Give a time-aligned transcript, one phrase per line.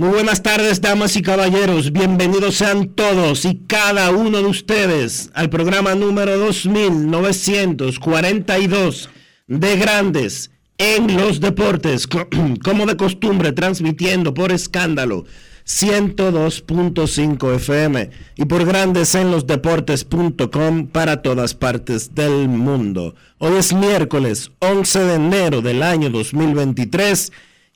[0.00, 1.92] Muy buenas tardes, damas y caballeros.
[1.92, 9.10] Bienvenidos sean todos y cada uno de ustedes al programa número 2942
[9.46, 12.08] de Grandes en los Deportes,
[12.64, 15.26] como de costumbre, transmitiendo por escándalo
[15.66, 23.14] 102.5 FM y por Grandes en los Deportes.com para todas partes del mundo.
[23.36, 27.32] Hoy es miércoles 11 de enero del año 2023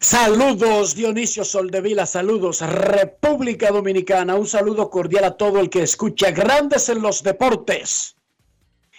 [0.00, 6.88] Saludos Dionisio Soldevila, saludos República Dominicana, un saludo cordial a todo el que escucha Grandes
[6.88, 8.14] en los Deportes.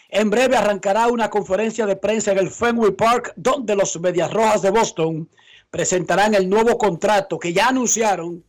[0.09, 4.61] En breve arrancará una conferencia de prensa en el Fenway Park donde los Medias Rojas
[4.61, 5.29] de Boston
[5.71, 8.43] presentarán el nuevo contrato que ya anunciaron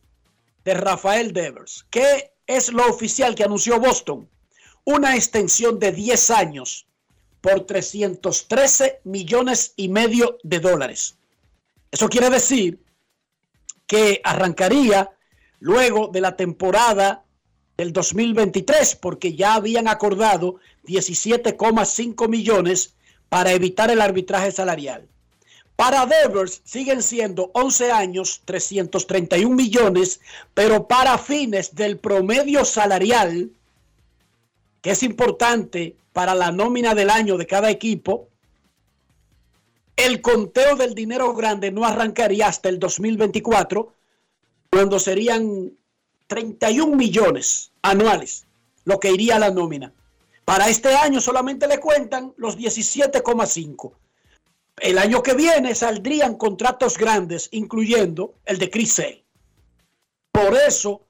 [0.65, 1.85] de Rafael Devers.
[1.89, 4.27] ¿Qué es lo oficial que anunció Boston?
[4.83, 6.85] Una extensión de 10 años
[7.39, 11.15] por 313 millones y medio de dólares.
[11.91, 12.79] Eso quiere decir
[13.85, 15.11] que arrancaría
[15.59, 17.23] luego de la temporada
[17.77, 22.95] del 2023, porque ya habían acordado 17,5 millones
[23.27, 25.07] para evitar el arbitraje salarial.
[25.75, 30.21] Para Devers siguen siendo 11 años, 331 millones,
[30.53, 33.49] pero para fines del promedio salarial,
[34.81, 38.27] que es importante para la nómina del año de cada equipo,
[40.05, 43.93] el conteo del dinero grande no arrancaría hasta el 2024,
[44.69, 45.73] cuando serían
[46.27, 48.45] 31 millones anuales
[48.85, 49.93] lo que iría a la nómina.
[50.45, 53.93] Para este año solamente le cuentan los 17,5.
[54.77, 59.01] El año que viene saldrían contratos grandes, incluyendo el de Chris.
[60.31, 61.05] Por eso,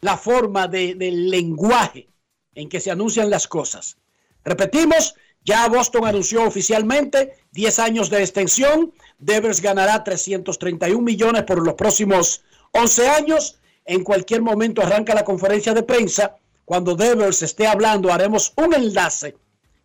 [0.00, 2.08] la forma de, del lenguaje
[2.54, 3.96] en que se anuncian las cosas.
[4.44, 8.92] Repetimos, ya Boston anunció oficialmente 10 años de extensión.
[9.18, 13.58] Devers ganará 331 millones por los próximos 11 años.
[13.84, 16.36] En cualquier momento arranca la conferencia de prensa.
[16.64, 19.36] Cuando Devers esté hablando, haremos un enlace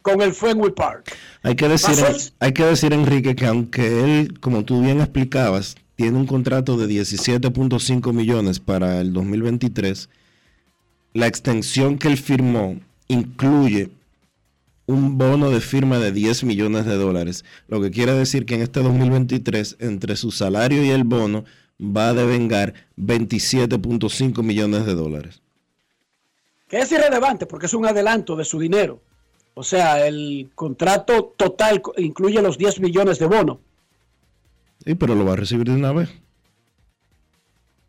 [0.01, 1.13] con el Fenway Park.
[1.43, 1.95] Hay que decir,
[2.39, 6.87] hay que decir Enrique, que aunque él, como tú bien explicabas, tiene un contrato de
[6.87, 10.07] 17.5 millones para el 2023,
[11.13, 12.79] la extensión que él firmó
[13.09, 13.89] incluye
[14.89, 18.61] un bono de firma de 10 millones de dólares, lo que quiere decir que en
[18.61, 21.45] este 2023, entre su salario y el bono,
[21.79, 25.43] va a devengar 27.5 millones de dólares.
[26.67, 28.99] Que es irrelevante porque es un adelanto de su dinero.
[29.53, 33.59] O sea, el contrato total incluye los 10 millones de bono.
[34.83, 36.09] Sí, pero lo va a recibir de una vez.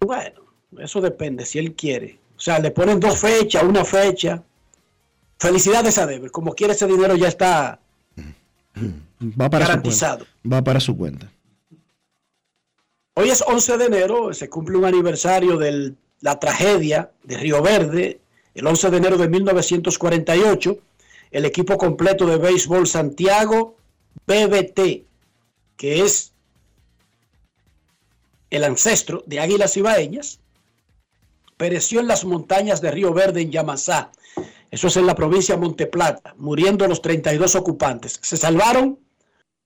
[0.01, 0.43] Bueno,
[0.79, 2.19] eso depende si él quiere.
[2.37, 4.43] O sea, le ponen dos fechas, una fecha.
[5.41, 6.31] Felicidades a Devers.
[6.31, 7.81] Como quiere ese dinero ya está
[9.41, 10.21] Va para Garantizado.
[10.21, 10.57] su cuenta.
[10.57, 11.33] Va para su cuenta.
[13.15, 18.21] Hoy es 11 de enero, se cumple un aniversario de la tragedia de Río Verde,
[18.55, 20.79] el 11 de enero de 1948,
[21.33, 23.77] el equipo completo de béisbol Santiago
[24.27, 25.05] BBT,
[25.77, 26.33] que es
[28.51, 30.41] el ancestro de Águilas Ibaeñas,
[31.61, 34.13] pereció en las montañas de Río Verde en Yamasá.
[34.71, 38.19] Eso es en la provincia de Monteplata, muriendo los 32 ocupantes.
[38.23, 38.99] Se salvaron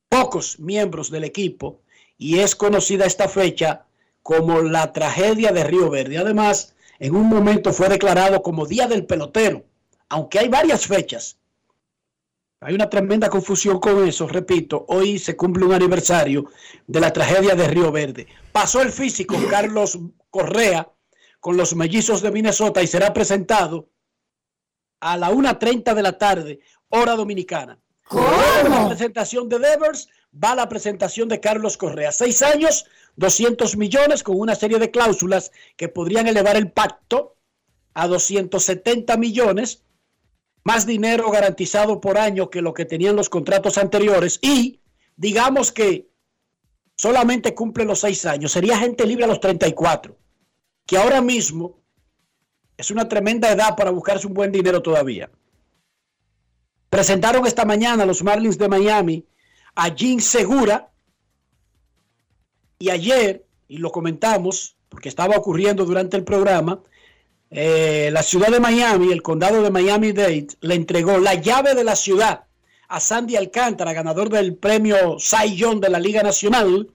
[0.09, 1.83] pocos miembros del equipo
[2.19, 3.87] y es conocida esta fecha
[4.25, 6.19] como la tragedia de Río Verde.
[6.19, 9.65] Además, en un momento fue declarado como Día del Pelotero,
[10.09, 11.39] aunque hay varias fechas.
[12.59, 16.47] Hay una tremenda confusión con eso, repito, hoy se cumple un aniversario
[16.89, 18.27] de la tragedia de Río Verde.
[18.51, 19.97] Pasó el físico Carlos
[20.31, 20.89] Correa
[21.45, 23.91] con los mellizos de Minnesota y será presentado
[25.01, 27.79] a la 1.30 de la tarde, hora dominicana.
[28.09, 28.27] ¿Cómo?
[28.67, 30.09] La presentación de Devers
[30.43, 32.13] va la presentación de Carlos Correa.
[32.13, 32.87] Seis años,
[33.17, 37.37] 200 millones con una serie de cláusulas que podrían elevar el pacto
[37.93, 39.85] a 270 millones,
[40.63, 44.81] más dinero garantizado por año que lo que tenían los contratos anteriores y
[45.15, 46.09] digamos que
[46.97, 50.24] solamente cumple los seis años, sería gente libre a los 34
[50.87, 51.81] que ahora mismo
[52.77, 55.31] es una tremenda edad para buscarse un buen dinero todavía.
[56.91, 59.27] Presentaron esta mañana los Marlins de Miami
[59.75, 60.91] a Jim Segura
[62.79, 66.81] y ayer, y lo comentamos porque estaba ocurriendo durante el programa,
[67.51, 71.97] eh, la ciudad de Miami, el condado de Miami-Dade, le entregó la llave de la
[71.97, 72.45] ciudad
[72.89, 76.91] a Sandy Alcántara, ganador del premio Cy Young de la Liga Nacional,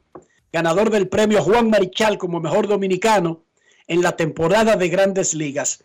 [0.51, 3.43] ganador del premio Juan Marichal como mejor dominicano
[3.89, 5.83] en la temporada de grandes ligas.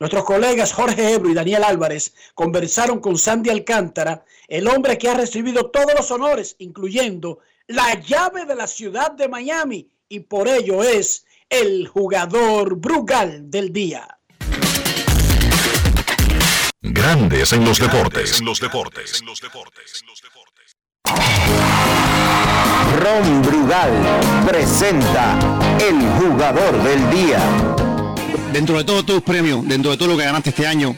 [0.00, 5.14] Nuestros colegas Jorge Ebro y Daniel Álvarez conversaron con Sandy Alcántara, el hombre que ha
[5.14, 10.82] recibido todos los honores, incluyendo la llave de la ciudad de Miami, y por ello
[10.82, 14.18] es el jugador Brugal del día.
[16.82, 18.40] Grandes en los deportes.
[18.40, 19.20] En los deportes.
[19.20, 20.02] En los deportes.
[23.04, 23.92] Ron Brugal
[24.46, 25.36] presenta
[25.78, 27.38] el jugador del día.
[28.52, 30.96] Dentro de todos tus premios, dentro de todo lo que ganaste este año,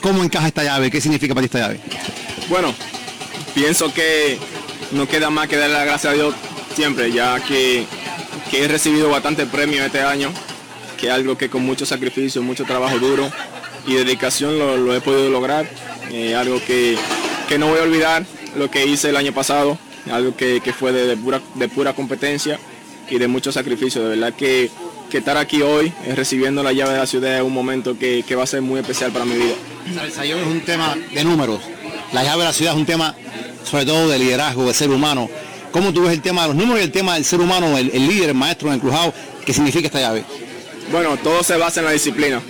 [0.00, 0.90] ¿cómo encaja esta llave?
[0.90, 1.80] ¿Qué significa para ti esta llave?
[2.48, 2.74] Bueno,
[3.54, 4.38] pienso que
[4.92, 6.34] no queda más que darle las gracias a Dios
[6.74, 7.86] siempre, ya que,
[8.50, 10.30] que he recibido bastante premios este año,
[10.96, 13.30] que es algo que con mucho sacrificio, mucho trabajo duro
[13.86, 15.68] y dedicación lo, he podido lograr.
[16.10, 16.96] Eh, algo que,
[17.48, 18.24] que no voy a olvidar
[18.56, 19.78] lo que hice el año pasado
[20.10, 22.58] algo que, fue de, pura, de pura competencia
[23.08, 24.02] y de mucho sacrificio.
[24.02, 24.70] De verdad que,
[25.12, 28.44] estar aquí hoy eh, recibiendo la llave de la ciudad es un momento que, va
[28.44, 29.54] a ser muy especial para mi vida.
[29.86, 31.60] El es un tema de números.
[32.14, 33.14] La llave de la ciudad es un tema
[33.62, 35.28] sobre todo de liderazgo, de ser humano.
[35.70, 37.90] ¿Cómo tú ves el tema de los números y el tema del ser humano, el,
[37.90, 39.12] líder, el maestro en el crujado?
[39.44, 40.24] ¿Qué significa esta llave?
[40.90, 42.40] Bueno, todo se basa en la disciplina.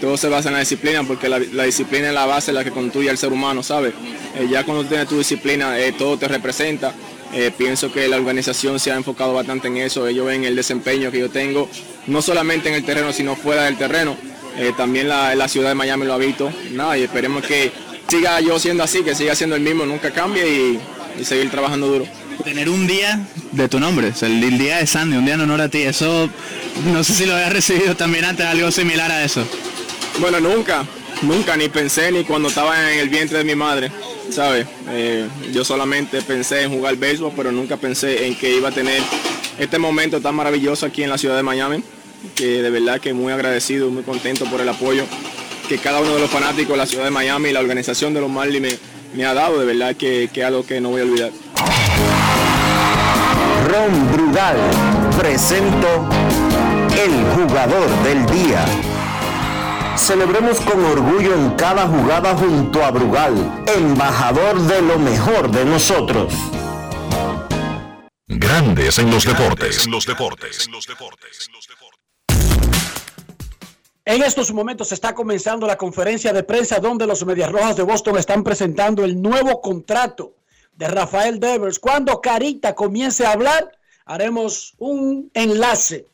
[0.00, 3.10] Todo se basa en la disciplina porque la, disciplina es la base, la que construye
[3.10, 3.92] al ser humano, ¿sabes?
[4.36, 6.94] Eh, ya cuando tienes tu disciplina, eh, todo te representa.
[7.32, 10.06] Eh, pienso que la organización se ha enfocado bastante en eso.
[10.06, 11.68] Ellos ven el desempeño que yo tengo,
[12.06, 14.16] no solamente en el terreno, sino fuera del terreno.
[14.76, 16.50] también la, ciudad de Miami lo ha visto.
[16.72, 17.72] Nada, y esperemos que
[18.08, 20.78] siga yo siendo así, que siga siendo el mismo, nunca cambie
[21.18, 22.06] y, seguir trabajando duro.
[22.44, 25.68] Tener un día de tu nombre, el, día de Sandy, un día en honor a
[25.68, 26.30] ti, eso
[26.92, 29.44] no sé si lo había recibido también antes, algo similar a eso.
[30.20, 30.84] Bueno, nunca,
[31.22, 33.90] nunca, ni pensé ni cuando estaba en el vientre de mi madre.
[34.30, 34.66] ¿sabes?
[34.90, 39.02] Eh, yo solamente pensé en jugar béisbol, pero nunca pensé en que iba a tener
[39.58, 41.82] este momento tan maravilloso aquí en la ciudad de Miami,
[42.34, 45.04] que de verdad que muy agradecido, muy contento por el apoyo
[45.68, 48.20] que cada uno de los fanáticos de la ciudad de Miami y la organización de
[48.20, 48.78] los Marlins
[49.14, 51.30] me, ha dado, de verdad que, es algo que no voy a olvidar.
[53.68, 54.56] Ron Brugal
[55.18, 56.08] presento
[56.96, 58.64] el jugador del día.
[59.98, 63.34] Celebremos con orgullo en cada jugada junto a Brugal,
[63.66, 66.32] embajador de lo mejor de nosotros.
[68.26, 69.84] Grandes en los deportes.
[69.84, 70.68] En los deportes.
[74.04, 78.16] En estos momentos está comenzando la conferencia de prensa donde los Medias Rojas de Boston
[78.16, 80.36] están presentando el nuevo contrato
[80.72, 81.78] de Rafael Devers.
[81.78, 83.76] Cuando Carita comience a hablar,
[84.06, 86.06] haremos un enlace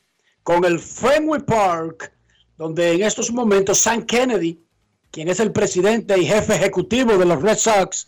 [0.42, 2.13] con el Fenway Park
[2.56, 4.62] donde en estos momentos Sam Kennedy,
[5.10, 8.06] quien es el presidente y jefe ejecutivo de los Red Sox,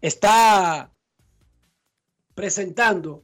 [0.00, 0.90] está
[2.34, 3.22] presentando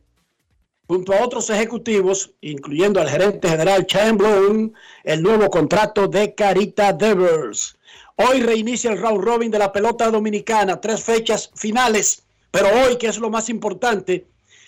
[0.86, 7.76] junto a otros ejecutivos, incluyendo al gerente general Chamberlain, el nuevo contrato de Carita Devers.
[8.16, 13.08] Hoy reinicia el round robin de la pelota dominicana, tres fechas finales, pero hoy, que
[13.08, 14.26] es lo más importante,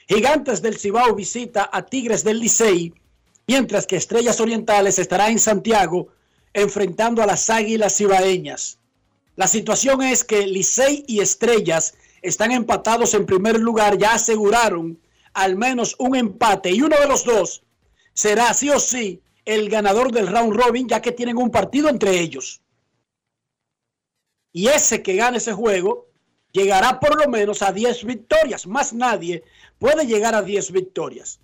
[0.09, 2.95] Gigantes del Cibao visita a Tigres del Licey,
[3.47, 6.09] mientras que Estrellas Orientales estará en Santiago
[6.53, 8.79] enfrentando a las Águilas Cibaeñas.
[9.37, 14.99] La situación es que Licey y Estrellas están empatados en primer lugar, ya aseguraron
[15.35, 17.63] al menos un empate y uno de los dos
[18.15, 22.19] será sí o sí el ganador del round robin, ya que tienen un partido entre
[22.19, 22.63] ellos.
[24.53, 26.07] Y ese que gane ese juego
[26.51, 28.67] llegará por lo menos a 10 victorias.
[28.67, 29.45] Más nadie
[29.79, 31.39] puede llegar a 10 victorias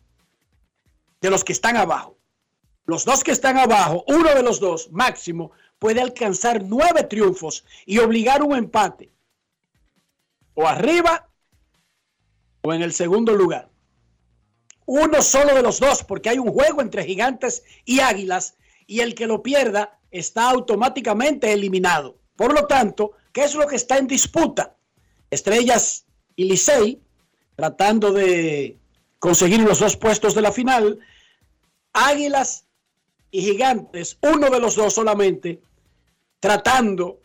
[1.22, 2.18] de los que están abajo.
[2.84, 7.98] Los dos que están abajo, uno de los dos máximo, puede alcanzar nueve triunfos y
[7.98, 9.12] obligar un empate.
[10.54, 11.30] O arriba
[12.60, 13.70] o en el segundo lugar.
[14.84, 19.14] Uno solo de los dos, porque hay un juego entre gigantes y águilas, y el
[19.14, 22.18] que lo pierda está automáticamente eliminado.
[22.36, 24.76] Por lo tanto, ¿qué es lo que está en disputa?
[25.30, 27.00] Estrellas y Licey,
[27.54, 28.78] tratando de
[29.20, 30.98] conseguir los dos puestos de la final.
[31.92, 32.66] Águilas
[33.30, 35.60] y Gigantes, uno de los dos solamente,
[36.40, 37.20] tratando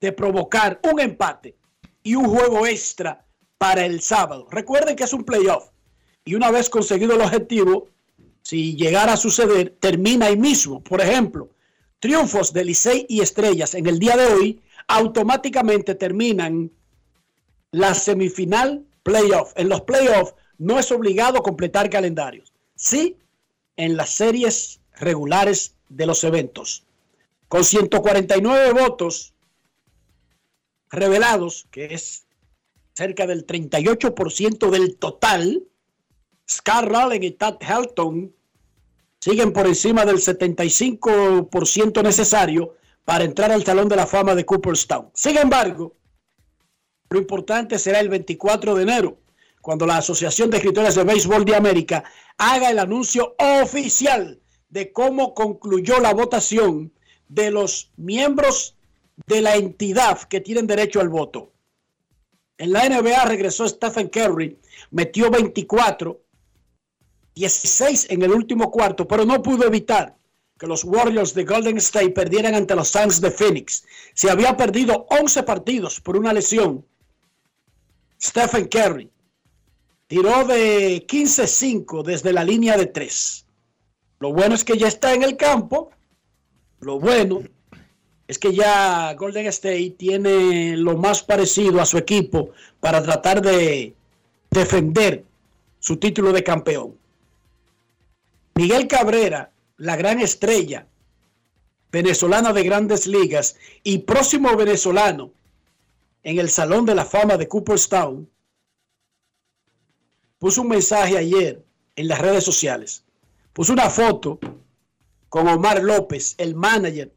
[0.00, 1.56] de provocar un empate
[2.02, 3.24] y un juego extra
[3.58, 4.46] para el sábado.
[4.50, 5.70] Recuerden que es un playoff
[6.24, 7.88] y una vez conseguido el objetivo,
[8.42, 10.82] si llegara a suceder, termina ahí mismo.
[10.82, 11.50] Por ejemplo,
[11.98, 16.70] triunfos de Licey y Estrellas en el día de hoy automáticamente terminan
[17.70, 19.52] la semifinal playoff.
[19.56, 22.52] En los playoffs no es obligado completar calendarios.
[22.74, 23.16] Sí,
[23.76, 26.84] en las series regulares de los eventos.
[27.48, 29.34] Con 149 votos
[30.90, 32.26] revelados, que es
[32.94, 35.64] cerca del 38% del total,
[36.48, 38.34] Scar Raleigh y Tad Helton
[39.20, 45.10] siguen por encima del 75% necesario para entrar al Salón de la Fama de Cooperstown.
[45.14, 45.94] Sin embargo,
[47.10, 49.18] lo importante será el 24 de enero,
[49.66, 52.04] cuando la Asociación de Escritores de Béisbol de América
[52.38, 56.92] haga el anuncio oficial de cómo concluyó la votación
[57.26, 58.76] de los miembros
[59.26, 61.50] de la entidad que tienen derecho al voto.
[62.58, 64.56] En la NBA regresó Stephen Curry,
[64.92, 66.22] metió 24,
[67.34, 70.16] 16 en el último cuarto, pero no pudo evitar
[70.60, 73.84] que los Warriors de Golden State perdieran ante los Suns de Phoenix.
[74.14, 76.86] Se había perdido 11 partidos por una lesión.
[78.22, 79.10] Stephen Curry
[80.06, 83.46] tiró de 15-5 desde la línea de 3.
[84.20, 85.90] Lo bueno es que ya está en el campo.
[86.80, 87.42] Lo bueno
[88.28, 93.94] es que ya Golden State tiene lo más parecido a su equipo para tratar de
[94.50, 95.24] defender
[95.78, 96.96] su título de campeón.
[98.54, 100.86] Miguel Cabrera, la gran estrella
[101.92, 105.30] venezolana de grandes ligas y próximo venezolano
[106.22, 108.28] en el Salón de la Fama de Cooperstown,
[110.46, 111.60] puso un mensaje ayer
[111.96, 113.02] en las redes sociales
[113.52, 114.38] puso una foto
[115.28, 117.12] con Omar López, el manager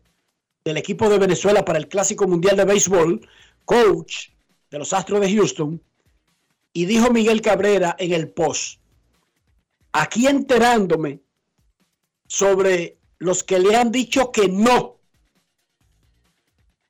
[0.66, 3.22] del equipo de Venezuela para el Clásico Mundial de Béisbol,
[3.66, 4.30] coach
[4.72, 5.80] de los Astros de Houston,
[6.74, 8.80] y dijo Miguel Cabrera en el post,
[9.92, 11.20] aquí enterándome
[12.26, 14.98] sobre los que le han dicho que no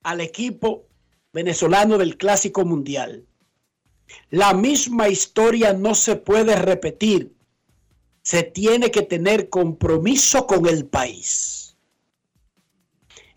[0.03, 0.86] al equipo
[1.34, 3.25] venezolano del Clásico Mundial.
[4.30, 7.34] La misma historia no se puede repetir
[8.30, 11.75] se tiene que tener compromiso con el país.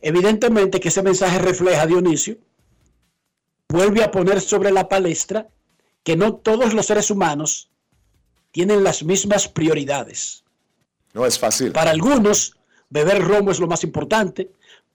[0.03, 2.37] Evidentemente que ese mensaje refleja, Dionisio,
[3.71, 5.49] vuelve a poner sobre la palestra
[6.03, 7.71] que no todos los seres humanos
[8.51, 10.45] tienen las mismas prioridades.
[11.15, 11.73] No es fácil.
[11.73, 12.57] Para algunos,
[12.91, 14.51] beber romo es lo más importante.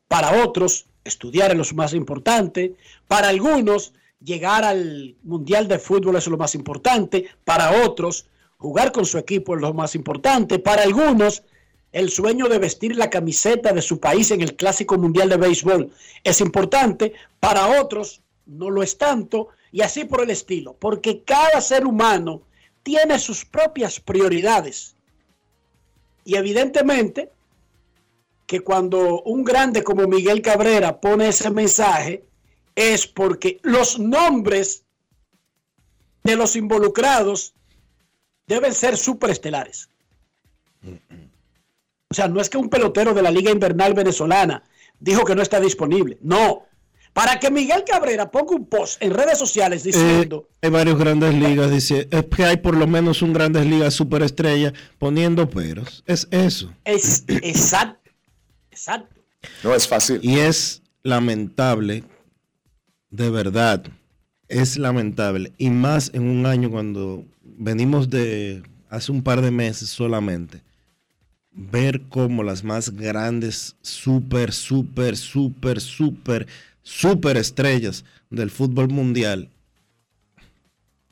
[0.08, 2.76] Para otros, estudiar es lo más importante.
[3.08, 7.28] Para algunos, llegar al Mundial de Fútbol es lo más importante.
[7.44, 8.26] Para otros,
[8.58, 10.58] Jugar con su equipo es lo más importante.
[10.58, 11.44] Para algunos,
[11.92, 15.92] el sueño de vestir la camiseta de su país en el Clásico Mundial de Béisbol
[16.24, 17.14] es importante.
[17.40, 19.50] Para otros, no lo es tanto.
[19.72, 20.76] Y así por el estilo.
[20.80, 22.42] Porque cada ser humano
[22.82, 24.96] tiene sus propias prioridades.
[26.26, 27.32] Y evidentemente
[28.48, 32.24] que cuando un grande como Miguel Cabrera pone ese mensaje
[32.78, 34.84] es porque los nombres
[36.24, 37.56] de los involucrados
[38.46, 39.90] deben ser superestelares.
[42.10, 44.64] O sea, no es que un pelotero de la Liga Invernal Venezolana
[45.00, 46.20] dijo que no está disponible.
[46.22, 46.66] No.
[47.14, 50.48] Para que Miguel Cabrera ponga un post en redes sociales diciendo.
[50.48, 52.08] Eh, hay varios grandes ligas, dice.
[52.12, 56.04] Es que hay por lo menos un grandes ligas superestrella poniendo peros.
[56.06, 56.72] Es eso.
[56.86, 58.12] Es exacto.
[58.70, 59.16] Exacto.
[59.64, 60.20] No es fácil.
[60.22, 62.04] Y es lamentable,
[63.10, 63.84] de verdad,
[64.48, 65.52] es lamentable.
[65.58, 70.62] Y más en un año cuando venimos de hace un par de meses solamente
[71.58, 76.48] ver cómo las más grandes super, super, super, super,
[76.84, 79.50] super estrellas del fútbol mundial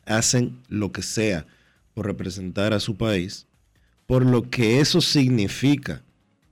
[0.06, 1.48] hacen lo que sea
[1.96, 3.48] por representar a su país,
[4.06, 6.04] por lo que eso significa,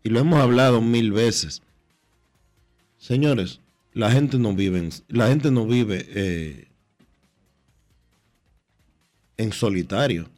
[0.03, 1.61] y lo hemos hablado mil veces.
[2.97, 3.59] Señores,
[3.93, 6.67] la gente no vive eh,
[9.37, 10.29] en solitario.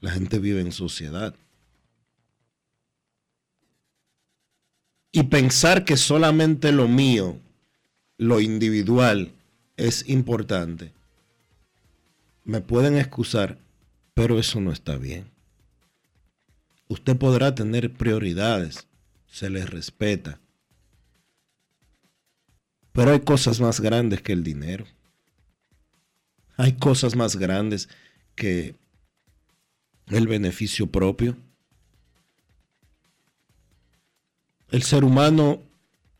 [0.00, 1.34] La gente vive en sociedad.
[5.10, 7.38] Y pensar que solamente lo mío,
[8.18, 9.32] lo individual,
[9.76, 10.92] es importante.
[12.44, 13.58] Me pueden excusar,
[14.12, 15.30] pero eso no está bien.
[16.88, 18.86] Usted podrá tener prioridades,
[19.26, 20.38] se les respeta.
[22.96, 24.86] Pero hay cosas más grandes que el dinero.
[26.56, 27.90] Hay cosas más grandes
[28.34, 28.74] que
[30.06, 31.36] el beneficio propio.
[34.70, 35.60] El ser humano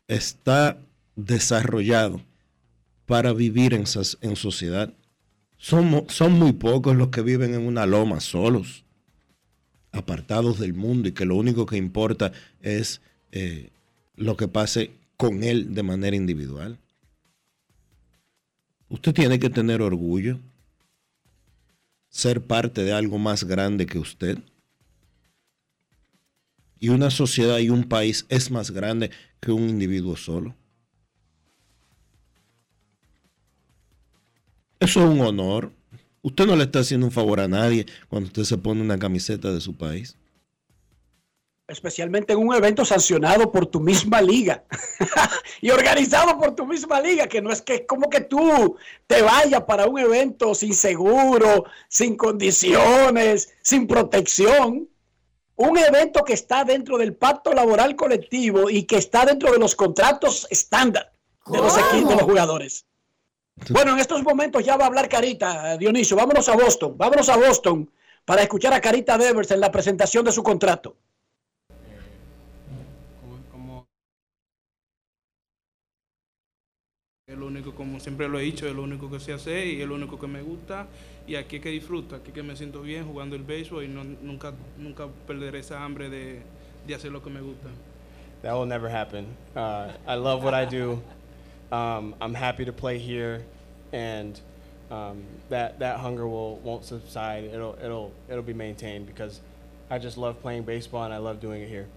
[0.07, 0.77] está
[1.15, 2.21] desarrollado
[3.07, 3.85] para vivir en,
[4.21, 4.93] en sociedad.
[5.57, 5.87] Son,
[6.33, 8.83] muy pocos los que viven en una loma solos,
[9.91, 13.71] apartados del mundo y que lo único que importa es eh,
[14.15, 16.79] lo que pase con él de manera individual.
[18.89, 20.39] Usted tiene que tener orgullo,
[22.09, 24.37] ser parte de algo más grande que usted.
[26.79, 29.09] Y una sociedad y un país es más grande
[29.41, 30.55] que un individuo solo.
[34.79, 35.73] Eso es un honor.
[36.21, 39.51] Usted no le está haciendo un favor a nadie cuando usted se pone una camiseta
[39.51, 40.15] de su país
[41.67, 44.63] especialmente en un evento sancionado por tu misma liga
[45.61, 49.63] y organizado por tu misma liga, que no es que como que tú te vayas
[49.63, 54.87] para un evento sin seguro, sin condiciones, sin protección.
[55.57, 59.75] Un evento que está dentro del pacto laboral colectivo y que está dentro de los
[59.75, 61.11] contratos estándar
[61.47, 62.85] de los equipos, de los jugadores.
[63.69, 66.15] Bueno, en estos momentos ya va a hablar Carita, Dionisio.
[66.15, 67.89] Vámonos a Boston, vámonos a Boston
[68.23, 70.95] para escuchar a Carita Devers en la presentación de su contrato.
[77.37, 79.79] Es lo único, como siempre lo he dicho, es lo único que sé hacer y
[79.79, 80.87] es lo único que me gusta.
[81.27, 83.87] Y aquí es que disfruto, aquí es que me siento bien jugando el béisbol y
[83.87, 86.41] no, nunca, nunca perderé esa hambre de,
[86.87, 87.69] de hacer lo que me gusta.
[88.41, 89.27] That will never happen.
[89.55, 90.99] Uh, I love what I do.
[91.71, 93.45] Um, I'm happy to play here,
[93.93, 94.39] and
[94.89, 97.43] um, that that hunger will won't subside.
[97.43, 99.41] It'll it'll it'll be maintained because
[99.91, 101.87] I just love playing baseball and I love doing it here.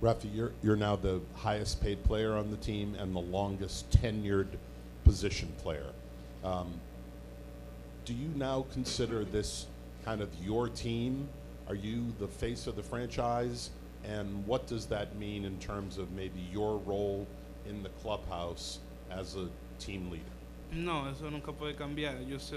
[0.00, 4.46] Rafi, you're, you're now the highest paid player on the team and the longest tenured
[5.04, 5.90] position player.
[6.44, 6.72] Um,
[8.04, 9.66] do you now consider this
[10.04, 11.28] kind of your team?
[11.68, 13.70] Are you the face of the franchise?
[14.04, 17.26] And what does that mean in terms of maybe your role
[17.66, 18.78] in the clubhouse
[19.10, 19.48] as a
[19.80, 20.24] team leader?
[20.70, 22.24] No, eso nunca puede cambiar.
[22.28, 22.56] Yo sé,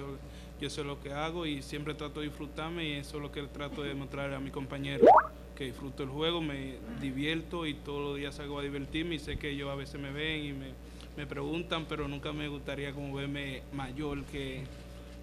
[0.60, 3.42] yo sé lo que hago y siempre trato de disfrutarme y eso es lo que
[3.48, 5.06] trato de demostrar a mi compañero.
[5.62, 9.38] Que disfruto el juego, me divierto y todos los días salgo a divertirme y sé
[9.38, 10.72] que ellos a veces me ven y me,
[11.16, 14.64] me preguntan, pero nunca me gustaría como verme mayor que,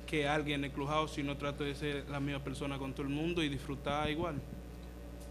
[0.06, 3.08] que alguien en el clubhouse, sino trato de ser la misma persona con todo el
[3.08, 4.36] mundo y disfrutar igual.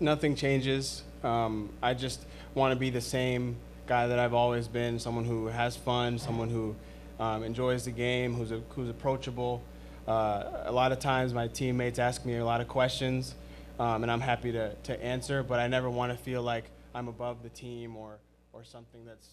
[0.02, 1.06] Nothing changes.
[1.24, 5.48] Um, I just want to be the same guy that I've always been, someone who
[5.48, 6.76] has fun, someone who
[7.18, 9.62] um, enjoys the game, who's, a, who's approachable.
[10.06, 13.36] Uh, a lot of times my teammates ask me a lot of questions.
[13.80, 17.08] Um, and I'm happy to, to answer, but I never want to feel like I'm
[17.08, 18.20] above the team or,
[18.54, 19.30] or something that's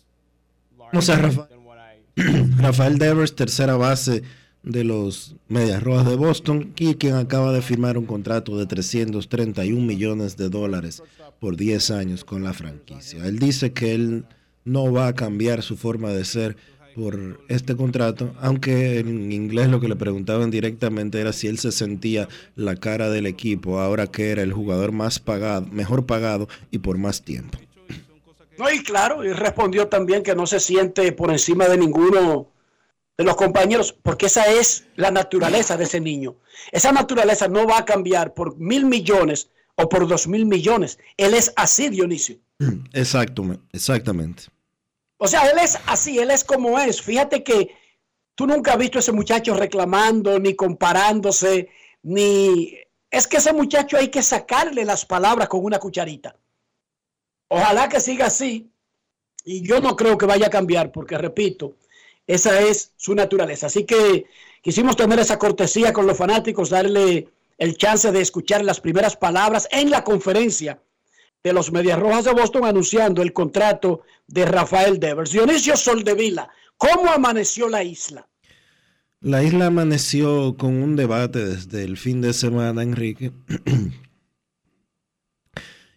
[0.78, 1.98] larger Rafa than what I...
[2.62, 4.22] Rafael Devers, tercera base
[4.62, 9.84] de los Medias Rojas de Boston, y quien acaba de firmar un contrato de 331
[9.84, 11.02] millones de dólares
[11.40, 13.26] por 10 años con la franquicia.
[13.26, 14.24] Él dice que él
[14.64, 16.56] no va a cambiar su forma de ser
[16.94, 21.72] por este contrato, aunque en inglés lo que le preguntaban directamente era si él se
[21.72, 26.78] sentía la cara del equipo ahora que era el jugador más pagado, mejor pagado y
[26.78, 27.58] por más tiempo.
[28.58, 32.48] No, y claro, y respondió también que no se siente por encima de ninguno
[33.16, 36.36] de los compañeros, porque esa es la naturaleza de ese niño.
[36.72, 40.98] Esa naturaleza no va a cambiar por mil millones o por dos mil millones.
[41.16, 42.36] Él es así, Dionisio.
[42.92, 44.44] Exacto, exactamente.
[45.24, 47.00] O sea, él es así, él es como es.
[47.00, 47.74] Fíjate que
[48.34, 51.70] tú nunca has visto a ese muchacho reclamando, ni comparándose,
[52.02, 52.76] ni...
[53.10, 56.36] Es que ese muchacho hay que sacarle las palabras con una cucharita.
[57.48, 58.70] Ojalá que siga así.
[59.46, 61.76] Y yo no creo que vaya a cambiar, porque repito,
[62.26, 63.68] esa es su naturaleza.
[63.68, 64.26] Así que
[64.60, 69.68] quisimos tener esa cortesía con los fanáticos, darle el chance de escuchar las primeras palabras
[69.70, 70.82] en la conferencia
[71.44, 75.30] de los Medias Rojas de Boston anunciando el contrato de Rafael Devers.
[75.30, 78.26] Dionisio Soldevila, ¿cómo amaneció la isla?
[79.20, 83.30] La isla amaneció con un debate desde el fin de semana, Enrique,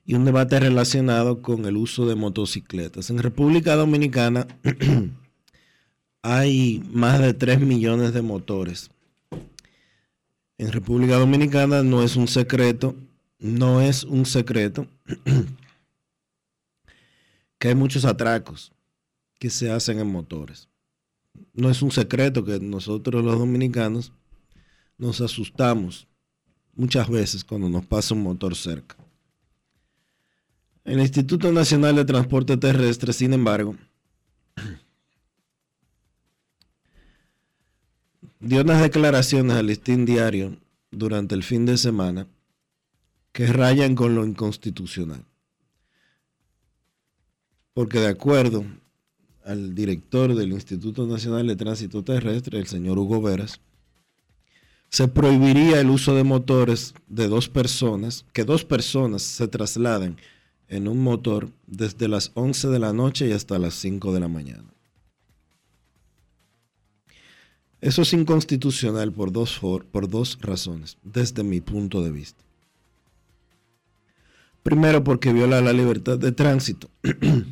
[0.06, 3.10] y un debate relacionado con el uso de motocicletas.
[3.10, 4.48] En República Dominicana
[6.24, 8.92] hay más de 3 millones de motores.
[10.58, 12.96] En República Dominicana no es un secreto,
[13.40, 14.88] no es un secreto
[17.58, 18.72] que hay muchos atracos
[19.40, 20.68] que se hacen en motores.
[21.54, 24.12] No es un secreto que nosotros los dominicanos
[24.98, 26.08] nos asustamos
[26.74, 28.96] muchas veces cuando nos pasa un motor cerca.
[30.84, 33.76] El Instituto Nacional de Transporte Terrestre, sin embargo,
[38.40, 40.58] dio unas declaraciones al listín diario
[40.92, 42.28] durante el fin de semana
[43.38, 45.24] que rayan con lo inconstitucional.
[47.76, 48.66] Porque de acuerdo
[49.46, 53.60] al director del Instituto Nacional de Tránsito Terrestre, el señor Hugo Veras,
[54.90, 60.18] se prohibiría el uso de motores de dos personas, que dos personas se trasladen
[60.68, 64.30] en un motor desde las 11 de la noche y hasta las 5 de la
[64.30, 64.74] mañana.
[67.82, 69.60] Eso es inconstitucional por dos,
[69.92, 72.47] por dos razones, desde mi punto de vista.
[74.68, 77.48] Primero, porque viola la libertad de tránsito, que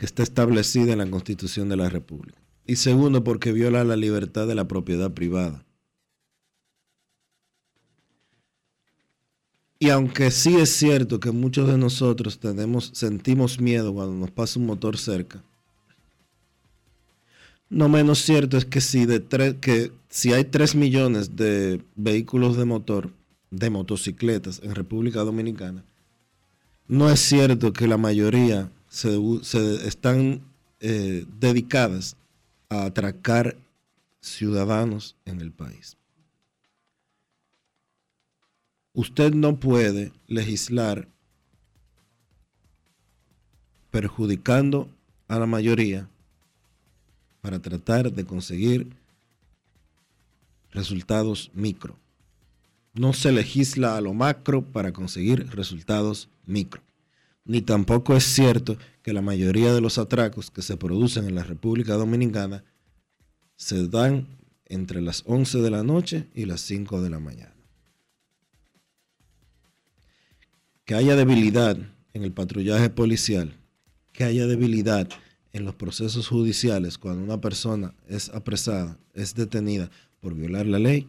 [0.00, 2.36] está establecida en la Constitución de la República.
[2.66, 5.64] Y segundo, porque viola la libertad de la propiedad privada.
[9.78, 14.58] Y aunque sí es cierto que muchos de nosotros tenemos, sentimos miedo cuando nos pasa
[14.58, 15.44] un motor cerca,
[17.70, 19.22] no menos cierto es que si, de
[19.60, 23.12] que si hay 3 millones de vehículos de motor,
[23.56, 25.84] de motocicletas en República Dominicana,
[26.88, 29.18] no es cierto que la mayoría se,
[29.86, 30.42] están
[30.80, 32.16] eh, dedicadas
[32.68, 33.56] a atracar
[34.20, 35.96] ciudadanos en el país.
[38.92, 41.08] Usted no puede legislar
[43.90, 44.88] perjudicando
[45.28, 46.08] a la mayoría
[47.40, 48.88] para tratar de conseguir
[50.70, 51.96] resultados micro.
[52.94, 56.82] No se legisla a lo macro para conseguir resultados micro.
[57.44, 61.44] Ni tampoco es cierto que la mayoría de los atracos que se producen en la
[61.44, 62.64] República Dominicana
[63.56, 64.26] se dan
[64.64, 67.54] entre las 11 de la noche y las 5 de la mañana.
[70.84, 71.76] que haya debilidad
[72.12, 73.54] en el patrullaje policial,
[74.12, 75.08] que haya debilidad
[75.52, 81.08] en los procesos judiciales cuando una persona es apresada, es detenida por violar la ley,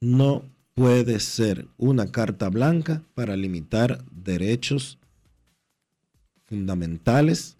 [0.00, 4.98] no puede ser una carta blanca para limitar derechos
[6.46, 7.56] fundamentales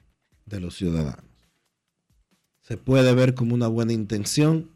[0.46, 1.24] de los ciudadanos.
[2.61, 4.70] Se puede ver como una buena intención,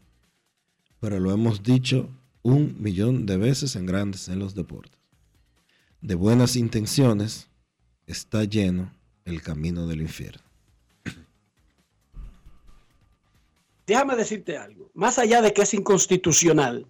[0.99, 2.09] pero lo hemos dicho
[2.41, 4.99] un millón de veces en grandes en los deportes
[6.01, 7.49] de buenas intenciones
[8.07, 8.93] está lleno
[9.25, 10.41] el camino del infierno.
[13.85, 16.85] Déjame decirte algo, más allá de que es inconstitucional,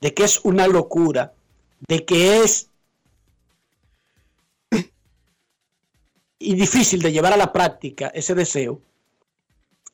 [0.00, 1.34] de que es una locura,
[1.86, 2.70] de que es
[6.38, 8.80] y difícil de llevar a la práctica ese deseo,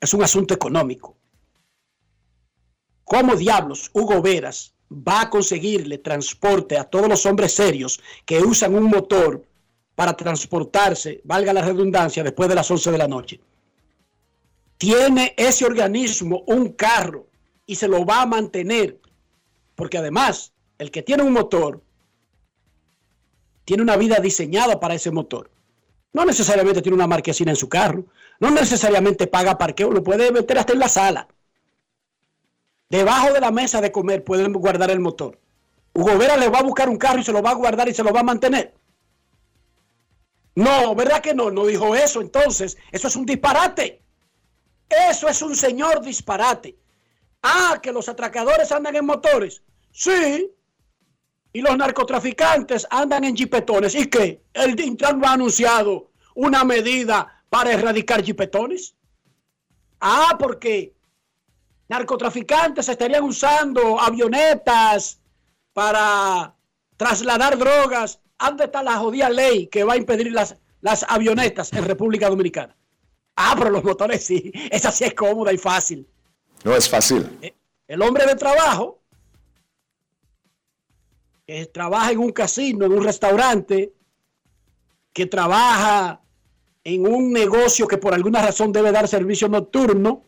[0.00, 1.16] es un asunto económico.
[3.04, 8.74] ¿Cómo diablos Hugo Veras va a conseguirle transporte a todos los hombres serios que usan
[8.74, 9.44] un motor
[9.94, 13.40] para transportarse, valga la redundancia, después de las 11 de la noche.
[14.76, 17.28] Tiene ese organismo un carro
[17.66, 19.00] y se lo va a mantener,
[19.74, 21.82] porque además el que tiene un motor
[23.64, 25.50] tiene una vida diseñada para ese motor.
[26.12, 28.04] No necesariamente tiene una marquesina en su carro,
[28.40, 31.28] no necesariamente paga parqueo, lo puede meter hasta en la sala.
[32.88, 35.38] Debajo de la mesa de comer pueden guardar el motor.
[35.94, 37.94] Hugo Vera le va a buscar un carro y se lo va a guardar y
[37.94, 38.74] se lo va a mantener.
[40.56, 41.50] No, ¿verdad que no?
[41.50, 42.20] No dijo eso.
[42.20, 44.02] Entonces, eso es un disparate.
[45.10, 46.76] Eso es un señor disparate.
[47.46, 49.62] Ah, que los atracadores andan en motores.
[49.92, 50.50] Sí.
[51.52, 53.94] Y los narcotraficantes andan en jipetones.
[53.94, 54.42] ¿Y qué?
[54.54, 58.94] El Intran no ha anunciado una medida para erradicar jipetones.
[60.00, 60.94] Ah, porque
[61.86, 65.20] narcotraficantes estarían usando avionetas
[65.74, 66.54] para
[66.96, 68.20] trasladar drogas.
[68.38, 72.74] ¿Dónde está la jodida ley que va a impedir las, las avionetas en República Dominicana?
[73.36, 74.50] Ah, pero los motores sí.
[74.70, 76.08] Esa sí es cómoda y fácil.
[76.64, 77.54] No es fácil.
[77.86, 79.02] El hombre de trabajo,
[81.46, 83.92] que trabaja en un casino, en un restaurante,
[85.12, 86.22] que trabaja
[86.82, 90.24] en un negocio que por alguna razón debe dar servicio nocturno,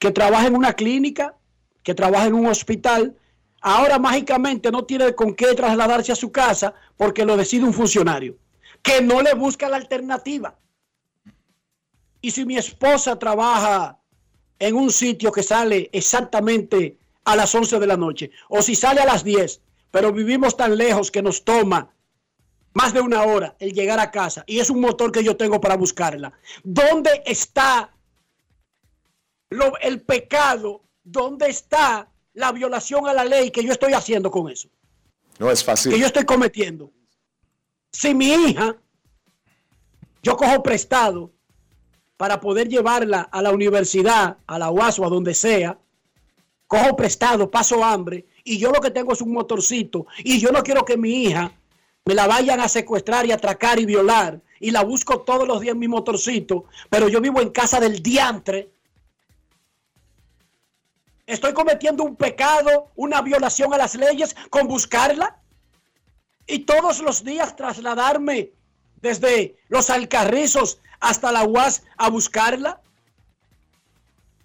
[0.00, 1.36] que trabaja en una clínica,
[1.84, 3.16] que trabaja en un hospital,
[3.60, 8.36] ahora mágicamente no tiene con qué trasladarse a su casa porque lo decide un funcionario,
[8.82, 10.58] que no le busca la alternativa.
[12.20, 13.99] Y si mi esposa trabaja
[14.60, 19.00] en un sitio que sale exactamente a las 11 de la noche, o si sale
[19.00, 21.92] a las 10, pero vivimos tan lejos que nos toma
[22.74, 25.60] más de una hora el llegar a casa y es un motor que yo tengo
[25.60, 26.32] para buscarla.
[26.62, 27.92] ¿Dónde está
[29.50, 30.84] lo- el pecado?
[31.02, 34.68] ¿Dónde está la violación a la ley que yo estoy haciendo con eso?
[35.38, 35.90] No es fácil.
[35.92, 36.92] Que yo estoy cometiendo.
[37.90, 38.76] Si mi hija,
[40.22, 41.32] yo cojo prestado
[42.20, 45.78] para poder llevarla a la universidad, a la UAS o a donde sea,
[46.66, 50.62] cojo prestado, paso hambre, y yo lo que tengo es un motorcito, y yo no
[50.62, 51.50] quiero que mi hija
[52.04, 55.72] me la vayan a secuestrar y atracar y violar, y la busco todos los días
[55.72, 58.70] en mi motorcito, pero yo vivo en casa del diantre.
[61.24, 65.40] Estoy cometiendo un pecado, una violación a las leyes con buscarla
[66.46, 68.50] y todos los días trasladarme
[69.02, 72.80] desde los Alcarrizos hasta la UAS a buscarla.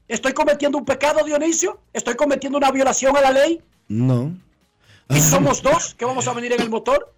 [0.07, 1.79] ¿Estoy cometiendo un pecado, Dionisio?
[1.93, 3.61] ¿Estoy cometiendo una violación a la ley?
[3.87, 4.31] No.
[5.09, 7.13] ¿Y somos dos que vamos a venir en el motor?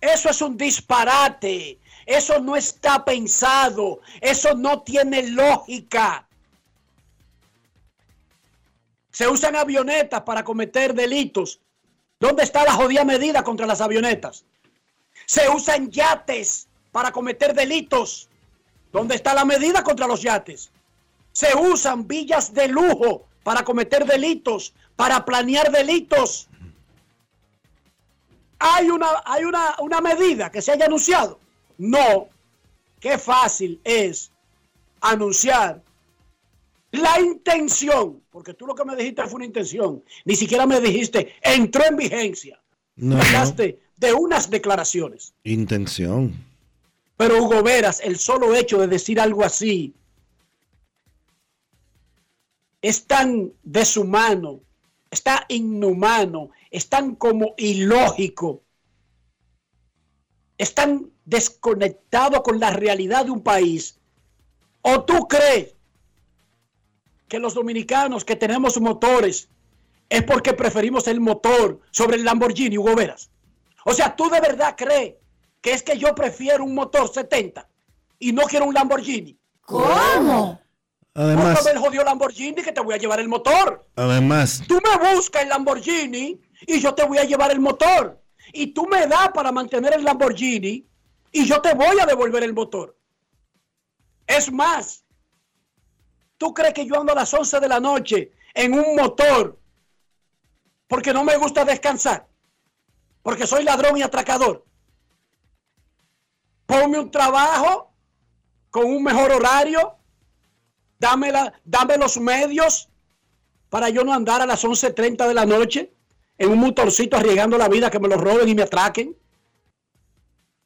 [0.00, 1.78] Eso es un disparate.
[2.06, 4.00] Eso no está pensado.
[4.20, 6.26] Eso no tiene lógica.
[9.12, 11.60] Se usan avionetas para cometer delitos.
[12.18, 14.44] ¿Dónde está la jodida medida contra las avionetas?
[15.30, 18.28] Se usan yates para cometer delitos.
[18.90, 20.72] ¿Dónde está la medida contra los yates?
[21.30, 26.48] Se usan villas de lujo para cometer delitos, para planear delitos.
[28.58, 31.38] ¿Hay una, hay una, una medida que se haya anunciado?
[31.78, 32.28] No.
[32.98, 34.32] Qué fácil es
[35.00, 35.80] anunciar
[36.90, 41.36] la intención, porque tú lo que me dijiste fue una intención, ni siquiera me dijiste,
[41.40, 42.60] entró en vigencia.
[42.96, 45.34] No, hablaste de unas declaraciones.
[45.44, 46.34] Intención.
[47.18, 49.94] Pero Hugo Veras, el solo hecho de decir algo así
[52.80, 54.60] es tan deshumano,
[55.10, 58.62] está inhumano, es tan como ilógico,
[60.56, 63.98] es tan desconectado con la realidad de un país.
[64.80, 65.74] ¿O tú crees
[67.28, 69.50] que los dominicanos que tenemos motores
[70.08, 73.28] es porque preferimos el motor sobre el Lamborghini, Hugo Veras?
[73.90, 75.16] O sea, ¿tú de verdad crees
[75.60, 77.68] que es que yo prefiero un motor 70
[78.20, 79.36] y no quiero un Lamborghini?
[79.62, 80.60] ¿Cómo?
[81.12, 83.84] Además, el jodido Lamborghini que te voy a llevar el motor.
[83.96, 88.22] además, Tú me buscas el Lamborghini y yo te voy a llevar el motor.
[88.52, 90.86] Y tú me das para mantener el Lamborghini
[91.32, 92.96] y yo te voy a devolver el motor.
[94.24, 95.04] Es más,
[96.38, 99.58] ¿tú crees que yo ando a las 11 de la noche en un motor
[100.86, 102.29] porque no me gusta descansar?
[103.22, 104.64] Porque soy ladrón y atracador.
[106.66, 107.92] Ponme un trabajo
[108.70, 109.96] con un mejor horario.
[110.98, 111.32] Dame,
[111.98, 112.88] los medios
[113.68, 115.94] para yo no andar a las 11.30 de la noche
[116.36, 119.16] en un motorcito arriesgando la vida que me lo roben y me atraquen.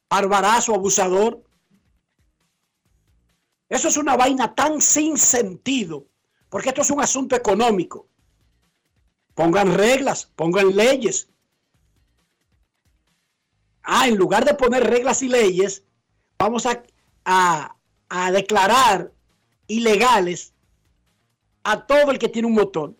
[0.09, 1.43] Barbarazo, abusador.
[3.67, 6.05] Eso es una vaina tan sin sentido,
[6.49, 8.07] porque esto es un asunto económico.
[9.33, 11.29] Pongan reglas, pongan leyes.
[13.85, 15.83] Ah, en lugar de poner reglas y leyes,
[16.39, 16.83] vamos a,
[17.23, 17.75] a-
[18.09, 19.11] a declarar
[19.67, 20.53] ilegales
[21.63, 22.93] a todo el que tiene un motor.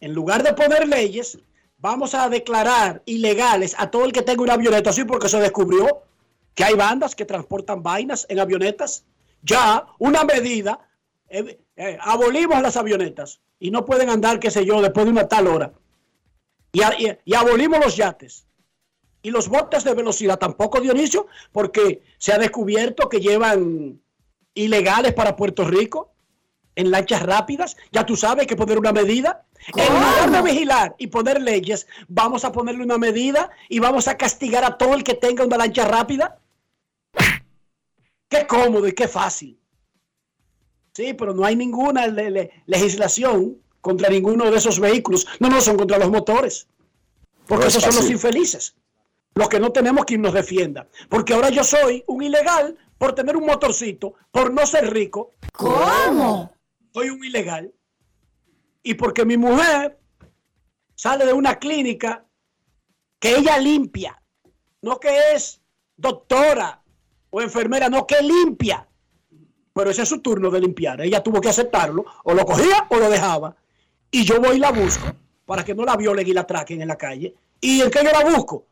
[0.00, 1.38] En lugar de poner leyes,
[1.78, 6.02] vamos a declarar ilegales a todo el que tenga una avioneta, sí, porque se descubrió
[6.54, 9.04] que hay bandas que transportan vainas en avionetas.
[9.42, 10.80] Ya, una medida,
[11.28, 15.28] eh, eh, abolimos las avionetas y no pueden andar, qué sé yo, después de una
[15.28, 15.72] tal hora.
[16.72, 16.82] Y,
[17.34, 18.47] abolimos los yates.
[19.22, 24.00] Y los botes de velocidad tampoco, Dionisio, porque se ha descubierto que llevan
[24.54, 26.12] ilegales para Puerto Rico
[26.76, 27.76] en lanchas rápidas.
[27.90, 29.44] Ya tú sabes que poner una medida.
[29.76, 34.16] En lugar de vigilar y poner leyes, vamos a ponerle una medida y vamos a
[34.16, 36.38] castigar a todo el que tenga una lancha rápida.
[38.28, 39.58] Qué cómodo y qué fácil.
[40.94, 45.26] Sí, pero no hay ninguna le- le- legislación contra ninguno de esos vehículos.
[45.40, 46.68] No, no, son contra los motores.
[47.46, 48.74] Porque No esos son los infelices.
[49.38, 50.88] Los que no tenemos quien nos defienda.
[51.08, 55.34] Porque ahora yo soy un ilegal por tener un motorcito, por no ser rico.
[55.52, 56.52] ¿Cómo?
[56.92, 57.72] soy un ilegal.
[58.82, 59.96] Y porque mi mujer
[60.96, 62.24] sale de una clínica
[63.20, 64.20] que ella limpia,
[64.82, 65.60] no que es
[65.96, 66.82] doctora
[67.30, 68.88] o enfermera, no que limpia.
[69.72, 71.00] Pero ese es su turno de limpiar.
[71.00, 73.54] Ella tuvo que aceptarlo, o lo cogía o lo dejaba.
[74.10, 75.06] Y yo voy y la busco
[75.46, 77.36] para que no la violen y la atraquen en la calle.
[77.60, 78.66] ¿Y en qué yo la busco?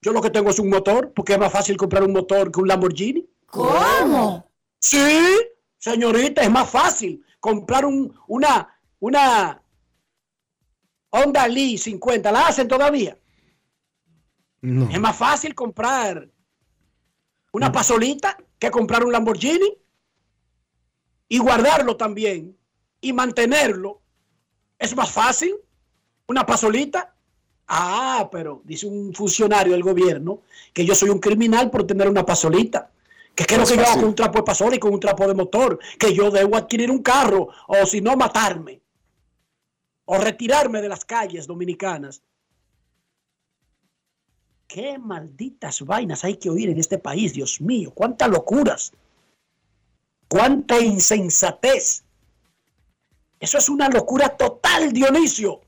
[0.00, 2.60] Yo lo que tengo es un motor, porque es más fácil comprar un motor que
[2.60, 3.28] un Lamborghini.
[3.46, 4.50] ¿Cómo?
[4.78, 5.20] Sí,
[5.78, 9.62] señorita, es más fácil comprar un, una, una
[11.10, 12.30] Honda Lee 50.
[12.30, 13.18] ¿La hacen todavía?
[14.60, 14.88] No.
[14.90, 16.28] Es más fácil comprar
[17.52, 19.78] una pasolita que comprar un Lamborghini
[21.28, 22.56] y guardarlo también
[23.00, 24.02] y mantenerlo.
[24.78, 25.54] Es más fácil
[26.26, 27.14] una pasolita.
[27.68, 30.40] Ah, pero dice un funcionario del gobierno
[30.72, 32.90] que yo soy un criminal por tener una pasolita.
[33.34, 34.94] Que es que No lo que yo hago con un trapo de pasola y con
[34.94, 35.78] un trapo de motor.
[35.98, 38.80] Que yo debo adquirir un carro o si no matarme.
[40.06, 42.22] O retirarme de las calles dominicanas.
[44.66, 47.90] Qué malditas vainas hay que oír en este país, Dios mío.
[47.94, 48.92] Cuántas locuras.
[50.26, 52.02] Cuánta insensatez.
[53.40, 55.60] Eso es una locura total, Dionisio.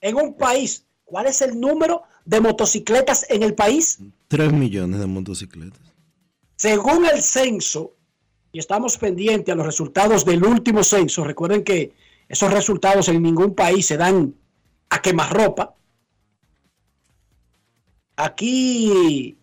[0.00, 3.98] En un país, ¿cuál es el número de motocicletas en el país?
[4.28, 5.80] 3 millones de motocicletas.
[6.56, 7.92] Según el censo,
[8.52, 11.92] y estamos pendientes a los resultados del último censo, recuerden que
[12.28, 14.34] esos resultados en ningún país se dan
[14.88, 15.74] a quemarropa.
[18.16, 19.36] Aquí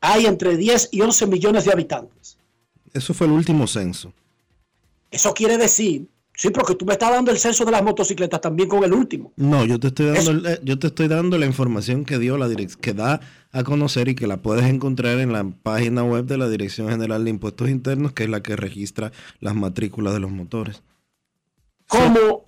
[0.00, 2.38] hay entre 10 y 11 millones de habitantes.
[2.92, 4.12] Eso fue el último censo.
[5.10, 8.68] Eso quiere decir, sí, porque tú me estás dando el censo de las motocicletas también
[8.68, 9.32] con el último.
[9.36, 12.38] No, yo te estoy dando, el- eh, yo te estoy dando la información que dio
[12.38, 12.48] la
[12.80, 13.20] que da
[13.52, 17.24] a conocer y que la puedes encontrar en la página web de la Dirección General
[17.24, 20.82] de Impuestos Internos, que es la que registra las matrículas de los motores.
[21.88, 22.44] Como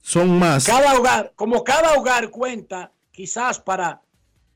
[0.00, 0.66] Son más.
[0.66, 4.02] cada hogar, como cada hogar cuenta quizás para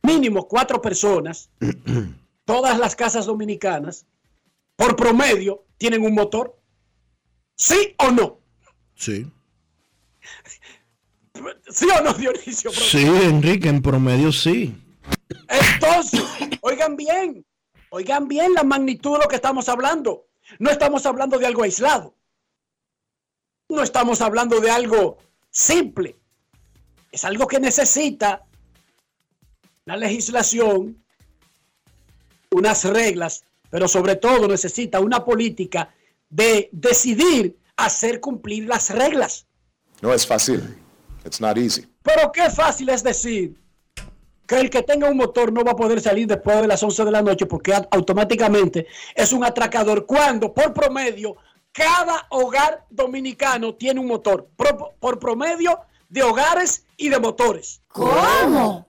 [0.03, 1.51] mínimo cuatro personas,
[2.45, 4.07] todas las casas dominicanas,
[4.77, 6.57] por promedio, tienen un motor.
[7.57, 8.39] ¿Sí o no?
[8.95, 9.27] Sí.
[11.71, 12.71] ¿Sí o no, Dionisio?
[12.71, 14.77] Sí, Enrique, en promedio sí.
[15.49, 16.23] Entonces,
[16.61, 17.45] oigan bien,
[17.91, 20.27] oigan bien la magnitud de lo que estamos hablando.
[20.59, 22.15] No estamos hablando de algo aislado.
[23.69, 25.19] No estamos hablando de algo
[25.51, 26.17] simple.
[27.11, 28.45] Es algo que necesita
[29.87, 31.03] la legislación,
[32.51, 35.95] unas reglas, pero sobre todo necesita una política
[36.29, 39.47] de decidir hacer cumplir las reglas.
[40.01, 40.77] No es fácil.
[41.25, 41.87] It's not easy.
[42.03, 43.61] Pero qué fácil es decir
[44.47, 47.05] que el que tenga un motor no va a poder salir después de las 11
[47.05, 51.37] de la noche porque automáticamente es un atracador cuando por promedio
[51.73, 57.83] cada hogar dominicano tiene un motor Pro- por promedio de hogares y de motores.
[57.89, 58.89] ¿Cómo?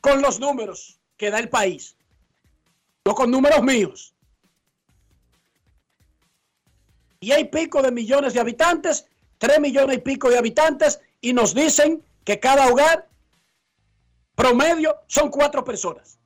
[0.00, 1.96] Con los números que da el país,
[3.04, 4.11] no con números míos.
[7.22, 9.06] Y hay pico de millones de habitantes,
[9.38, 13.08] tres millones y pico de habitantes, y nos dicen que cada hogar
[14.34, 16.18] promedio son cuatro personas.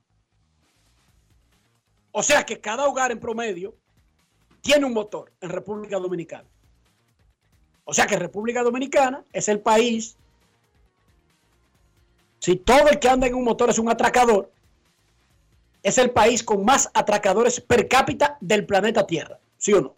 [2.11, 3.75] O sea que cada hogar en promedio
[4.61, 6.49] tiene un motor en República Dominicana.
[7.83, 10.17] O sea que República Dominicana es el país.
[12.39, 14.51] Si todo el que anda en un motor es un atracador,
[15.83, 19.37] es el país con más atracadores per cápita del planeta Tierra.
[19.59, 19.93] ¿Sí o no?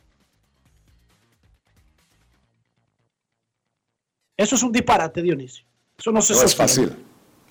[4.40, 5.66] Eso es un disparate, Dionisio.
[5.98, 6.96] Eso no se No es fácil.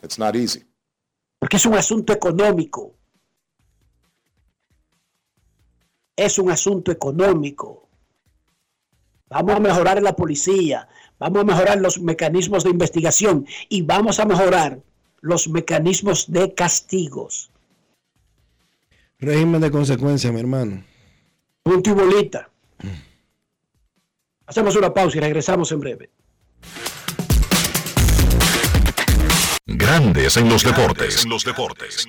[0.02, 0.64] It's not easy.
[1.38, 2.94] Porque es un asunto económico.
[6.16, 7.90] Es un asunto económico.
[9.28, 14.24] Vamos a mejorar la policía, vamos a mejorar los mecanismos de investigación y vamos a
[14.24, 14.80] mejorar
[15.20, 17.50] los mecanismos de castigos.
[19.18, 20.82] Régimen de consecuencia, mi hermano.
[21.62, 22.48] Punto y bolita.
[24.46, 26.10] Hacemos una pausa y regresamos en breve.
[29.88, 31.24] Grandes en los deportes.
[31.24, 32.06] En los deportes.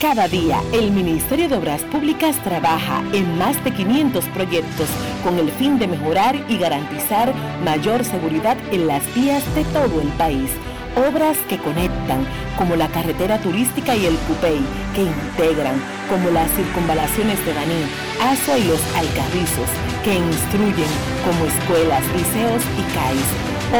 [0.00, 4.88] Cada día, el Ministerio de Obras Públicas trabaja en más de 500 proyectos
[5.22, 10.08] con el fin de mejorar y garantizar mayor seguridad en las vías de todo el
[10.16, 10.50] país.
[10.96, 14.60] Obras que conectan, como la carretera turística y el CUPEI,
[14.94, 17.84] que integran, como las circunvalaciones de Baní,
[18.18, 19.68] Asua y los Alcarrizos,
[20.04, 20.92] que instruyen
[21.24, 23.30] como escuelas, liceos y CAIS.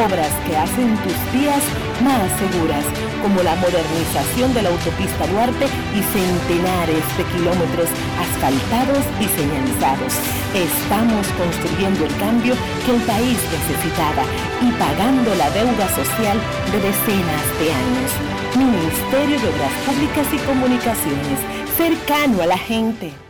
[0.07, 1.62] Obras que hacen tus días
[2.05, 2.85] más seguras,
[3.23, 7.91] como la modernización de la autopista Duarte y centenares de kilómetros
[8.21, 10.14] asfaltados y señalizados.
[10.55, 12.55] Estamos construyendo el cambio
[12.87, 14.23] que el país necesitaba
[14.62, 16.39] y pagando la deuda social
[16.71, 18.11] de decenas de años.
[18.57, 21.39] Ministerio de Obras Públicas y Comunicaciones,
[21.77, 23.30] cercano a la gente.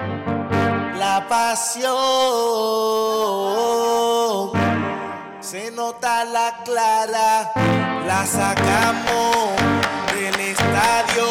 [1.01, 1.91] la pasión.
[5.39, 7.51] Se nota la clara
[8.05, 9.47] la sacamos
[10.13, 11.27] del estadio.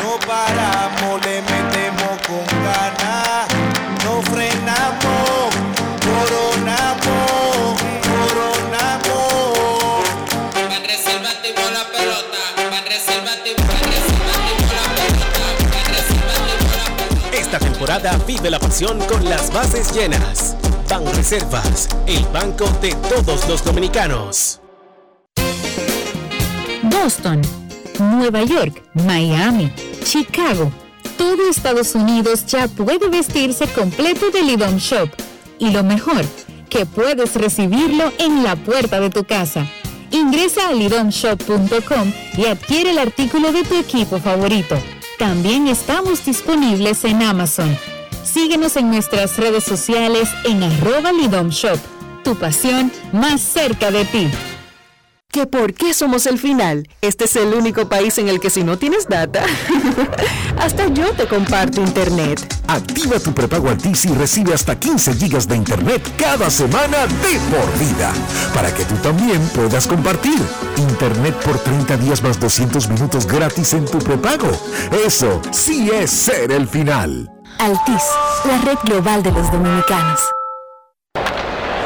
[0.00, 3.47] No paramos le metemos con ganas
[18.26, 20.56] vive la pasión con las bases llenas.
[20.90, 24.60] Ban Reservas, el banco de todos los dominicanos.
[26.82, 27.40] Boston,
[27.98, 29.72] Nueva York, Miami,
[30.04, 30.70] Chicago.
[31.16, 35.08] Todo Estados Unidos ya puede vestirse completo de Lidom Shop.
[35.58, 36.26] Y lo mejor,
[36.68, 39.66] que puedes recibirlo en la puerta de tu casa.
[40.10, 44.76] Ingresa a lidomshop.com y adquiere el artículo de tu equipo favorito.
[45.18, 47.76] También estamos disponibles en Amazon.
[48.22, 51.78] Síguenos en nuestras redes sociales en arroba Lidom Shop.
[52.22, 54.30] Tu pasión más cerca de ti.
[55.28, 56.88] ¿Que por qué somos el final?
[57.00, 59.44] Este es el único país en el que si no tienes data,
[60.56, 62.57] hasta yo te comparto internet.
[62.68, 67.78] Activa tu prepago Altis y recibe hasta 15 gigas de internet cada semana de por
[67.78, 68.12] vida.
[68.52, 70.38] Para que tú también puedas compartir.
[70.76, 74.50] Internet por 30 días más 200 minutos gratis en tu prepago.
[75.06, 77.32] Eso sí es ser el final.
[77.58, 78.02] Altis,
[78.44, 80.20] la red global de los dominicanos.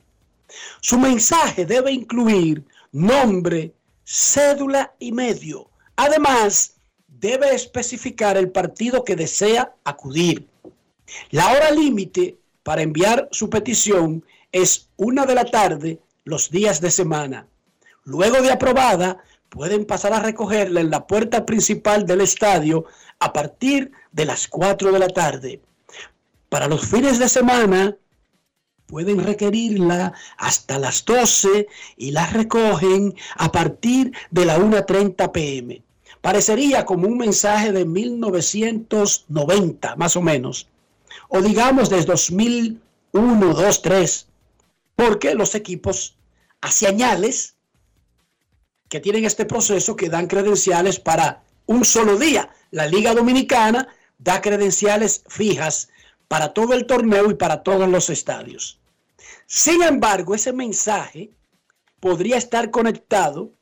[0.80, 5.68] Su mensaje debe incluir nombre, cédula y medio.
[5.96, 10.48] Además, debe especificar el partido que desea acudir.
[11.30, 16.90] La hora límite para enviar su petición es una de la tarde los días de
[16.90, 17.46] semana.
[18.04, 22.86] Luego de aprobada, pueden pasar a recogerla en la puerta principal del estadio
[23.20, 25.60] a partir de las 4 de la tarde.
[26.48, 27.96] Para los fines de semana,
[28.86, 35.82] pueden requerirla hasta las 12 y la recogen a partir de la 1.30 pm.
[36.20, 40.68] Parecería como un mensaje de 1990, más o menos,
[41.28, 44.28] o digamos desde 2001, 2, 3,
[44.94, 46.16] porque los equipos
[46.60, 47.56] hace añales
[48.92, 52.50] que tienen este proceso que dan credenciales para un solo día.
[52.72, 53.88] La Liga Dominicana
[54.18, 55.88] da credenciales fijas
[56.28, 58.78] para todo el torneo y para todos los estadios.
[59.46, 61.30] Sin embargo, ese mensaje
[62.00, 63.54] podría estar conectado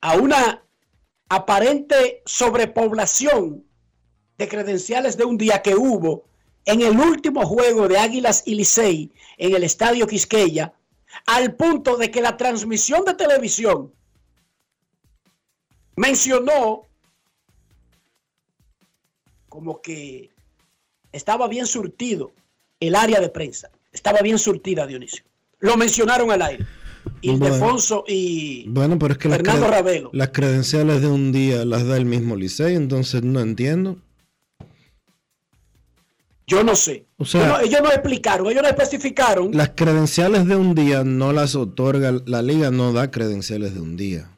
[0.00, 0.64] a una
[1.28, 3.64] aparente sobrepoblación
[4.36, 6.24] de credenciales de un día que hubo
[6.64, 10.74] en el último juego de Águilas y Licey en el Estadio Quisqueya,
[11.26, 13.92] al punto de que la transmisión de televisión
[15.96, 16.82] mencionó
[19.48, 20.30] como que
[21.12, 22.32] estaba bien surtido
[22.80, 23.70] el área de prensa.
[23.92, 25.24] Estaba bien surtida, Dionisio.
[25.60, 26.66] Lo mencionaron al aire.
[27.20, 30.10] Ildefonso y Bueno, pero es que las, Fernando Ravelo.
[30.12, 33.98] las credenciales de un día las da el mismo Licey, entonces no entiendo.
[36.46, 37.06] Yo no sé.
[37.16, 39.50] O sea- no- ellos no explicaron, ellos no especificaron.
[39.52, 43.96] Las credenciales de un día no las otorga, la liga no da credenciales de un
[43.96, 44.30] día.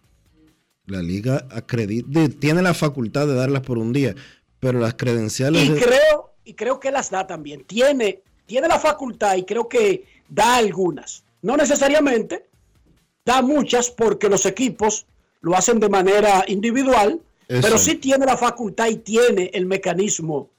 [0.86, 4.14] La liga acredita, tiene la facultad de darlas por un día,
[4.60, 7.64] pero las credenciales Y de- creo, y creo que las da también.
[7.64, 11.24] Tiene, tiene la facultad y creo que da algunas.
[11.42, 12.46] No necesariamente,
[13.24, 15.06] da muchas porque los equipos
[15.40, 17.62] lo hacen de manera individual, Eso.
[17.62, 20.50] pero sí tiene la facultad y tiene el mecanismo.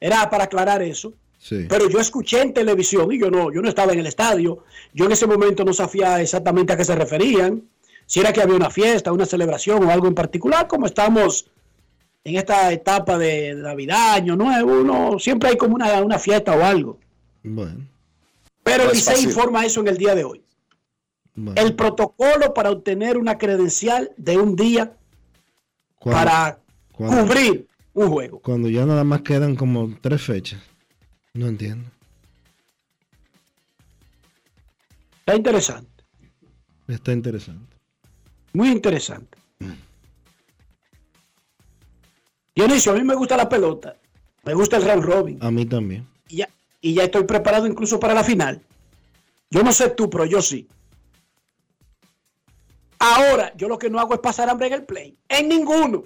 [0.00, 1.12] Era para aclarar eso.
[1.38, 1.66] Sí.
[1.68, 4.64] Pero yo escuché en televisión y yo no, yo no estaba en el estadio.
[4.92, 7.62] Yo en ese momento no sabía exactamente a qué se referían.
[8.06, 11.46] Si era que había una fiesta, una celebración o algo en particular, como estamos
[12.24, 16.64] en esta etapa de Navidad, Año Nuevo, uno, siempre hay como una, una fiesta o
[16.64, 16.98] algo.
[17.42, 17.86] Bueno,
[18.64, 20.42] Pero No Licey informa eso en el día de hoy.
[21.34, 21.60] bueno.
[21.60, 24.92] El protocolo para obtener una credencial de un día
[26.00, 26.58] para
[26.92, 27.67] cubrir
[27.98, 28.40] un juego.
[28.40, 30.60] Cuando ya nada más quedan como tres fechas.
[31.34, 31.90] No entiendo.
[35.20, 36.04] Está interesante,
[36.88, 37.76] Está interesante.
[38.54, 39.36] muy interesante.
[42.54, 43.94] Dionisio, a mí me gusta la pelota,
[44.44, 46.06] me gusta el round robin A mí también.
[46.28, 46.48] y ya,
[46.80, 48.62] y ya estoy preparado incluso para la final.
[49.50, 50.66] Yo no sé tú, pero yo sí.
[52.98, 55.16] Ahora, yo lo que no hago es pasar hambre en el play.
[55.28, 56.04] En ninguno.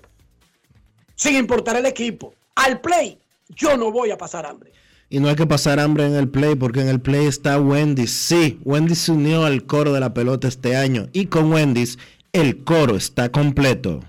[1.14, 2.34] Sin importar el equipo.
[2.54, 3.18] Al play,
[3.50, 4.72] yo no voy a pasar hambre.
[5.08, 8.12] Y no hay que pasar hambre en el play, porque en el play está Wendy's.
[8.12, 11.08] Sí, Wendy's se unió al coro de la pelota este año.
[11.12, 11.98] Y con Wendy's,
[12.32, 14.00] el coro está completo.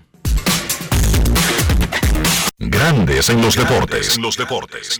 [2.58, 4.16] Grandes en los deportes.
[4.16, 4.98] En los deportes.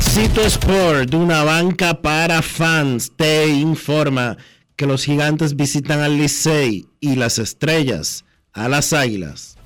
[0.00, 4.36] Cito Sport, una banca para fans, te informa
[4.74, 9.56] que los gigantes visitan al Licey y las estrellas a las águilas.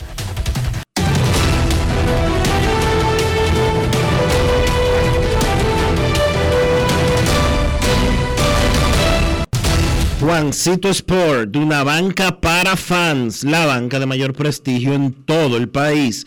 [10.20, 16.26] Juancito Sport, una banca para fans, la banca de mayor prestigio en todo el país,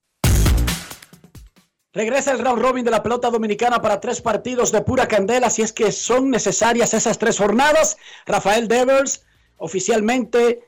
[1.93, 5.61] Regresa el round robin de la pelota dominicana para tres partidos de pura candela, si
[5.61, 7.97] es que son necesarias esas tres jornadas.
[8.25, 9.25] Rafael Devers
[9.57, 10.63] oficialmente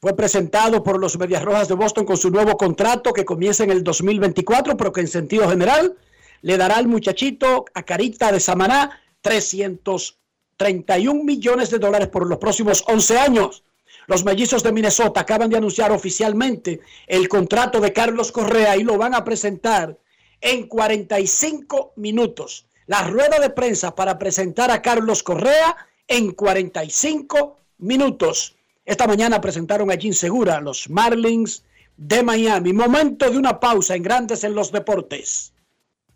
[0.00, 3.70] fue presentado por los Medias Rojas de Boston con su nuevo contrato que comienza en
[3.70, 5.98] el 2024, pero que en sentido general
[6.40, 12.84] le dará al muchachito a Carita de Samaná 331 millones de dólares por los próximos
[12.86, 13.64] 11 años.
[14.06, 18.96] Los mellizos de Minnesota acaban de anunciar oficialmente el contrato de Carlos Correa y lo
[18.96, 19.98] van a presentar
[20.40, 22.66] en 45 minutos.
[22.86, 25.76] La rueda de prensa para presentar a Carlos Correa
[26.06, 28.56] en 45 minutos.
[28.84, 31.62] Esta mañana presentaron a Jim Segura, los Marlins
[31.96, 32.72] de Miami.
[32.72, 35.52] Momento de una pausa en Grandes en los Deportes.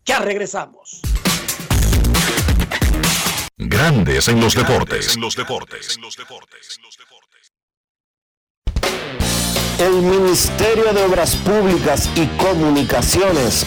[0.06, 1.02] Ya regresamos.
[3.58, 5.16] Grandes en los deportes.
[5.18, 5.98] los deportes.
[9.78, 13.66] El Ministerio de Obras Públicas y Comunicaciones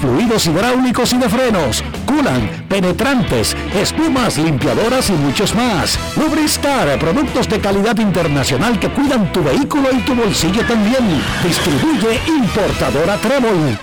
[0.00, 5.98] fluidos hidráulicos y de frenos, culan, penetrantes, espumas, limpiadoras y muchos más.
[6.16, 11.22] Lubristar, productos de calidad internacional que cuidan tu vehículo y tu bolsillo también.
[11.42, 13.78] Distribuye importadora Trébol.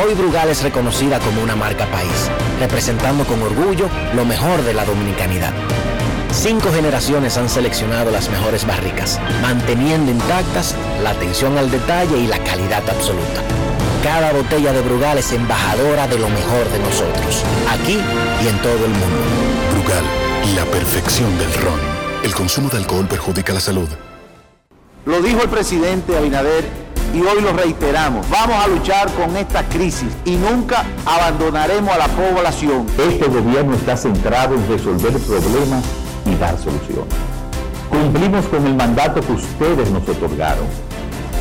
[0.00, 4.84] Hoy Brugal es reconocida como una marca país, representando con orgullo lo mejor de la
[4.84, 5.52] dominicanidad.
[6.30, 12.38] Cinco generaciones han seleccionado las mejores barricas, manteniendo intactas la atención al detalle y la
[12.38, 13.42] calidad absoluta.
[14.02, 17.98] Cada botella de Brugal es embajadora de lo mejor de nosotros, aquí
[18.42, 19.16] y en todo el mundo.
[19.72, 20.04] Brugal,
[20.54, 21.80] la perfección del ron.
[22.22, 23.88] El consumo de alcohol perjudica la salud.
[25.04, 26.64] Lo dijo el presidente Abinader
[27.12, 28.28] y hoy lo reiteramos.
[28.30, 32.86] Vamos a luchar con esta crisis y nunca abandonaremos a la población.
[32.98, 35.84] Este gobierno está centrado en resolver problemas
[36.24, 37.14] y dar soluciones.
[37.90, 40.87] Cumplimos con el mandato que ustedes nos otorgaron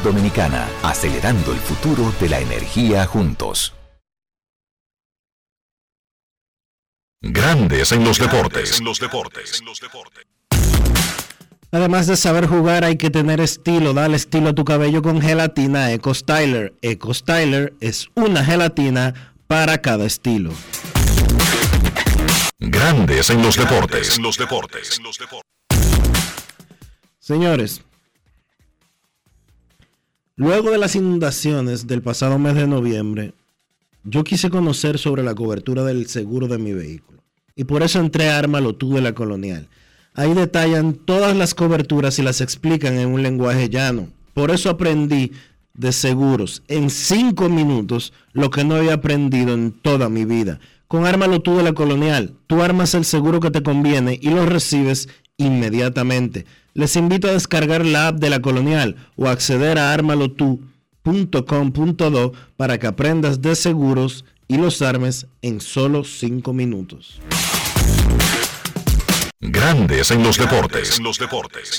[0.00, 3.74] Dominicana, acelerando el futuro de la energía juntos.
[7.20, 8.78] Grandes en los deportes.
[8.78, 9.62] En los deportes.
[11.70, 13.94] Además de saber jugar, hay que tener estilo.
[13.94, 16.74] Dale estilo a tu cabello con gelatina Eco Styler.
[16.82, 20.52] Eco Styler es una gelatina para cada estilo.
[22.58, 24.16] Grandes en los deportes.
[24.16, 25.00] En los deportes.
[27.18, 27.82] Señores,
[30.42, 33.32] luego de las inundaciones del pasado mes de noviembre,
[34.02, 37.22] yo quise conocer sobre la cobertura del seguro de mi vehículo.
[37.54, 39.68] Y por eso entré a Ármalo tú de la Colonial.
[40.14, 44.08] Ahí detallan todas las coberturas y las explican en un lenguaje llano.
[44.34, 45.30] Por eso aprendí
[45.74, 50.58] de seguros en cinco minutos lo que no había aprendido en toda mi vida.
[50.88, 54.44] Con Ármalo tú de la Colonial, tú armas el seguro que te conviene y lo
[54.44, 56.46] recibes inmediatamente.
[56.74, 62.86] Les invito a descargar la app de la Colonial o acceder a armalotu.com.do para que
[62.86, 67.20] aprendas de seguros y los armes en solo cinco minutos.
[69.40, 70.96] Grandes en los deportes.
[70.98, 71.78] En los deportes.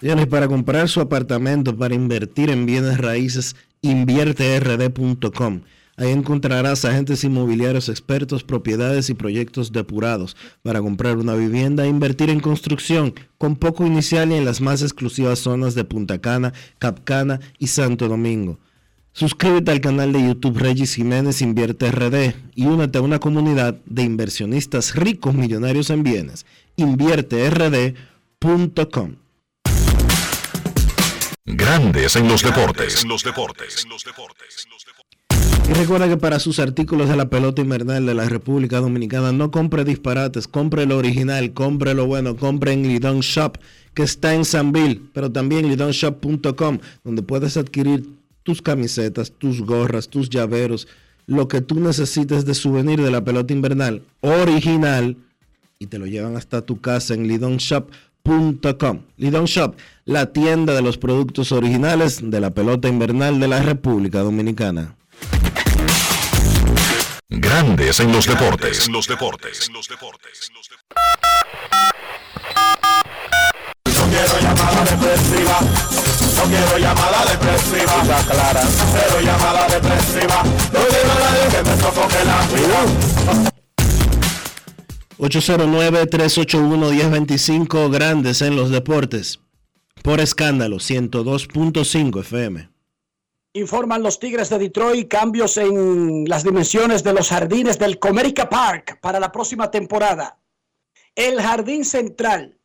[0.00, 5.62] Señores, para comprar su apartamento, para invertir en bienes raíces, invierterd.com.
[5.96, 12.28] Ahí encontrarás agentes inmobiliarios expertos, propiedades y proyectos depurados para comprar una vivienda e invertir
[12.28, 17.40] en construcción con poco inicial y en las más exclusivas zonas de Punta Cana, Capcana
[17.58, 18.58] y Santo Domingo.
[19.12, 24.02] Suscríbete al canal de YouTube Regis Jiménez Invierte RD y únete a una comunidad de
[24.02, 26.44] inversionistas ricos millonarios en bienes.
[26.76, 29.16] InvierteRD.com
[31.46, 33.04] Grandes en los deportes.
[33.04, 33.86] En los deportes.
[35.68, 39.50] Y recuerda que para sus artículos de la pelota invernal de la República Dominicana no
[39.50, 43.58] compre disparates, compre lo original, compre lo bueno, compre en Lidon Shop,
[43.92, 48.08] que está en Sanville, pero también lidonshop.com, donde puedes adquirir
[48.44, 50.86] tus camisetas, tus gorras, tus llaveros,
[51.26, 55.16] lo que tú necesites de souvenir de la pelota invernal original
[55.80, 59.00] y te lo llevan hasta tu casa en lidonshop.com.
[59.16, 64.20] Lidon Shop, la tienda de los productos originales de la pelota invernal de la República
[64.20, 64.94] Dominicana.
[67.28, 68.86] Grandes en los deportes.
[68.86, 69.68] En los deportes.
[69.72, 69.80] No
[74.08, 75.58] quiero llamada depresiva.
[76.36, 78.00] No quiero llamada depresiva.
[78.30, 78.62] clara.
[78.92, 80.44] Cero llamada depresiva.
[80.44, 82.84] No quiero nadie que me sofoque la vida.
[85.18, 89.40] 809-381-1025 Grandes en los deportes.
[90.00, 92.75] Por escándalo, 102.5 FM.
[93.56, 99.00] Informan los Tigres de Detroit cambios en las dimensiones de los jardines del Comerica Park
[99.00, 100.38] para la próxima temporada.
[101.14, 102.60] El jardín central,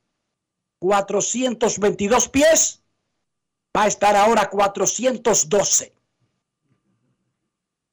[0.80, 2.84] 422 pies,
[3.76, 5.94] va a estar ahora 412.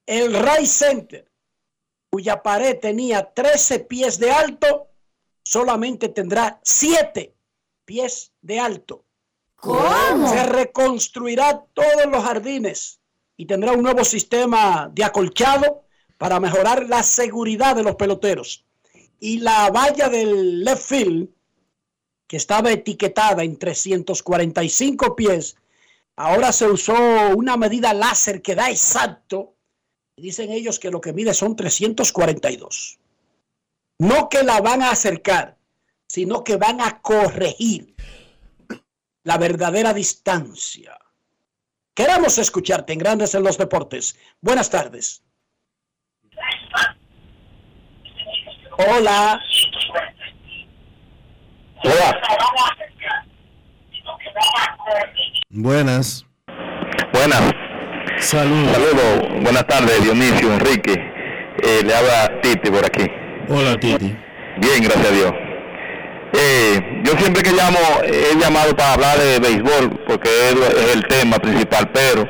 [0.05, 1.31] El Ray Center,
[2.11, 4.91] cuya pared tenía 13 pies de alto,
[5.45, 7.33] solamente tendrá 7
[7.85, 9.05] pies de alto.
[9.63, 13.01] Se reconstruirá todos los jardines
[13.37, 15.85] y tendrá un nuevo sistema de acolchado
[16.17, 18.65] para mejorar la seguridad de los peloteros.
[19.21, 21.29] Y la valla del left field,
[22.27, 25.57] que estaba etiquetada en 345 pies,
[26.15, 26.95] ahora se usó
[27.35, 29.55] una medida láser que da exacto.
[30.17, 32.99] Dicen ellos que lo que mide son 342.
[33.99, 35.59] No que la van a acercar,
[36.07, 37.95] sino que van a corregir
[39.25, 40.99] la verdadera distancia.
[41.95, 44.17] Queremos escucharte en Grandes en los Deportes.
[44.41, 45.23] Buenas tardes.
[48.79, 49.41] Hola.
[51.83, 52.21] Hola.
[55.51, 56.25] Buenas.
[57.13, 57.53] Buenas.
[58.21, 58.73] Saludos.
[58.73, 59.43] Saludos.
[59.43, 60.93] Buenas tardes, Dionisio, Enrique.
[61.63, 63.07] Eh, le habla Titi por aquí.
[63.49, 64.17] Hola, Titi.
[64.59, 65.48] Bien, gracias a Dios.
[67.19, 72.25] Siempre que llamo, he llamado para hablar de béisbol, porque es, el tema principal, pero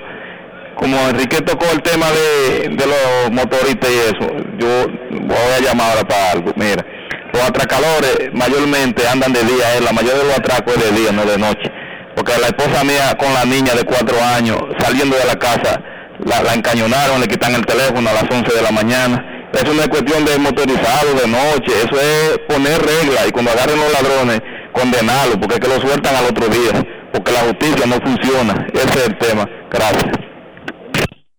[0.76, 5.91] como Enrique tocó el tema de, de los motoristas y eso, yo voy a llamar
[5.91, 6.53] ahora para algo.
[6.57, 6.84] Mira,
[7.32, 11.12] los atracadores mayormente andan de día, eh, la mayoría de los atracos es de día,
[11.12, 11.70] no de noche.
[12.16, 15.80] Porque la esposa mía con la niña de cuatro años, saliendo de la casa,
[16.24, 19.24] la, la encañonaron, le quitan el teléfono a las 11 de la mañana.
[19.53, 23.78] Eso no es cuestión de motorizado, de noche, eso es poner reglas y cuando agarren
[23.78, 24.41] los ladrones,
[24.73, 28.66] condenarlos, porque es que lo sueltan al otro día, porque la justicia no funciona.
[28.73, 29.49] Ese es el tema.
[29.71, 30.12] Gracias.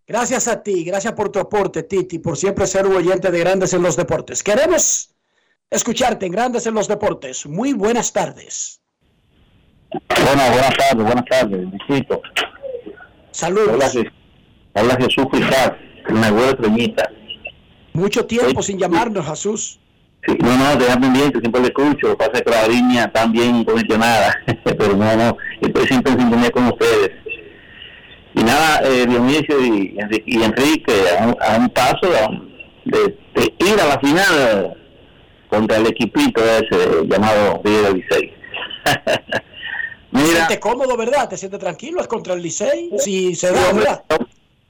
[0.07, 3.73] Gracias a ti, gracias por tu aporte, Titi, por siempre ser un oyente de Grandes
[3.73, 4.41] en los Deportes.
[4.41, 5.13] Queremos
[5.69, 7.45] escucharte en Grandes en los Deportes.
[7.45, 8.81] Muy buenas tardes.
[9.91, 12.21] Buenas, buenas tardes, buenas tardes, visito.
[13.31, 13.69] Saludos.
[13.73, 14.11] Hola, Je-
[14.73, 15.71] hola Jesús Quizás,
[16.09, 17.09] me Treñita.
[17.93, 19.79] Mucho tiempo sin llamarnos, Jesús.
[20.27, 22.07] Sí, no, no, te da pendiente, siempre le escucho.
[22.09, 26.19] Lo que pasa que la línea está bien condicionada, pero no, no, estoy siempre en
[26.19, 27.11] sintonía con ustedes.
[28.35, 32.07] Y nada, eh, Dionisio y, Enrique- y Enrique, a un, a un paso
[32.85, 34.77] de, de ir a la final
[35.49, 38.33] contra el equipito ese llamado Río Licey.
[40.11, 41.29] Te sientes cómodo, ¿verdad?
[41.29, 42.01] ¿Te sientes tranquilo?
[42.01, 42.89] ¿Es contra el Licey?
[42.97, 44.03] Si se da, ¿verdad?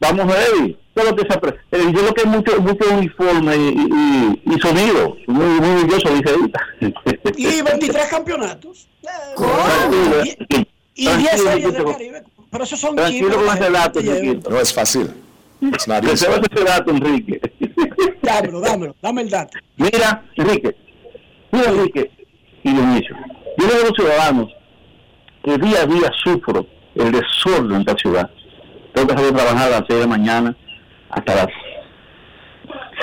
[0.01, 2.89] Vamos a ver, todo lo que se apre- eh, yo lo que es mucho, mucho
[2.89, 6.59] uniforme y, y, y sonido, muy, muy orgulloso liceísta.
[7.35, 8.87] Y 23 campeonatos.
[10.95, 11.85] Y 10 Tranquilo, series del.
[11.85, 12.23] Caribe.
[12.51, 14.01] Pero esos son Tranquilo con la ese dato.
[14.49, 15.09] No es fácil.
[15.61, 17.39] Reserva ese dato, Enrique.
[18.21, 19.57] Dámelo, dámelo, dame el dato.
[19.77, 20.75] Mira, Enrique,
[21.51, 22.11] mira, Enrique
[22.63, 23.15] y Dionisio,
[23.57, 24.49] yo veo a los ciudadanos
[25.43, 28.29] que día a día sufro el desorden en esta ciudad.
[28.99, 30.55] Tengo que salir a trabajar a las 6 de la mañana
[31.09, 31.47] hasta las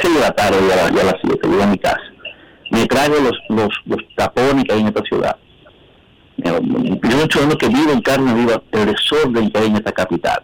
[0.03, 2.01] 6 de la tarde y a, la- y a las 7, llego a mi casa.
[2.71, 5.37] Me traigo los, los, los tapones que hay en esta ciudad.
[6.37, 10.43] Yo soy ciudadano que vivo en carne viva el desorden que hay en esta capital.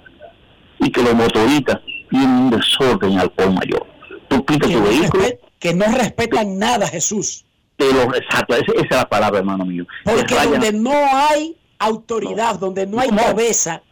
[0.79, 3.87] Y que los motoristas tienen un desorden al por mayor.
[4.29, 7.45] Tú quitas Que tu no, vehículo, respe- que no respetan nada, Jesús.
[7.77, 9.85] te lo exacto, esa, esa es la palabra, hermano mío.
[10.05, 13.17] Porque donde no hay autoridad, donde no hay No.
[13.19, 13.83] cabeza,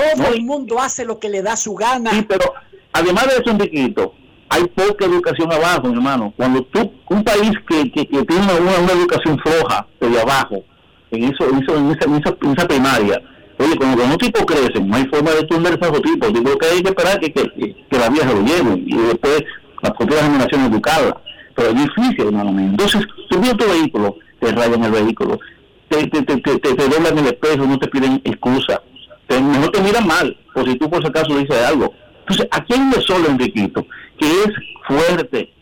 [0.00, 2.10] todo el mundo hace lo que le da su gana.
[2.10, 2.52] Sí, pero
[2.92, 4.14] además de eso, Enriquito,
[4.48, 6.32] hay poca educación abajo, mi hermano.
[6.36, 10.62] Cuando tú, un país que, que, que tiene una, una educación floja desde abajo,
[11.10, 13.22] en eso, en, eso, en, esa, en, esa, en esa primaria.
[13.58, 16.32] Oye, cuando los tipos crecen, no hay forma de turnar esos tipos.
[16.32, 17.42] Digo que hay que esperar que, que,
[17.90, 19.42] que la se lo lleven y después
[19.82, 21.14] las futuras generaciones educadas.
[21.56, 22.68] Pero es difícil, hermano mío.
[22.70, 25.40] Entonces, ves tu vehículo, te rayan el vehículo,
[25.88, 28.80] te, te, te, te, te, te doblan el espejo, no te piden excusa.
[29.28, 31.94] Te, mejor te miran mal, o si tú por si acaso dices algo.
[32.20, 33.86] Entonces, aquí hay un solo, Enriquito,
[34.18, 34.50] que es
[34.86, 35.52] fuerte.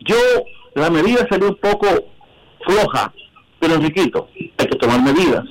[0.00, 0.16] Yo,
[0.74, 1.86] la medida salió un poco
[2.64, 3.12] floja,
[3.58, 5.44] pero Enriquito, hay que tomar medidas.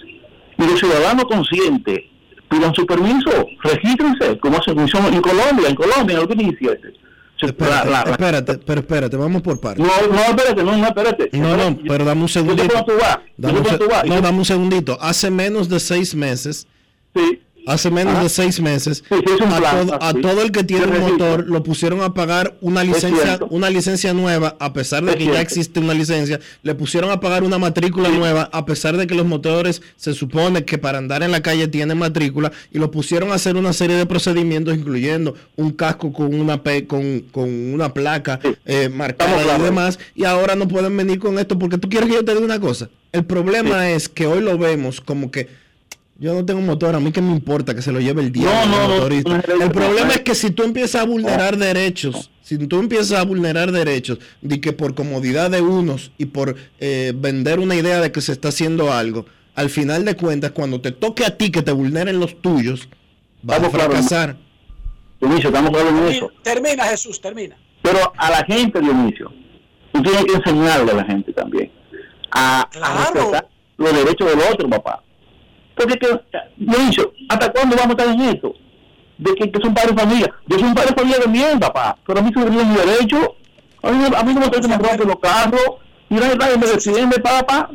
[0.57, 1.99] Y los ciudadanos conscientes
[2.49, 3.30] pidan su permiso,
[3.61, 6.93] regístrense, como hacen en Colombia, en Colombia, en el 2017.
[7.39, 9.86] Espérate, la, la, espérate, pero espérate, vamos por partes.
[9.86, 11.30] No, no, espérate, no, no, espérate.
[11.34, 12.86] No, no, pero dame un segundito.
[13.38, 14.97] Dame un, no, dame un segundito.
[14.99, 16.68] Hace menos de seis meses,
[17.13, 20.22] sí hace menos de seis meses, Sí, sí, a, plan, todo, a sí.
[20.22, 24.55] todo el que tiene un motor lo pusieron a pagar una licencia, una licencia nueva,
[24.59, 28.09] a pesar de Es que ya existe una licencia, le pusieron a pagar una matrícula
[28.09, 31.68] nueva, a pesar de que los motores se supone que para andar en la calle
[31.68, 36.34] tienen matrícula, y lo pusieron a hacer una serie de procedimientos, incluyendo un casco con
[36.39, 41.20] una pe- con, con una placa eh, marcada y demás, y ahora no pueden venir
[41.20, 42.89] con esto porque tú quieres que yo te diga una cosa.
[43.11, 45.47] El problema es que hoy lo vemos como que
[46.20, 48.51] yo no tengo motor, a mí que me importa que se lo lleve el diablo.
[48.51, 49.30] No, no, el no, motorista.
[49.30, 52.57] no, no, no, el no, problema es que si tú empiezas a vulnerar derechos, si
[52.57, 57.59] tú empiezas a vulnerar derechos, de que por comodidad de unos y por eh, vender
[57.59, 61.26] una idea de que se está haciendo algo, al final de cuentas, cuando te toque
[61.26, 62.88] a ti que te vulneren los tuyos,
[63.43, 64.38] vas a Estamos fracasar.
[65.20, 66.32] Dionisio, estamos claros en eso.
[66.43, 67.57] Termina, Jesús, termina.
[67.82, 69.32] Pero a la gente, Dionisio,
[69.91, 71.72] tú tienes que enseñarle a la gente también
[72.32, 73.47] a, respetar
[73.78, 75.03] los derechos del otro, papá.
[75.78, 76.08] Porque, que,
[76.58, 78.54] Dionisio, ¿hasta cuándo vamos a estar en esto?
[79.18, 80.34] De que, que son padres de familia.
[80.48, 81.98] Yo soy un padre de familia también, papá.
[82.06, 83.36] Pero a mí se me mi derecho.
[83.84, 85.62] A mí, a mí no me tratan de romper los carros.
[86.10, 87.70] Y nadie nadie me defiende, papá.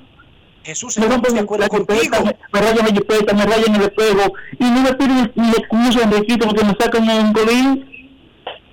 [0.64, 4.32] Jesús, Me rompen de la jipeta, me, rayan la jipeta, me rayan el espejo.
[4.58, 8.12] Y no me piden ni excusa, Enriquito, porque me sacan un colín.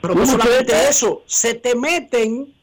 [0.02, 2.54] Pero no solamente eso, se te meten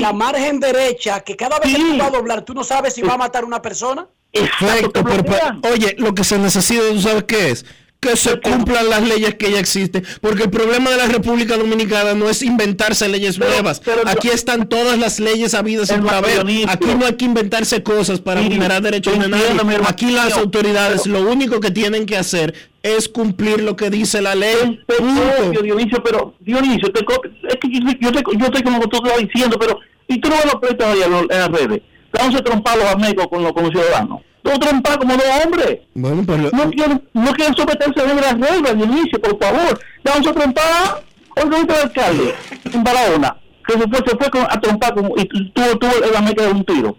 [0.00, 3.02] la margen derecha, que cada vez que tú vas a doblar, tú no sabes si
[3.02, 4.08] va a matar a una persona.
[4.32, 7.64] Perfecto, pero, pero, oye, lo que se necesita, ¿tú sabes qué es?
[8.00, 12.14] Que se cumplan las leyes que ya existen, porque el problema de la República Dominicana
[12.14, 13.82] no es inventarse leyes nuevas.
[14.06, 16.38] Aquí están todas las leyes habidas y por haber.
[16.68, 19.46] Aquí no hay que inventarse cosas para Sí, vulnerar derechos de nadie.
[19.84, 22.54] Aquí las autoridades lo único que tienen que hacer
[22.84, 24.80] es cumplir lo que dice la ley.
[24.86, 29.18] Dionisio, Dionisio, pero Dionisio, te es que yo, yo, te- yo estoy como tú estás
[29.18, 31.80] diciendo, pero y tú no ves los pleitos ahí en, en las redes.
[32.12, 34.20] Vamos a trompar los amigos con los, con los ciudadanos.
[34.42, 35.80] Dos trompar como dos hombres.
[35.94, 39.78] Bueno, pero No quieren, no quieren someterse a las reglas, Dionisio, por favor.
[40.04, 41.02] Vamos a trompar.
[41.36, 42.34] Hoy el alcalde
[42.72, 43.36] en Barahona,
[43.66, 46.50] que se fue, se fue con- a trompar con, y tuvo, tuvo la meca de
[46.52, 46.96] un tiro,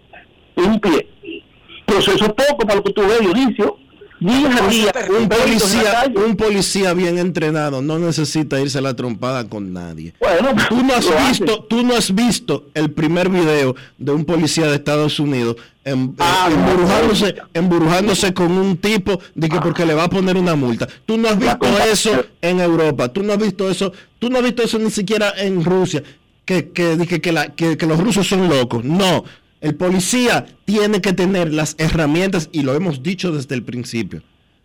[0.56, 1.06] en un pie.
[1.84, 3.76] Pero eso es poco para lo que tú ves, Dionisio.
[4.20, 7.80] Día a día, un en policía, un policía bien entrenado.
[7.80, 10.12] No necesita irse a la trompada con nadie.
[10.20, 14.66] Bueno, tú no has visto, tú no has visto el primer video de un policía
[14.66, 19.94] de Estados Unidos em- Ah, eh, emburujándose, emburujándose con un tipo de que porque le
[19.94, 20.86] va a poner una multa.
[21.06, 24.44] Tú no has visto eso en Europa, tú no has visto eso, tú no has
[24.44, 26.02] visto eso ni siquiera en Rusia,
[26.44, 28.84] que, que, que, que la- que- que los rusos son locos.
[28.84, 29.24] No,
[29.60, 34.22] el policía tiene que tener las herramientas y lo hemos dicho desde el principio.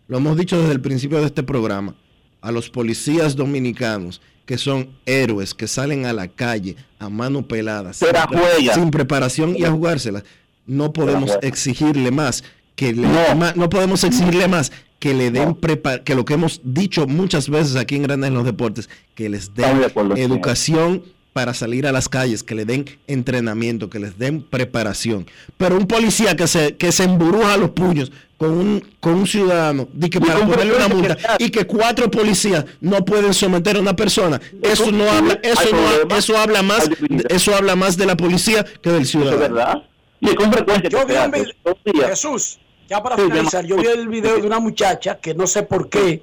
[0.08, 1.94] Lo hemos dicho desde el principio de este programa.
[2.40, 7.92] A los policías dominicanos que son héroes, que salen a la calle a mano pelada,
[7.92, 10.22] sin, preparación y a jugárselas,
[10.66, 12.44] no podemos exigirle más
[12.76, 13.08] que le,
[13.56, 14.70] no podemos exigirle más
[15.00, 15.56] que le den
[16.04, 19.52] que lo que hemos dicho muchas veces aquí en Grandes en los Deportes, que les
[19.54, 19.82] den
[20.16, 21.02] educación
[21.36, 25.26] para salir a las calles, que le den entrenamiento, que les den preparación.
[25.58, 29.26] Pero un policía que se, que se emburuja a los puños con un, con un
[29.26, 33.80] ciudadano di que para ponerle una multa y que cuatro policías no pueden someter a
[33.80, 35.68] una persona, eso no habla, eso
[36.08, 36.88] no eso habla más,
[37.28, 39.38] eso habla más de la policía que del ciudadano.
[39.38, 39.82] verdad.
[40.20, 42.00] Y con frecuencia Yo vi.
[42.00, 42.58] Jesús,
[42.88, 46.22] ya para finalizar, yo vi el video de una muchacha que no sé por qué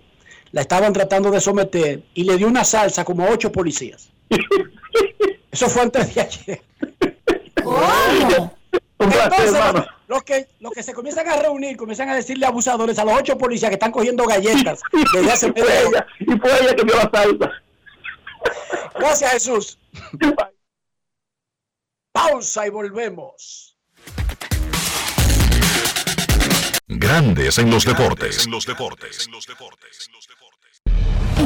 [0.51, 4.09] la estaban tratando de someter y le dio una salsa como a ocho policías.
[5.51, 6.61] Eso fue antes de ayer.
[8.99, 9.53] Entonces,
[10.07, 13.37] los que, los que se comienzan a reunir, comienzan a decirle abusadores a los ocho
[13.37, 14.81] policías que están cogiendo galletas
[15.13, 17.51] desde hace Y fue ella, y fue ella que vio la salsa.
[18.95, 19.79] Gracias, Jesús.
[22.11, 23.77] Pausa y volvemos.
[26.87, 28.45] Grandes en los deportes.
[28.45, 29.31] En En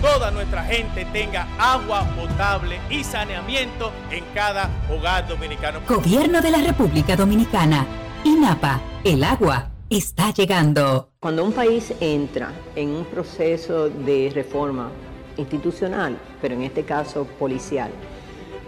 [0.00, 5.80] toda nuestra gente tenga agua potable y saneamiento en cada hogar dominicano.
[5.86, 7.86] Gobierno de la República Dominicana.
[8.24, 11.10] INAPA, el agua está llegando.
[11.20, 14.90] Cuando un país entra en un proceso de reforma
[15.36, 17.90] institucional, pero en este caso policial,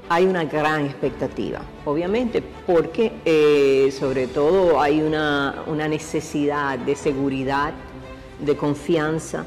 [0.09, 7.72] hay una gran expectativa, obviamente, porque eh, sobre todo hay una, una necesidad de seguridad,
[8.41, 9.47] de confianza,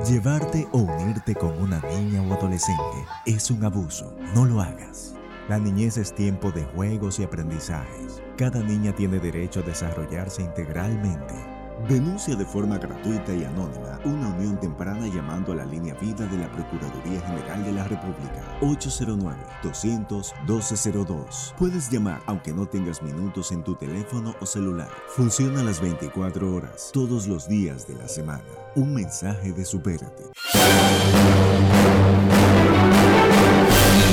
[0.05, 2.81] Llevarte o unirte con una niña o adolescente
[3.25, 4.13] es un abuso.
[4.35, 5.16] No lo hagas.
[5.47, 8.21] La niñez es tiempo de juegos y aprendizajes.
[8.37, 11.33] Cada niña tiene derecho a desarrollarse integralmente.
[11.87, 16.37] Denuncia de forma gratuita y anónima una unión temprana llamando a la línea vida de
[16.37, 21.53] la Procuraduría General de la República 809-200-1202.
[21.57, 24.89] Puedes llamar aunque no tengas minutos en tu teléfono o celular.
[25.15, 28.43] Funciona las 24 horas, todos los días de la semana.
[28.75, 30.25] Un mensaje de Supérate.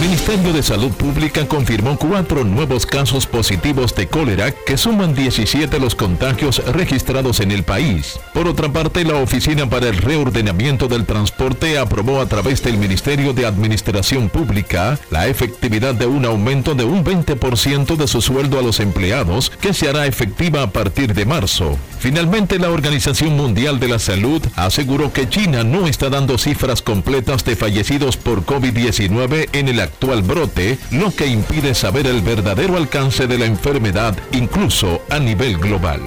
[0.00, 5.94] Ministerio de Salud Pública confirmó cuatro nuevos casos positivos de cólera que suman 17 los
[5.94, 8.18] contagios registrados en el país.
[8.32, 13.34] Por otra parte, la Oficina para el Reordenamiento del Transporte aprobó a través del Ministerio
[13.34, 18.62] de Administración Pública la efectividad de un aumento de un 20% de su sueldo a
[18.62, 21.76] los empleados que se hará efectiva a partir de marzo.
[21.98, 27.44] Finalmente, la Organización Mundial de la Salud aseguró que China no está dando cifras completas
[27.44, 33.26] de fallecidos por COVID-19 en el actual brote, lo que impide saber el verdadero alcance
[33.26, 36.00] de la enfermedad incluso a nivel global.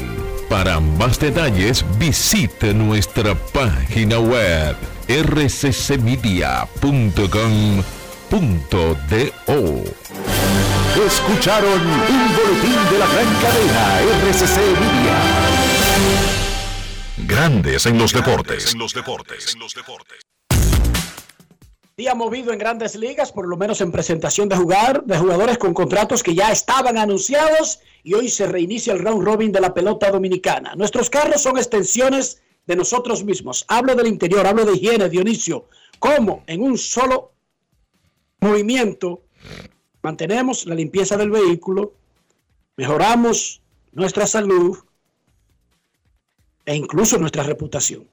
[0.49, 4.75] Para más detalles visite nuestra página web
[5.07, 6.23] rccmedia.com.do.
[11.05, 15.17] Escucharon un boletín de la gran cadena RCC Media.
[17.17, 18.75] Grandes en los deportes.
[21.95, 25.75] Día movido en grandes ligas, por lo menos en presentación de jugar, de jugadores con
[25.75, 30.09] contratos que ya estaban anunciados y hoy se reinicia el round robin de la pelota
[30.09, 30.73] dominicana.
[30.73, 33.63] Nuestros carros son extensiones de nosotros mismos.
[33.67, 35.67] Hablo del interior, hablo de higiene, Dionisio.
[35.99, 37.33] ¿Cómo en un solo
[38.39, 39.21] movimiento
[40.01, 41.93] mantenemos la limpieza del vehículo,
[42.75, 44.79] mejoramos nuestra salud
[46.65, 48.07] e incluso nuestra reputación?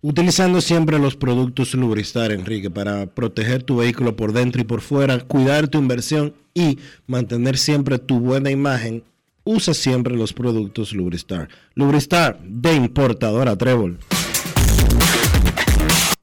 [0.00, 5.18] Utilizando siempre los productos Lubristar, Enrique, para proteger tu vehículo por dentro y por fuera,
[5.18, 6.78] cuidar tu inversión y
[7.08, 9.02] mantener siempre tu buena imagen,
[9.42, 11.48] usa siempre los productos Lubristar.
[11.74, 13.98] Lubristar de importadora Trébol.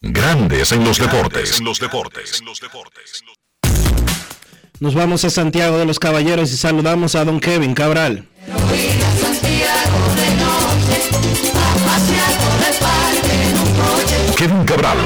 [0.01, 1.59] Grandes en los deportes.
[1.59, 2.41] los deportes.
[4.79, 8.25] Nos vamos a Santiago de los Caballeros y saludamos a don Kevin Cabral.
[14.37, 14.97] Kevin Cabral,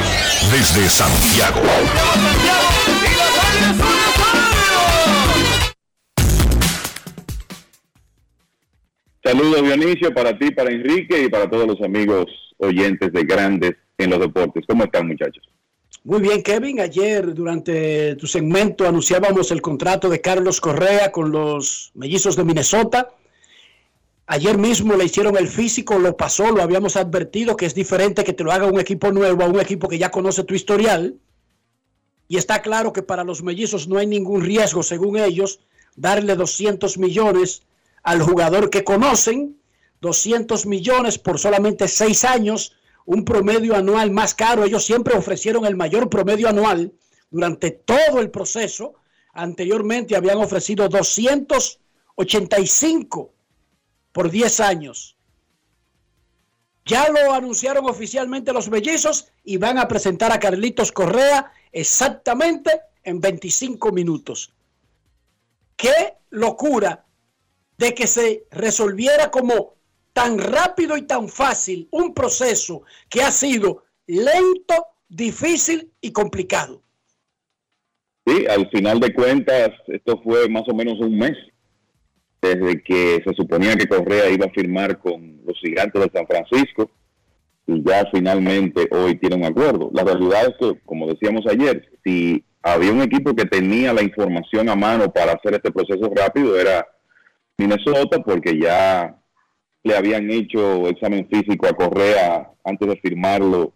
[0.52, 1.62] desde Santiago.
[9.24, 12.26] Saludos Dionisio para ti, para Enrique y para todos los amigos
[12.58, 14.64] oyentes de Grandes en los Deportes.
[14.68, 15.44] ¿Cómo están muchachos?
[16.04, 16.80] Muy bien, Kevin.
[16.80, 23.10] Ayer durante tu segmento anunciábamos el contrato de Carlos Correa con los mellizos de Minnesota.
[24.32, 28.34] Ayer mismo le hicieron el físico, lo pasó, lo habíamos advertido que es diferente que
[28.34, 31.16] te lo haga un equipo nuevo a un equipo que ya conoce tu historial.
[32.28, 35.62] Y está claro que para los mellizos no hay ningún riesgo, según ellos,
[35.96, 37.64] darle 200 millones
[38.04, 39.58] al jugador que conocen,
[40.02, 42.76] 200 millones por solamente seis años,
[43.06, 44.64] un promedio anual más caro.
[44.64, 46.94] Ellos siempre ofrecieron el mayor promedio anual
[47.32, 48.94] durante todo el proceso.
[49.34, 53.34] Anteriormente habían ofrecido 285
[54.20, 55.16] por 10 años.
[56.84, 63.22] Ya lo anunciaron oficialmente los mellizos y van a presentar a Carlitos Correa exactamente en
[63.22, 64.54] 25 minutos.
[65.78, 67.06] Qué locura
[67.78, 69.76] de que se resolviera como
[70.12, 76.82] tan rápido y tan fácil un proceso que ha sido lento, difícil y complicado.
[78.28, 81.38] Sí, al final de cuentas, esto fue más o menos un mes
[82.42, 86.90] desde que se suponía que Correa iba a firmar con los gigantes de San Francisco
[87.68, 89.92] y ya finalmente hoy tiene un acuerdo.
[89.94, 94.70] La realidad es que, como decíamos ayer, si había un equipo que tenía la información
[94.70, 96.88] a mano para hacer este proceso rápido, era
[97.58, 99.16] Minnesota, porque ya
[99.84, 103.74] le habían hecho examen físico a Correa antes de firmarlo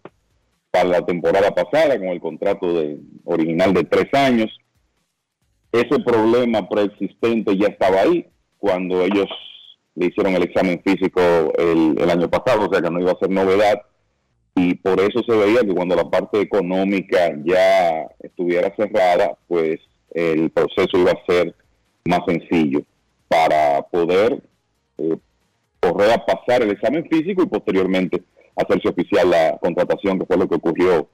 [0.72, 4.50] para la temporada pasada con el contrato de, original de tres años.
[5.72, 8.28] Ese problema preexistente ya estaba ahí
[8.64, 9.28] cuando ellos
[9.96, 11.20] le hicieron el examen físico
[11.58, 13.82] el, el año pasado, o sea que no iba a ser novedad.
[14.56, 20.50] Y por eso se veía que cuando la parte económica ya estuviera cerrada, pues el
[20.52, 21.54] proceso iba a ser
[22.06, 22.84] más sencillo
[23.28, 24.42] para poder
[24.98, 25.18] eh,
[25.82, 28.24] correr a pasar el examen físico y posteriormente
[28.56, 31.10] hacerse oficial la contratación, que fue lo que ocurrió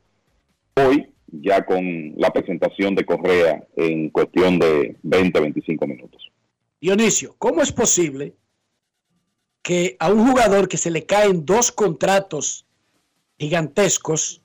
[0.76, 6.30] hoy, ya con la presentación de Correa en cuestión de 20, 25 minutos.
[6.82, 8.36] Dionisio, ¿cómo es posible
[9.62, 12.66] que a un jugador que se le caen dos contratos
[13.38, 14.42] gigantescos,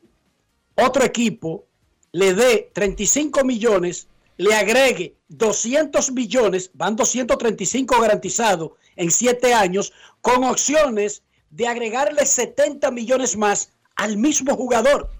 [0.74, 1.66] otro equipo
[2.12, 10.45] le dé 35 millones le agregue 200 millones, van 235 garantizados en 7 años, con
[10.45, 15.11] opciones de agregarle 70 millones más al mismo jugador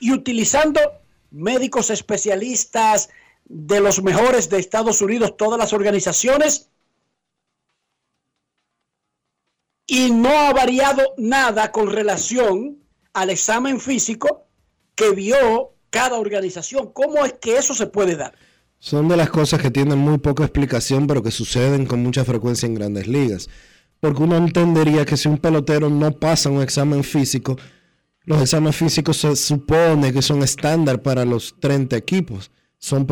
[0.00, 0.80] y utilizando
[1.30, 3.08] médicos especialistas
[3.48, 6.68] de los mejores de Estados Unidos, todas las organizaciones,
[9.86, 12.78] y no ha variado nada con relación
[13.12, 14.46] al examen físico
[14.94, 16.90] que vio cada organización.
[16.92, 18.34] ¿Cómo es que eso se puede dar?
[18.78, 22.66] Son de las cosas que tienen muy poca explicación, pero que suceden con mucha frecuencia
[22.66, 23.48] en grandes ligas.
[24.00, 27.56] Porque uno entendería que si un pelotero no pasa un examen físico,
[28.24, 32.50] los exámenes físicos se supone que son estándar para los 30 equipos.
[32.78, 33.06] Son,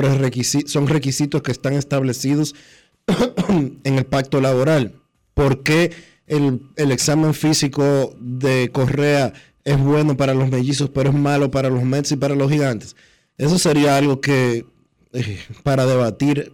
[0.67, 2.55] son requisitos que están establecidos
[3.49, 5.01] en el pacto laboral.
[5.35, 5.93] ¿Por qué
[6.27, 9.33] el, el examen físico de Correa
[9.65, 12.97] es bueno para los mellizos, pero es malo para los Mets y para los gigantes?
[13.37, 14.65] Eso sería algo que
[15.13, 16.53] eh, para debatir,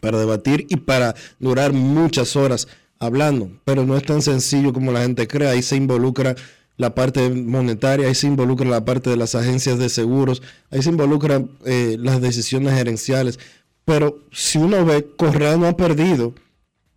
[0.00, 2.68] para debatir y para durar muchas horas
[2.98, 6.36] hablando, pero no es tan sencillo como la gente cree, ahí se involucra
[6.80, 10.90] la parte monetaria, ahí se involucra la parte de las agencias de seguros, ahí se
[10.90, 13.38] involucran eh, las decisiones gerenciales,
[13.84, 16.34] pero si uno ve, Correa no ha perdido.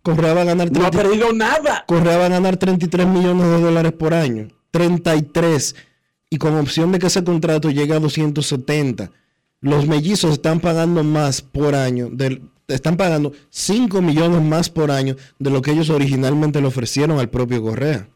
[0.02, 0.70] Correa va a ganar...
[0.70, 1.84] no ha perdido nada.
[1.86, 4.48] Correa va a ganar 33 millones de dólares por año.
[4.70, 5.76] 33.
[6.30, 9.10] Y con opción de que ese contrato llegue a 270
[9.64, 12.10] los mellizos están pagando más por año,
[12.68, 17.30] están pagando 5 millones más por año de lo que ellos originalmente le ofrecieron al
[17.30, 18.06] propio Correa.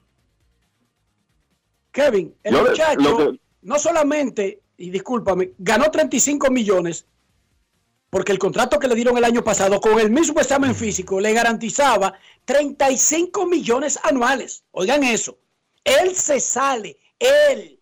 [1.99, 7.07] Kevin, el muchacho no solamente, y discúlpame, ganó 35 millones
[8.09, 11.33] porque el contrato que le dieron el año pasado con el mismo examen físico le
[11.33, 12.15] garantizaba
[12.45, 14.63] 35 millones anuales.
[14.71, 15.39] Oigan eso,
[15.83, 17.81] él se sale, él,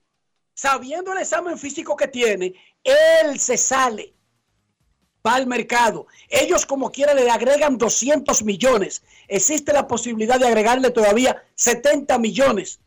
[0.55, 4.15] sabiendo el examen físico que tiene, él se sale,
[5.25, 6.07] va al mercado.
[6.31, 9.03] Ellos como quiera le agregan 200 millones.
[9.29, 12.81] Existe la posibilidad de agregarle todavía 70 millones.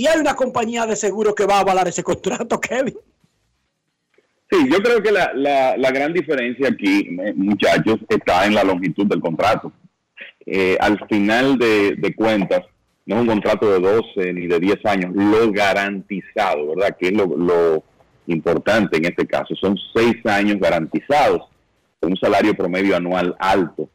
[0.00, 2.96] Y hay una compañía de seguro que va a avalar ese contrato, Kevin.
[4.50, 9.20] Sí, yo creo que la, la, gran diferencia aquí, muchachos, está en la longitud del
[9.20, 9.70] contrato.
[10.46, 12.62] Eh, al final de, de, cuentas,
[13.04, 16.96] no es un contrato de 12 ni de 10 años, lo garantizado, ¿verdad?
[16.98, 17.84] Que es lo, lo
[18.26, 19.54] importante en este caso.
[19.54, 21.42] Son 6 años garantizados,
[22.00, 23.90] con un salario promedio anual alto.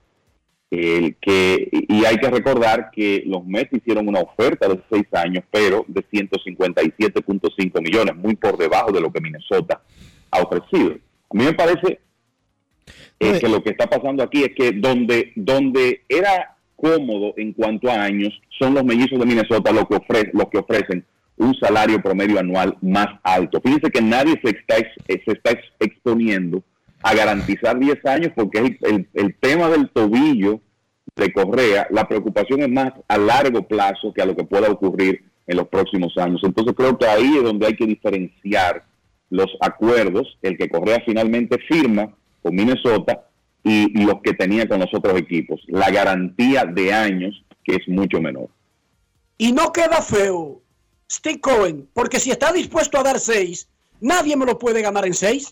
[0.78, 5.44] El que, y hay que recordar que los Mets hicieron una oferta de 6 años,
[5.50, 9.82] pero de 157.5 millones, muy por debajo de lo que Minnesota
[10.32, 10.96] ha ofrecido.
[11.30, 12.00] A mí me parece
[13.20, 17.90] eh, que lo que está pasando aquí es que donde, donde era cómodo en cuanto
[17.90, 21.06] a años son los mellizos de Minnesota los que, ofre, los que ofrecen
[21.38, 23.62] un salario promedio anual más alto.
[23.62, 24.76] Fíjense que nadie se está,
[25.08, 26.62] se está exponiendo
[27.02, 30.60] a garantizar 10 años porque es el, el, tema del tobillo
[31.16, 35.24] de Correa, la preocupación es más a largo plazo que a lo que pueda ocurrir
[35.48, 36.42] en los próximos años.
[36.44, 38.84] Entonces creo que ahí es donde hay que diferenciar
[39.30, 43.28] los acuerdos, el que Correa finalmente firma con Minnesota
[43.64, 45.62] y, los que tenía con los otros equipos.
[45.68, 48.50] La garantía de años que es mucho menor.
[49.38, 50.62] Y no queda feo,
[51.12, 53.68] Steve Cohen, porque si está dispuesto a dar seis,
[54.00, 55.50] nadie me lo puede ganar en seis.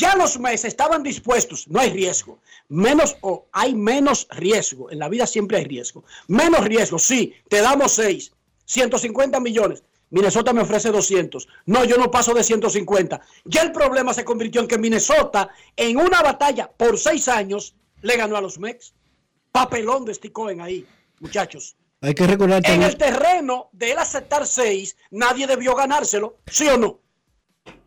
[0.00, 2.38] Ya los meses estaban dispuestos, no hay riesgo.
[2.68, 4.90] Menos o hay menos riesgo.
[4.90, 6.04] En la vida siempre hay riesgo.
[6.26, 8.32] Menos riesgo, sí, te damos seis,
[8.64, 9.84] 150 millones.
[10.08, 11.46] Minnesota me ofrece 200.
[11.66, 13.20] No, yo no paso de 150.
[13.44, 18.16] Ya el problema se convirtió en que Minnesota, en una batalla por seis años, le
[18.16, 18.94] ganó a los Mex.
[19.52, 20.86] Papelón de Steve Cohen ahí,
[21.20, 21.76] muchachos.
[22.00, 26.78] Hay que recordar En el terreno de él aceptar seis, nadie debió ganárselo, ¿sí o
[26.78, 27.00] no?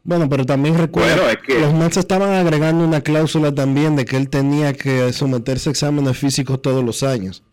[0.03, 4.29] Bueno, pero también recuerda que los Mets estaban agregando una cláusula también de que él
[4.29, 7.43] tenía que someterse a exámenes físicos todos los años.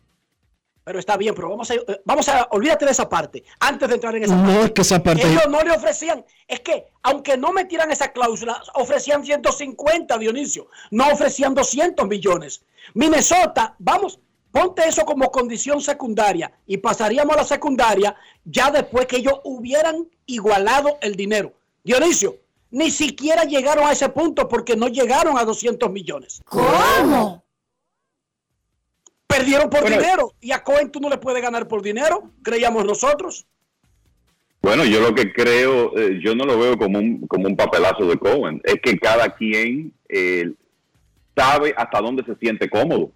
[0.83, 3.95] Pero está bien, pero vamos a, eh, vamos a, olvídate de esa parte, antes de
[3.95, 4.53] entrar en esa parte.
[4.53, 5.31] No es que esa parte...
[5.31, 11.07] Ellos no le ofrecían, es que aunque no metieran esa cláusula, ofrecían 150, Dionisio, no
[11.09, 12.65] ofrecían 200 millones.
[12.95, 14.19] Minnesota, vamos,
[14.51, 20.09] ponte eso como condición secundaria y pasaríamos a la secundaria ya después que ellos hubieran
[20.27, 21.53] igualado el dinero.
[21.83, 22.37] Dionisio,
[22.71, 26.41] ni siquiera llegaron a ese punto porque no llegaron a 200 millones.
[26.45, 27.45] ¿Cómo?
[29.27, 30.35] Perdieron por dinero.
[30.41, 33.47] Y a Cohen tú no le puedes ganar por dinero, creíamos nosotros.
[34.63, 38.05] Bueno, yo lo que creo, eh, yo no lo veo como un, como un papelazo
[38.07, 38.61] de Cohen.
[38.65, 40.53] Es que cada quien eh,
[41.35, 43.11] sabe hasta dónde se siente cómodo.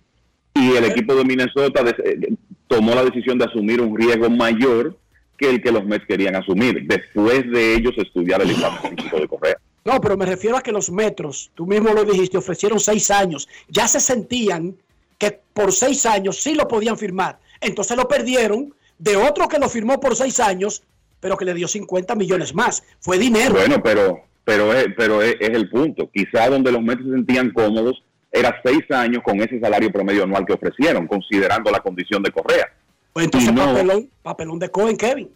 [0.54, 2.34] Y el equipo de Minnesota eh,
[2.66, 4.96] tomó la decisión de asumir un riesgo mayor
[5.36, 9.28] que el que los Mets querían asumir, después de ellos estudiar el examen físico de
[9.28, 9.56] Correa.
[9.84, 13.48] No, pero me refiero a que los Metros, tú mismo lo dijiste, ofrecieron seis años.
[13.68, 14.76] Ya se sentían
[15.18, 17.38] que por seis años sí lo podían firmar.
[17.60, 20.82] Entonces lo perdieron de otro que lo firmó por seis años,
[21.20, 22.82] pero que le dio 50 millones más.
[23.00, 23.52] Fue dinero.
[23.52, 26.10] Bueno, pero, pero, es, pero es, el punto.
[26.12, 28.02] Quizá donde los Mets se sentían cómodos
[28.32, 32.72] era seis años con ese salario promedio anual que ofrecieron, considerando la condición de Correa.
[33.14, 35.30] Pues entonces papelón, papelón de Cohen, Kevin.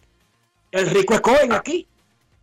[0.71, 1.87] El rico es Cohen aquí.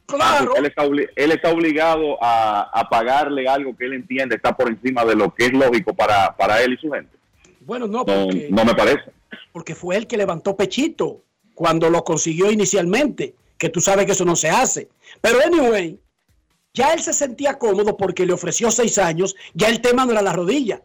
[0.06, 0.56] Claro.
[0.56, 5.04] él, está él, está obligado a, a, pagarle algo que él entiende está por encima
[5.04, 7.16] de lo que es lógico para, para él y su gente.
[7.60, 9.10] Bueno, no, porque, no, me parece.
[9.52, 11.22] Porque fue él que levantó pechito
[11.54, 14.88] cuando lo consiguió inicialmente, que tú sabes que eso no se hace.
[15.20, 15.98] Pero anyway,
[16.72, 20.22] ya él se sentía cómodo porque le ofreció seis años, ya el tema no era
[20.22, 20.80] la rodilla.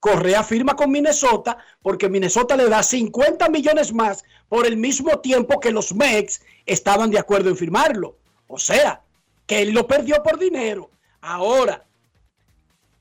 [0.00, 5.58] Correa firma con Minnesota porque Minnesota le da 50 millones más por el mismo tiempo
[5.58, 8.16] que los Mex estaban de acuerdo en firmarlo.
[8.46, 9.02] O sea,
[9.46, 10.90] que él lo perdió por dinero.
[11.20, 11.84] Ahora,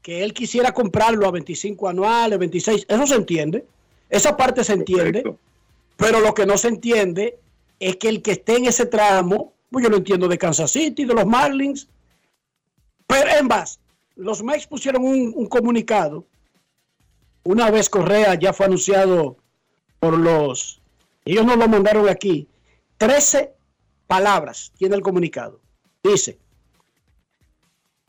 [0.02, 3.66] que él quisiera comprarlo a 25 anuales, 26, eso se entiende,
[4.10, 5.36] esa parte se entiende,
[5.98, 7.38] pero lo que no se entiende
[7.80, 11.06] es que el que esté en ese tramo, pues yo lo entiendo de Kansas City,
[11.06, 11.90] de los Marlins,
[13.06, 13.80] pero en base,
[14.16, 16.26] los Mex pusieron un, un comunicado,
[17.48, 19.38] una vez Correa ya fue anunciado
[20.00, 20.82] por los,
[21.24, 22.46] ellos no lo mandaron aquí,
[22.98, 23.54] 13
[24.06, 25.62] palabras tiene el comunicado,
[26.04, 26.38] dice,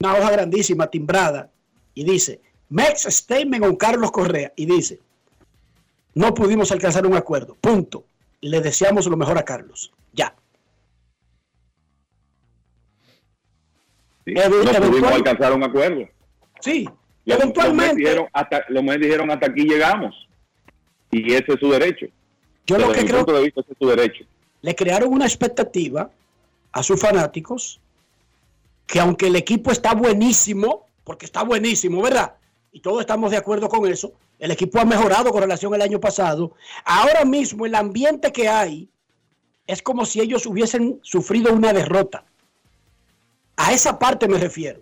[0.01, 1.53] una hoja grandísima, timbrada,
[1.95, 4.99] y dice, Mex Statement con Carlos Correa, y dice,
[6.15, 8.05] no pudimos alcanzar un acuerdo, punto.
[8.41, 9.93] Le deseamos lo mejor a Carlos.
[10.13, 10.35] Ya.
[14.27, 16.09] no pudimos alcanzar un acuerdo.
[16.61, 16.89] Sí,
[17.33, 18.15] eventualmente.
[18.15, 20.29] Los hasta, los me dijeron hasta aquí llegamos.
[21.11, 22.07] Y ese es su derecho.
[22.67, 24.25] Yo lo que creo de vista, ese es su derecho.
[24.61, 26.11] Le crearon una expectativa
[26.73, 27.81] a sus fanáticos
[28.87, 32.35] que aunque el equipo está buenísimo, porque está buenísimo, ¿verdad?
[32.73, 34.13] Y todos estamos de acuerdo con eso.
[34.39, 36.55] El equipo ha mejorado con relación al año pasado.
[36.85, 38.89] Ahora mismo el ambiente que hay
[39.67, 42.25] es como si ellos hubiesen sufrido una derrota.
[43.57, 44.81] A esa parte me refiero.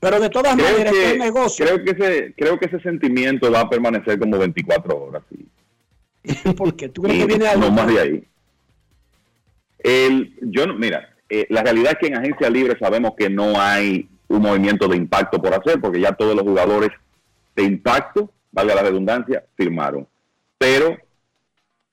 [0.00, 1.66] Pero de todas maneras, que, el negocio.
[1.66, 5.22] Creo que, ese, creo que ese sentimiento va a permanecer como 24 horas.
[6.56, 7.66] Porque tú crees que viene algo.
[7.66, 8.24] No más de ahí.
[9.78, 14.08] El, yo, mira, eh, la realidad es que en agencia libre sabemos que no hay
[14.28, 16.90] un movimiento de impacto por hacer, porque ya todos los jugadores
[17.56, 20.06] de impacto, valga la redundancia, firmaron.
[20.58, 20.96] Pero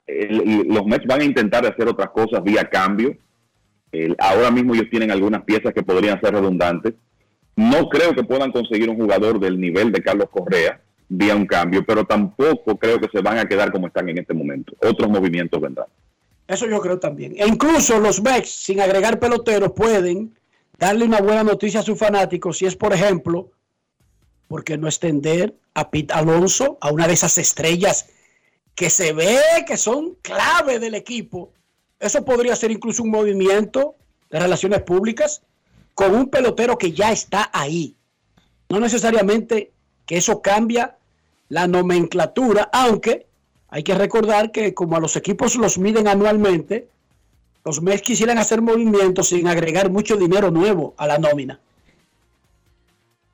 [0.08, 3.16] el- los Mets van a intentar hacer otras cosas vía cambio.
[3.92, 6.94] El- ahora mismo ellos tienen algunas piezas que podrían ser redundantes.
[7.56, 11.86] No creo que puedan conseguir un jugador del nivel de Carlos Correa vía un cambio,
[11.86, 14.74] pero tampoco creo que se van a quedar como están en este momento.
[14.82, 15.88] Otros movimientos vendrán.
[16.48, 17.36] Eso yo creo también.
[17.38, 20.36] E incluso los Mex, sin agregar peloteros, pueden
[20.78, 23.52] darle una buena noticia a sus fanáticos si es, por ejemplo,
[24.48, 28.10] porque no extender a Pete Alonso, a una de esas estrellas
[28.76, 31.52] que se ve que son clave del equipo.
[32.00, 33.96] Eso podría ser incluso un movimiento
[34.30, 35.42] de relaciones públicas
[35.96, 37.96] con un pelotero que ya está ahí.
[38.70, 39.72] No necesariamente
[40.06, 40.98] que eso cambia
[41.50, 43.26] la nomenclatura, aunque
[43.70, 46.88] hay que recordar que como a los equipos los miden anualmente,
[47.64, 51.60] los Mets quisieran hacer movimientos sin agregar mucho dinero nuevo a la nómina.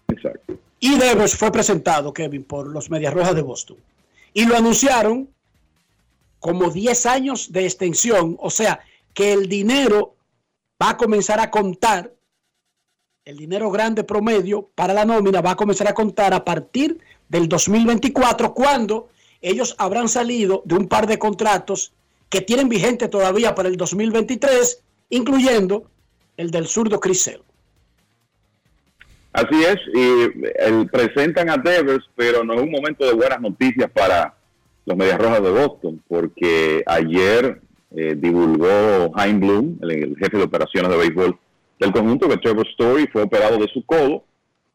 [0.08, 0.58] Exacto.
[0.80, 3.78] Y Devers fue presentado, Kevin, por los Medias Rojas de Boston.
[4.34, 5.30] Y lo anunciaron
[6.40, 8.80] como 10 años de extensión, o sea,
[9.14, 10.16] que el dinero
[10.82, 12.12] va a comenzar a contar,
[13.26, 16.98] el dinero grande promedio para la nómina va a comenzar a contar a partir
[17.30, 19.10] del 2024, cuando
[19.42, 21.94] ellos habrán salido de un par de contratos
[22.30, 25.86] que tienen vigente todavía para el 2023, incluyendo
[26.38, 27.44] el del zurdo Chris Sale.
[29.34, 33.90] Así es, y el, presentan a Devers, pero no es un momento de buenas noticias
[33.92, 34.34] para
[34.86, 37.62] los Medias Rojas de Boston, porque ayer
[37.96, 41.40] eh, divulgó Hein Bloom, el, el jefe de operaciones de béisbol
[41.82, 44.24] del conjunto, que Trevor Story fue operado de su codo.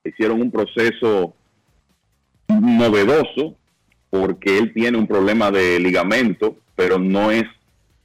[0.05, 1.33] Hicieron un proceso
[2.49, 3.55] novedoso,
[4.11, 7.45] porque él tiene un problema de ligamento, pero no es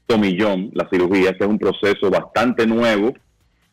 [0.05, 3.13] tomillón la cirugía, este es un proceso bastante nuevo.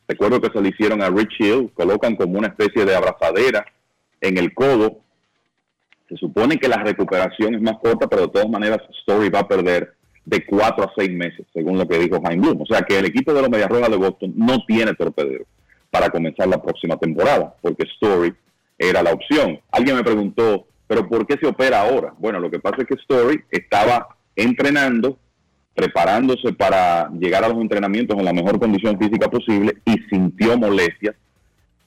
[0.06, 3.66] Recuerdo que se le hicieron a Rich Hill, colocan como una especie de abrazadera
[4.22, 5.00] en el codo.
[6.08, 9.48] Se supone que la recuperación es más corta, pero de todas maneras Story va a
[9.48, 9.94] perder
[10.28, 12.62] de cuatro a seis meses, según lo que dijo Jaime Bloom.
[12.62, 15.44] O sea que el equipo de los Medias Rojas de Boston no tiene torpedero
[15.90, 18.34] para comenzar la próxima temporada, porque Story
[18.76, 19.58] era la opción.
[19.70, 22.12] Alguien me preguntó, ¿pero por qué se opera ahora?
[22.18, 25.16] Bueno, lo que pasa es que Story estaba entrenando,
[25.74, 31.16] preparándose para llegar a los entrenamientos en la mejor condición física posible y sintió molestias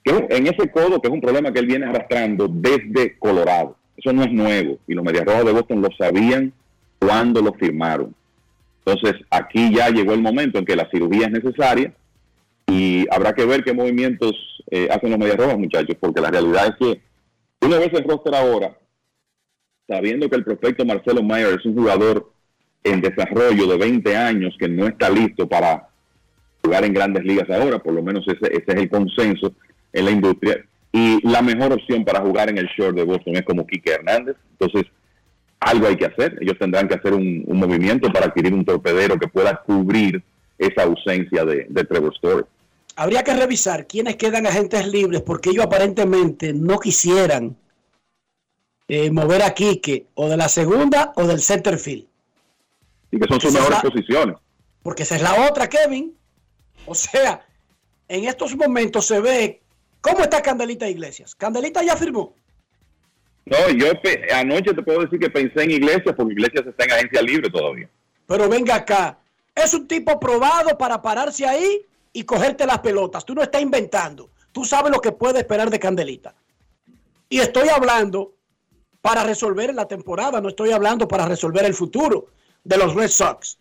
[0.04, 3.76] que en ese codo, que es un problema que él viene arrastrando desde Colorado.
[3.96, 6.52] Eso no es nuevo y los Medias Rojas de Boston lo sabían
[6.98, 8.16] cuando lo firmaron.
[8.86, 11.94] Entonces, aquí ya llegó el momento en que la cirugía es necesaria
[12.68, 14.34] y habrá que ver qué movimientos
[14.70, 17.02] eh, hacen los Medias Rojas, muchachos, porque la realidad es que
[17.62, 18.78] uno ve el roster ahora,
[19.88, 22.32] sabiendo que el prospecto Marcelo Mayer es un jugador
[22.84, 25.90] en desarrollo de 20 años que no está listo para
[26.64, 29.54] jugar en grandes ligas ahora, por lo menos ese, ese es el consenso
[29.94, 30.66] en la industria.
[30.92, 34.36] Y la mejor opción para jugar en el short de Boston es como Kike Hernández.
[34.60, 34.92] Entonces,
[35.62, 36.38] algo hay que hacer.
[36.42, 40.22] Ellos tendrán que hacer un, un movimiento para adquirir un torpedero que pueda cubrir
[40.58, 42.46] esa ausencia de, de Trevor Story.
[42.96, 47.56] Habría que revisar quiénes quedan agentes libres, porque ellos aparentemente no quisieran
[48.88, 52.06] eh, mover a Quique o de la segunda o del center field.
[53.12, 54.36] Y que son sus mejores la- posiciones.
[54.84, 56.14] Porque esa es la otra, Kevin.
[56.86, 57.46] O sea,
[58.08, 59.62] en estos momentos se ve
[60.02, 61.36] cómo está Candelita Iglesias.
[61.36, 62.34] Candelita ya firmó.
[63.46, 63.88] No, yo
[64.36, 67.90] anoche te puedo decir que pensé en Iglesias porque Iglesias está en agencia libre todavía.
[68.28, 69.18] Pero venga acá.
[69.56, 73.26] Es un tipo probado para pararse ahí y cogerte las pelotas.
[73.26, 74.30] Tú no estás inventando.
[74.52, 76.36] Tú sabes lo que puede esperar de Candelita.
[77.30, 78.34] Y estoy hablando
[79.02, 82.28] para resolver la temporada, no estoy hablando para resolver el futuro
[82.64, 83.58] de los Red Sox.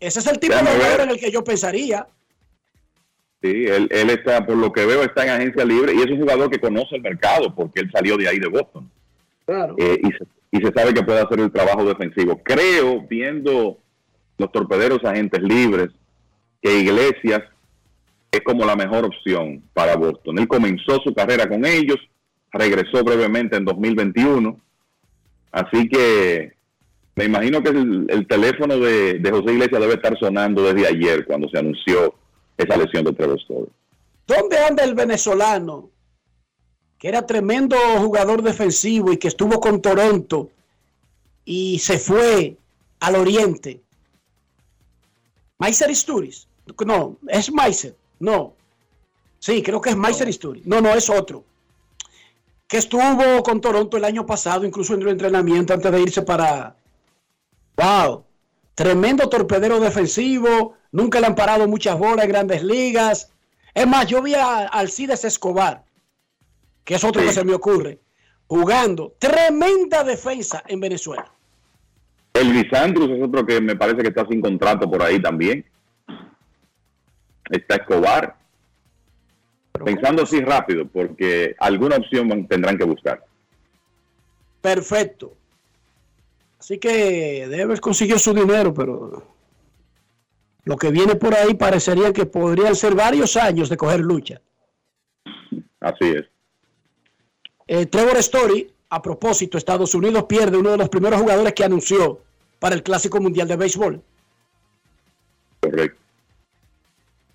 [0.00, 2.06] Ese es el tipo Déjame de jugador en el que yo pensaría.
[3.40, 6.18] Sí, él, él está, por lo que veo, está en agencia libre y es un
[6.18, 8.90] jugador que conoce el mercado porque él salió de ahí de Boston.
[9.46, 9.76] Claro.
[9.78, 12.40] Eh, y, se, y se sabe que puede hacer el trabajo defensivo.
[12.42, 13.78] Creo, viendo
[14.38, 15.88] los torpederos agentes libres,
[16.60, 17.42] que Iglesias
[18.30, 20.38] es como la mejor opción para Boston.
[20.38, 21.96] Él comenzó su carrera con ellos,
[22.52, 24.58] regresó brevemente en 2021,
[25.52, 26.52] así que
[27.14, 31.24] me imagino que el, el teléfono de, de José Iglesias debe estar sonando desde ayer
[31.24, 32.14] cuando se anunció
[32.58, 33.68] esa lesión de Trevor Story.
[34.26, 35.90] ¿Dónde anda el venezolano?
[36.98, 40.50] Que era tremendo jugador defensivo y que estuvo con Toronto
[41.44, 42.56] y se fue
[43.00, 43.80] al oriente.
[45.58, 46.46] Maiser Isturiz.
[46.84, 47.96] No, es Maiser.
[48.18, 48.52] No.
[49.38, 50.66] Sí, creo que es Maiser Isturiz.
[50.66, 51.44] No, no, es otro.
[52.66, 56.76] Que estuvo con Toronto el año pasado, incluso en el entrenamiento antes de irse para,
[57.78, 58.24] Wow,
[58.78, 63.32] tremendo torpedero defensivo, nunca le han parado muchas bolas en grandes ligas.
[63.74, 65.82] Es más, yo vi a Alcides Escobar,
[66.84, 67.98] que es otro que se me ocurre,
[68.46, 71.28] jugando tremenda defensa en Venezuela.
[72.32, 75.64] El Lisandrus es otro que me parece que está sin contrato por ahí también.
[77.50, 78.36] Está Escobar.
[79.84, 83.24] Pensando así rápido, porque alguna opción tendrán que buscar.
[84.60, 85.37] Perfecto.
[86.68, 89.22] Así que Devers consiguió su dinero, pero
[90.64, 94.42] lo que viene por ahí parecería que podrían ser varios años de coger lucha.
[95.80, 96.26] Así es.
[97.68, 102.20] Eh, Trevor Story, a propósito, Estados Unidos pierde uno de los primeros jugadores que anunció
[102.58, 104.02] para el Clásico Mundial de Béisbol.
[105.60, 105.98] Correcto.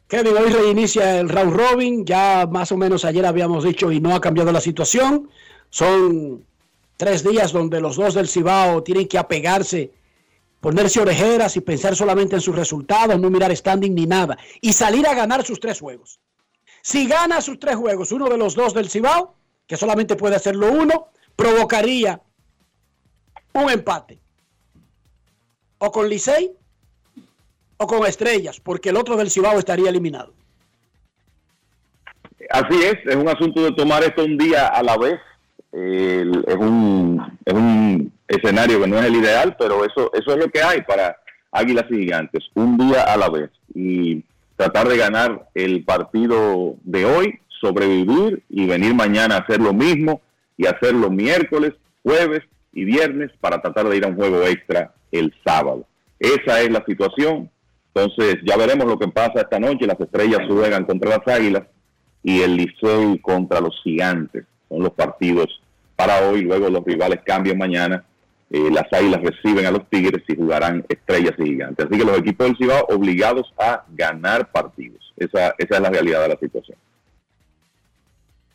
[0.10, 4.14] Kevin, hoy reinicia el round robin, ya más o menos ayer habíamos dicho y no
[4.14, 5.28] ha cambiado la situación.
[5.72, 6.46] Son
[6.98, 9.92] tres días donde los dos del Cibao tienen que apegarse,
[10.60, 15.08] ponerse orejeras y pensar solamente en sus resultados, no mirar standing ni nada, y salir
[15.08, 16.20] a ganar sus tres juegos.
[16.82, 19.36] Si gana sus tres juegos, uno de los dos del Cibao,
[19.68, 22.22] que solamente puede hacerlo uno, provocaría
[23.54, 24.20] un empate.
[25.78, 26.52] O con Licey
[27.78, 30.34] o con Estrellas, porque el otro del Cibao estaría eliminado.
[32.50, 35.20] Así es, es un asunto de tomar esto un día a la vez.
[35.74, 40.38] El- es, un, es un escenario que no es el ideal, pero eso, eso es
[40.38, 41.18] lo que hay para
[41.52, 43.50] Águilas y Gigantes, un día a la vez.
[43.74, 44.24] Y
[44.56, 50.22] tratar de ganar el partido de hoy, sobrevivir y venir mañana a hacer lo mismo
[50.58, 51.74] y hacerlo miércoles,
[52.04, 52.42] jueves
[52.72, 55.86] y viernes para tratar de ir a un juego extra el sábado.
[56.20, 57.50] Esa es la situación.
[57.94, 59.88] Entonces ya veremos lo que pasa esta noche.
[59.88, 61.64] Las estrellas juegan contra las águilas
[62.24, 64.46] y el Licey contra los gigantes.
[64.70, 65.62] Son los partidos
[65.96, 66.42] para hoy.
[66.42, 68.04] Luego los rivales cambian mañana.
[68.50, 71.88] Eh, las águilas reciben a los tigres y jugarán estrellas y gigantes.
[71.88, 75.14] Así que los equipos del Cibao obligados a ganar partidos.
[75.18, 76.78] Esa, esa es la realidad de la situación.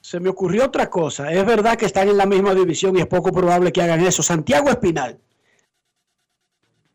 [0.00, 1.32] Se me ocurrió otra cosa.
[1.32, 4.22] Es verdad que están en la misma división y es poco probable que hagan eso.
[4.22, 5.18] Santiago Espinal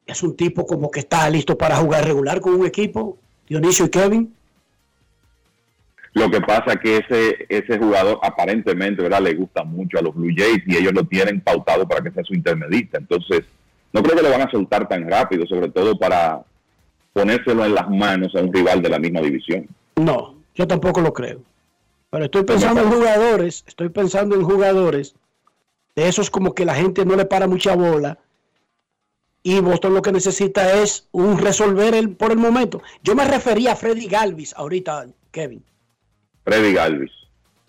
[0.06, 3.18] es un tipo como que está listo para jugar regular con un equipo.
[3.48, 4.34] Dionisio y Kevin.
[6.14, 9.22] Lo que pasa que ese ese jugador aparentemente ¿verdad?
[9.22, 12.24] le gusta mucho a los Blue Jays y ellos lo tienen pautado para que sea
[12.24, 13.00] su intermedista.
[13.00, 13.42] Entonces,
[13.92, 16.44] no creo que lo van a soltar tan rápido, sobre todo para
[17.14, 19.68] ponérselo en las manos a un rival de la misma división.
[19.96, 21.42] No, yo tampoco lo creo.
[22.10, 25.16] Pero estoy pensando en jugadores, estoy pensando en jugadores
[25.96, 28.20] de esos como que la gente no le para mucha bola
[29.44, 32.82] y Boston lo que necesita es un resolver el, por el momento.
[33.04, 35.64] Yo me refería a Freddy Galvis ahorita, Kevin.
[36.44, 37.12] Freddy Galvis.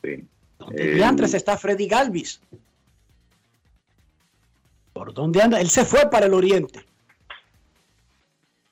[0.02, 0.24] Sí.
[0.58, 2.40] ¿Dónde diantres está Freddy Galvis?
[4.92, 5.60] ¿Por dónde anda?
[5.60, 6.84] Él se fue para el oriente.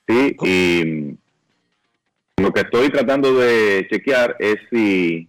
[0.07, 1.17] Sí, y
[2.41, 5.27] lo que estoy tratando de chequear es si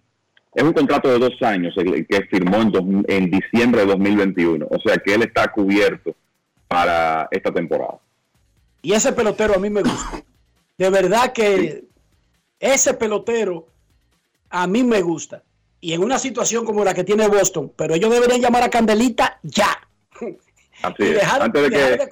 [0.53, 4.67] es un contrato de dos años el que firmó en, dos- en diciembre de 2021.
[4.69, 6.15] O sea que él está cubierto
[6.67, 7.99] para esta temporada.
[8.81, 10.23] Y ese pelotero a mí me gusta.
[10.77, 11.85] De verdad que
[12.59, 13.67] ese pelotero
[14.49, 15.43] a mí me gusta.
[15.81, 19.39] Y en una situación como la que tiene Boston, pero ellos deberían llamar a Candelita
[19.43, 19.77] ya.
[20.81, 21.13] Así Y es.
[21.15, 22.09] dejar- Antes de que de-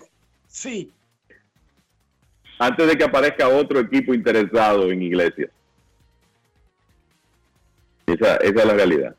[0.47, 0.91] Sí,
[2.60, 5.49] antes de que aparezca otro equipo interesado en Iglesias.
[8.05, 9.15] Esa, esa es la realidad.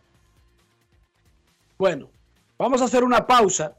[1.78, 2.08] bueno,
[2.58, 3.74] vamos a hacer una pausa.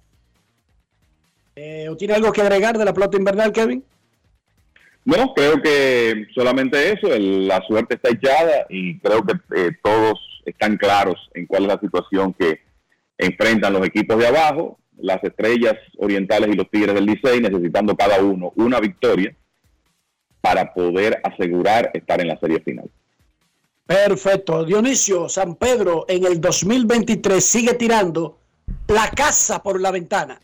[1.56, 3.84] Eh, ¿O tiene algo que agregar de la pelota invernal, Kevin?
[5.06, 10.20] No, creo que solamente eso, el- la suerte está echada y creo que eh, todos
[10.46, 12.60] están claros en cuál es la situación que
[13.18, 18.22] enfrentan los equipos de abajo, las estrellas orientales y los tigres del Licey, necesitando cada
[18.22, 19.36] uno una victoria
[20.42, 22.90] para poder asegurar estar en la serie final.
[23.86, 24.64] Perfecto.
[24.66, 28.40] Dionisio, San Pedro en el 2023 sigue tirando
[28.88, 30.40] la casa por la ventana.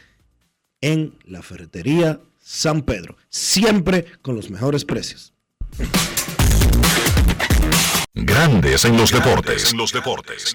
[0.81, 3.17] en la ferretería San Pedro.
[3.31, 5.33] Siempre con los mejores precios.
[8.13, 9.73] Grandes en los deportes.
[9.73, 10.55] En los deportes.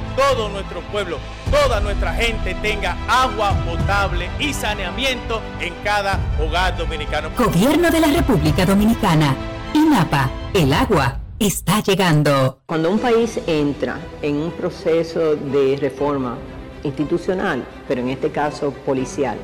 [0.15, 1.17] todo nuestro pueblo,
[1.49, 7.29] toda nuestra gente tenga agua potable y saneamiento en cada hogar dominicano.
[7.37, 9.35] Gobierno de la República Dominicana.
[9.73, 10.29] INAPA.
[10.53, 12.59] El agua está llegando.
[12.65, 16.37] Cuando un país entra en un proceso de reforma
[16.83, 19.37] institucional, pero en este caso policial,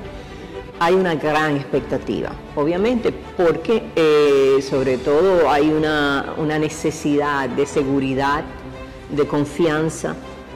[0.79, 8.43] hay una gran expectativa, obviamente, porque eh, sobre todo hay una, una necesidad de seguridad,
[9.09, 10.15] de confianza,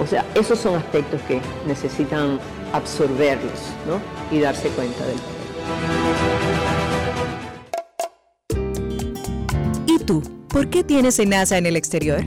[0.00, 2.38] o sea, esos son aspectos que necesitan
[2.72, 3.52] absorberlos
[3.86, 4.00] ¿no?
[4.30, 5.44] y darse cuenta del poder.
[9.86, 10.22] ¿Y tú?
[10.48, 12.22] ¿Por qué tienes NASA en el exterior?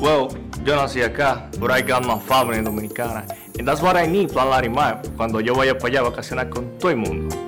[0.00, 0.28] Well,
[0.64, 3.24] yo nací acá, but I got my family dominicana.
[3.58, 6.78] And that's what I need, Plan Larimar, cuando yo vaya para allá a vacacionar con
[6.78, 7.47] todo el mundo.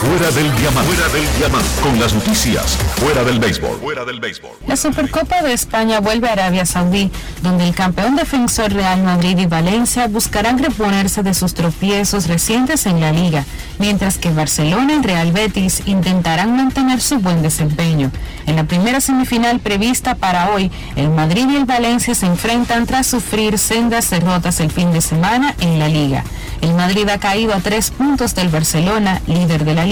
[0.00, 0.94] Fuera del diamante.
[0.94, 1.68] Fuera del diamante.
[1.82, 2.78] Con las noticias.
[2.96, 3.80] Fuera del béisbol.
[3.80, 4.52] Fuera del béisbol.
[4.66, 7.10] La Supercopa de España vuelve a Arabia Saudí,
[7.42, 12.98] donde el campeón defensor Real Madrid y Valencia buscarán reponerse de sus tropiezos recientes en
[12.98, 13.44] la liga,
[13.78, 18.10] mientras que Barcelona y Real Betis intentarán mantener su buen desempeño.
[18.46, 23.06] En la primera semifinal prevista para hoy, el Madrid y el Valencia se enfrentan tras
[23.06, 26.24] sufrir sendas derrotas el fin de semana en la liga.
[26.62, 29.89] El Madrid ha caído a tres puntos del Barcelona, líder de la liga,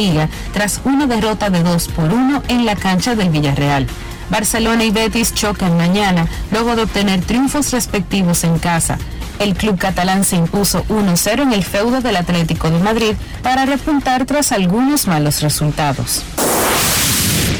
[0.53, 3.87] tras una derrota de 2 por 1 en la cancha del Villarreal.
[4.31, 8.99] Barcelona y Betis chocan mañana, luego de obtener triunfos respectivos en casa.
[9.41, 14.25] El club catalán se impuso 1-0 en el feudo del Atlético de Madrid para repuntar
[14.25, 16.23] tras algunos malos resultados.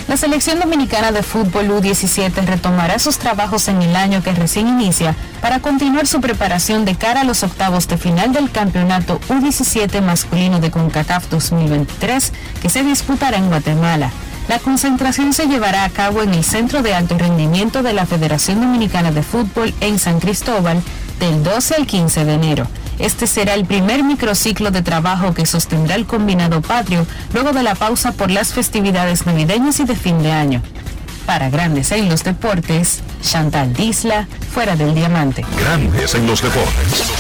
[0.09, 5.15] La selección dominicana de fútbol U17 retomará sus trabajos en el año que recién inicia
[5.43, 10.61] para continuar su preparación de cara a los octavos de final del campeonato U17 masculino
[10.61, 12.33] de CONCACAF 2023
[12.63, 14.11] que se disputará en Guatemala.
[14.49, 18.63] La concentración se llevará a cabo en el Centro de Alto Rendimiento de la Federación
[18.63, 20.83] Dominicana de Fútbol en San Cristóbal
[21.19, 22.67] del 12 al 15 de enero.
[22.99, 27.75] Este será el primer microciclo de trabajo que sostendrá el combinado patrio luego de la
[27.75, 30.63] pausa por las festividades navideñas y de fin de año.
[31.25, 35.45] Para Grandes en los Deportes, Chantal Disla, fuera del diamante.
[35.61, 37.15] Grandes en los Deportes.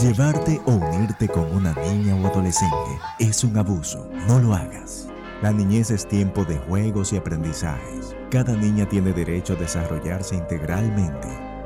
[0.00, 2.74] Llevarte o unirte con una niña o adolescente
[3.20, 4.10] es un abuso.
[4.26, 5.06] No lo hagas.
[5.42, 8.16] La niñez es tiempo de juegos y aprendizajes.
[8.30, 11.43] Cada niña tiene derecho a desarrollarse integralmente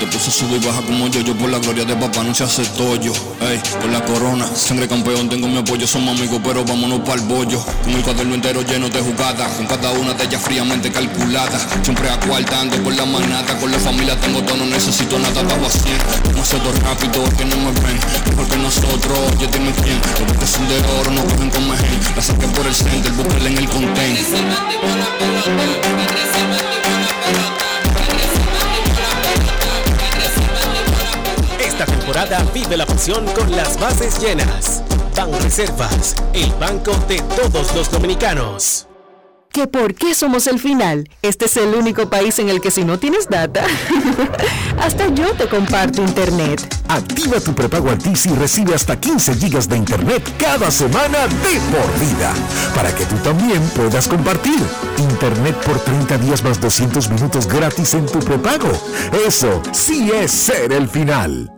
[0.00, 2.44] Te puse sube y baja como yo, yo por la gloria de papá no se
[2.44, 3.12] hace tollo.
[3.40, 7.26] Ey, por la corona, sangre campeón, tengo mi apoyo, somos amigos, pero vámonos para el
[7.26, 7.62] bollo.
[7.84, 11.58] Con el cuaderno entero lleno de jugadas, con cada una de ellas fríamente calculada.
[11.82, 15.70] Siempre acuartando por la manata, con la familia tengo todo, no necesito nada, bajo a
[15.70, 15.98] 100.
[16.28, 17.98] Demasiado rápido, que no me ven,
[18.30, 20.00] mejor que nosotros, oye dime quién.
[20.28, 23.48] Los que son de oro no cogen con mejen, la saqué por el center, búsquela
[23.48, 24.16] en el contain.
[32.08, 34.82] Temporada vive la pasión con las bases llenas.
[35.14, 38.86] Ban Reservas, el banco de todos los dominicanos.
[39.52, 41.06] ¿Que por qué somos el final?
[41.20, 43.62] Este es el único país en el que si no tienes data,
[44.80, 46.66] hasta yo te comparto internet.
[46.88, 52.00] Activa tu prepago Altis y recibe hasta 15 gigas de internet cada semana de por
[52.00, 52.32] vida.
[52.74, 54.58] Para que tú también puedas compartir.
[54.96, 58.70] Internet por 30 días más 200 minutos gratis en tu prepago.
[59.26, 61.57] Eso sí es ser el final.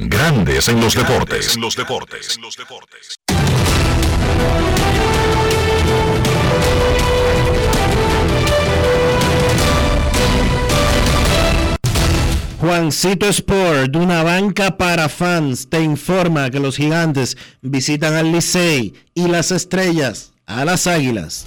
[0.02, 1.58] Grandes en los deportes.
[1.58, 2.38] los deportes.
[12.58, 19.28] Juancito Sport, una banca para fans, te informa que los gigantes visitan al Licey y
[19.28, 21.46] las estrellas a las águilas.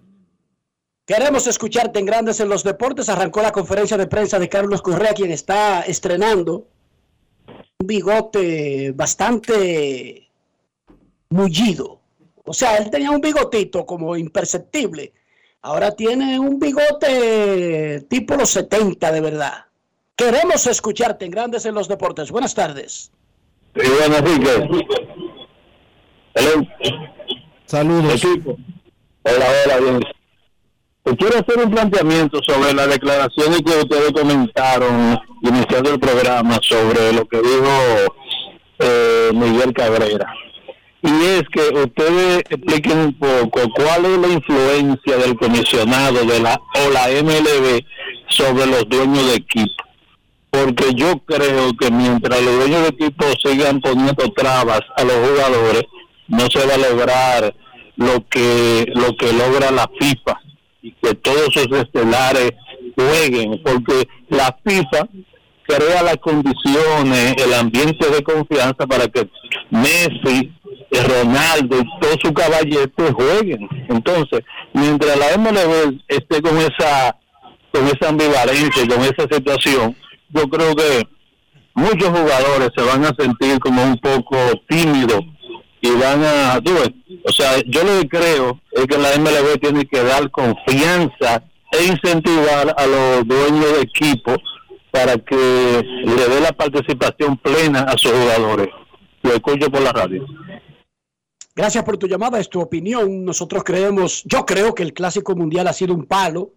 [1.13, 3.09] Queremos escucharte en Grandes en los Deportes.
[3.09, 6.67] Arrancó la conferencia de prensa de Carlos Correa, quien está estrenando
[7.79, 10.29] un bigote bastante
[11.27, 11.99] mullido.
[12.45, 15.11] O sea, él tenía un bigotito como imperceptible.
[15.63, 19.65] Ahora tiene un bigote tipo los 70 de verdad.
[20.15, 22.31] Queremos escucharte en Grandes en los Deportes.
[22.31, 23.11] Buenas tardes.
[23.75, 23.81] Sí.
[26.35, 26.65] Hello.
[27.65, 28.23] Saludos.
[29.23, 30.20] Hola, hola, bien.
[31.03, 37.11] Te quiero hacer un planteamiento sobre las declaraciones que ustedes comentaron iniciando el programa sobre
[37.11, 38.13] lo que dijo
[38.77, 40.31] eh, Miguel Cabrera.
[41.01, 46.61] Y es que ustedes expliquen un poco cuál es la influencia del comisionado de la
[46.75, 47.83] o la MLB
[48.27, 49.83] sobre los dueños de equipo.
[50.51, 55.83] Porque yo creo que mientras los dueños de equipo sigan poniendo trabas a los jugadores,
[56.27, 57.55] no se va a lograr
[57.95, 60.39] lo que lo que logra la FIFA
[60.81, 62.51] y que todos sus estelares
[62.95, 65.07] jueguen, porque la FIFA
[65.67, 69.29] crea las condiciones, el ambiente de confianza para que
[69.69, 70.51] Messi,
[70.91, 73.67] Ronaldo y todo su caballete jueguen.
[73.89, 74.41] Entonces,
[74.73, 77.17] mientras la MLB esté con esa
[77.71, 79.95] con esa ambivalencia, con esa situación,
[80.29, 81.07] yo creo que
[81.73, 84.35] muchos jugadores se van a sentir como un poco
[84.67, 85.21] tímidos
[85.81, 86.91] y van a, tú ves,
[87.25, 91.85] o sea, yo lo que creo es que la MLB tiene que dar confianza e
[91.85, 94.35] incentivar a los dueños de equipo
[94.91, 95.35] para que
[96.03, 98.67] le dé la participación plena a sus jugadores.
[99.23, 100.25] Lo escucho por la radio.
[101.55, 103.25] Gracias por tu llamada, es tu opinión.
[103.25, 106.53] Nosotros creemos, yo creo que el Clásico Mundial ha sido un palo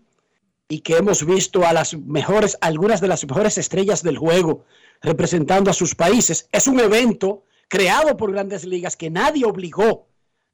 [0.69, 4.65] y que hemos visto a las mejores, algunas de las mejores estrellas del juego
[5.01, 6.49] representando a sus países.
[6.53, 10.09] Es un evento creado por grandes ligas que nadie obligó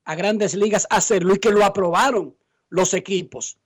[0.05, 2.37] a grandes ligas a hacerlo y que lo aprobaron
[2.69, 3.59] los equipos.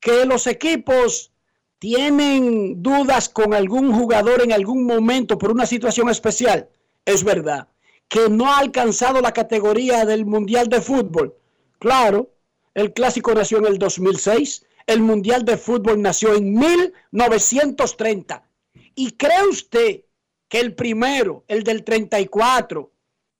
[0.00, 1.32] Que los equipos
[1.78, 6.68] tienen dudas con algún jugador en algún momento por una situación especial,
[7.04, 7.68] es verdad.
[8.08, 11.36] Que no ha alcanzado la categoría del Mundial de Fútbol.
[11.78, 12.30] Claro,
[12.74, 18.42] el clásico nació en el 2006, el Mundial de Fútbol nació en 1930.
[18.94, 20.00] ¿Y cree usted
[20.48, 22.90] que el primero, el del 34,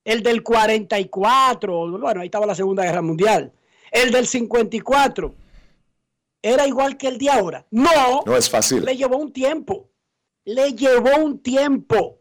[0.04, 3.52] el del 44, bueno, ahí estaba la Segunda Guerra Mundial,
[3.90, 5.34] el del 54,
[6.42, 7.66] era igual que el de ahora?
[7.70, 8.22] No.
[8.24, 8.84] No es fácil.
[8.84, 9.88] Le llevó un tiempo.
[10.44, 12.20] Le llevó un tiempo.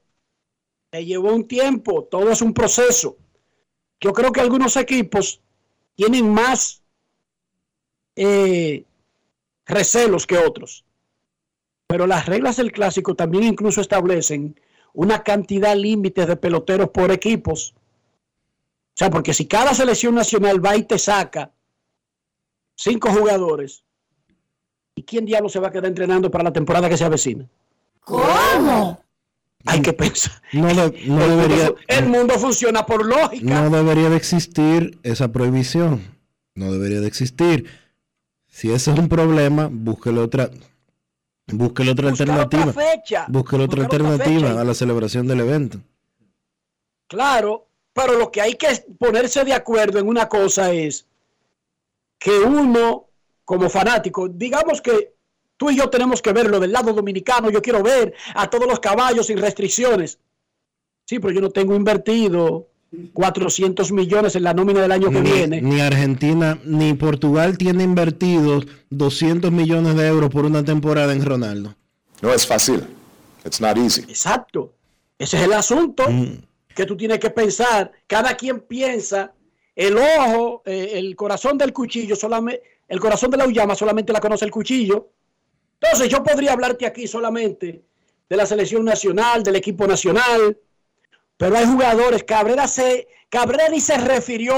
[0.92, 2.04] Le llevó un tiempo.
[2.06, 3.18] Todo es un proceso.
[4.00, 5.42] Yo creo que algunos equipos
[5.96, 6.82] tienen más
[8.16, 8.86] eh,
[9.66, 10.84] recelos que otros.
[11.88, 14.60] Pero las reglas del clásico también incluso establecen
[14.98, 17.76] una cantidad límite de peloteros por equipos.
[17.78, 21.52] O sea, porque si cada selección nacional va y te saca
[22.76, 23.84] cinco jugadores,
[24.96, 27.48] ¿y quién diablo se va a quedar entrenando para la temporada que se avecina?
[28.00, 29.00] ¿Cómo?
[29.68, 30.34] Hay que pensar.
[30.52, 33.46] No, de- no el, debería, mundo, el mundo funciona por lógica.
[33.62, 36.02] no debería de existir esa prohibición.
[36.56, 37.70] No debería de existir.
[38.48, 40.50] Si ese es un problema, búsquele otra,
[41.48, 42.72] búsquele otra Buscar alternativa.
[42.72, 43.22] otra fecha.
[43.24, 45.80] Otra Buscar alternativa a la celebración del evento.
[47.08, 48.68] Claro, pero lo que hay que
[49.00, 51.06] ponerse de acuerdo en una cosa es
[52.20, 53.06] que uno,
[53.46, 55.14] como fanático, digamos que
[55.56, 58.80] tú y yo tenemos que verlo del lado dominicano, yo quiero ver a todos los
[58.80, 60.20] caballos sin restricciones.
[61.06, 62.68] Sí, pero yo no tengo invertido
[63.14, 65.62] 400 millones en la nómina del año que Ni, viene.
[65.62, 71.76] ni Argentina ni Portugal tiene invertidos 200 millones de euros por una temporada en Ronaldo.
[72.22, 72.84] No es fácil.
[73.46, 74.02] It's not easy.
[74.02, 74.74] Exacto.
[75.20, 76.06] Ese es el asunto
[76.74, 77.92] que tú tienes que pensar.
[78.08, 79.34] Cada quien piensa,
[79.76, 84.20] el ojo, eh, el corazón del cuchillo, solamente, el corazón de la llama solamente la
[84.20, 85.10] conoce el cuchillo.
[85.82, 87.84] Entonces yo podría hablarte aquí solamente
[88.30, 90.58] de la selección nacional, del equipo nacional,
[91.38, 94.56] pero hay jugadores, Cabrera, se, Cabrera ni se refirió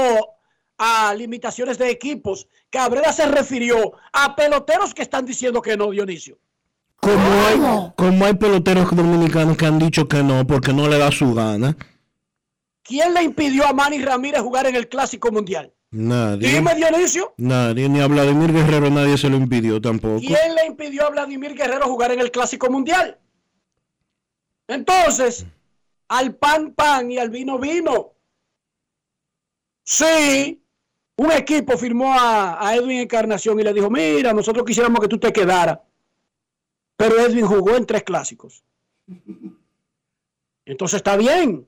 [0.78, 6.38] a limitaciones de equipos, Cabrera se refirió a peloteros que están diciendo que no, Dionisio.
[6.96, 11.10] Como hay, como hay peloteros dominicanos que han dicho que no porque no le da
[11.10, 11.76] su gana.
[12.82, 15.72] ¿Quién le impidió a Manny Ramírez jugar en el Clásico Mundial?
[15.90, 16.48] Nadie.
[16.48, 17.34] Dime, Dionisio.
[17.36, 20.20] Nadie, ni a Vladimir Guerrero nadie se lo impidió tampoco.
[20.20, 23.18] ¿Quién le impidió a Vladimir Guerrero jugar en el Clásico Mundial?
[24.68, 25.46] Entonces,
[26.10, 28.14] al pan pan y al vino vino.
[29.84, 30.60] Sí,
[31.16, 35.18] un equipo firmó a, a Edwin Encarnación y le dijo, mira, nosotros quisiéramos que tú
[35.18, 35.78] te quedaras.
[36.96, 38.64] Pero Edwin jugó en tres clásicos.
[40.64, 41.66] Entonces está bien.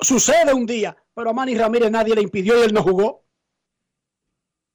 [0.00, 3.24] Sucede un día, pero a Manny Ramírez nadie le impidió y él no jugó.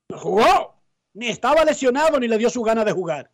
[0.09, 0.81] No jugó.
[1.13, 3.31] Ni estaba lesionado ni le dio su gana de jugar.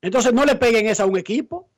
[0.00, 1.68] Entonces no le peguen esa a un equipo.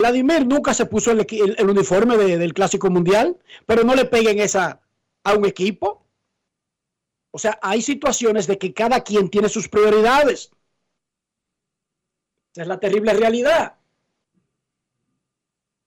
[0.00, 4.80] Vladimir nunca se puso el, uniforme de- del Clásico Mundial, pero no le peguen esa
[5.24, 6.06] a un equipo.
[7.32, 10.50] O sea, hay situaciones de que cada quien tiene sus prioridades.
[12.52, 13.76] Esa es la terrible realidad.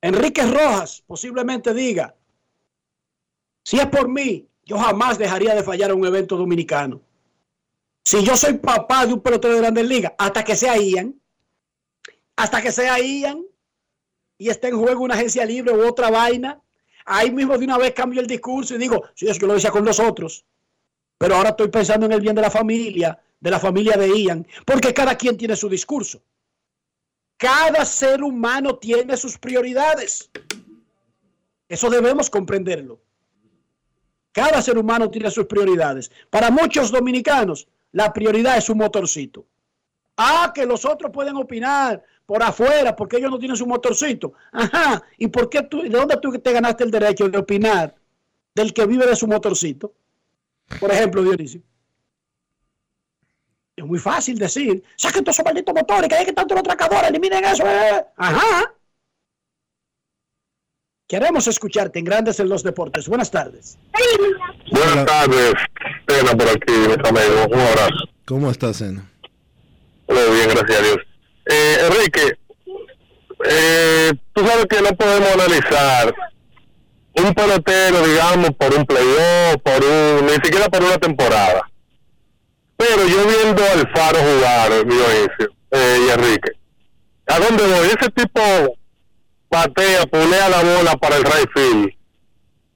[0.02, 2.16] Enrique Rojas posiblemente diga,
[3.64, 7.02] si es por mí, yo jamás dejaría de fallar a un evento dominicano.
[8.06, 11.20] Si yo soy papá de un pelotero de Grandes Ligas, hasta que sea Ian,
[12.36, 13.44] hasta que sea Ian
[14.44, 16.60] y esté en juego una agencia libre u otra vaina,
[17.06, 19.72] ahí mismo de una vez cambio el discurso y digo, si es que lo decía
[19.72, 20.44] con los otros,
[21.18, 24.46] pero ahora estoy pensando en el bien de la familia, de la familia de Ian,
[24.66, 26.22] porque cada quien tiene su discurso.
[27.38, 30.30] Cada ser humano tiene sus prioridades.
[31.70, 33.00] Eso debemos comprenderlo.
[34.34, 36.12] Cada ser humano tiene sus prioridades.
[36.30, 39.46] Para muchos dominicanos, la prioridad es su motorcito.
[40.18, 44.34] Ah, que los otros pueden opinar por afuera porque ellos no tienen su motorcito.
[44.52, 45.04] Ajá.
[45.18, 47.96] ¿Y por qué tú, de dónde tú te ganaste el derecho de opinar
[48.56, 49.94] del que vive de su motorcito?
[50.80, 51.62] Por ejemplo, Dionisio.
[53.76, 57.10] Es muy fácil decir, saquen todos esos malditos motores, que hay que tanto los atracadores,
[57.10, 57.64] eliminen eso.
[57.66, 58.06] eh".
[58.16, 58.74] Ajá.
[61.08, 63.08] Queremos escucharte en Grandes en los Deportes.
[63.08, 63.78] Buenas tardes.
[64.72, 65.54] Buenas tardes,
[66.06, 67.48] Pena por aquí, mis amigos.
[67.52, 68.06] Un abrazo.
[68.26, 69.10] ¿Cómo estás, Sena?
[70.08, 70.98] Todo bien, gracias a Dios.
[71.46, 72.38] Eh, Enrique,
[73.46, 76.14] eh, tú sabes que no podemos analizar
[77.16, 81.70] un pelotero, digamos, por un playoff, por un, ni siquiera por una temporada.
[82.78, 86.52] Pero yo viendo al Faro jugar, Dionisio eh, y Enrique,
[87.28, 87.88] ¿a dónde voy?
[87.88, 88.42] Ese tipo
[89.50, 91.94] patea, pulea la bola para el right field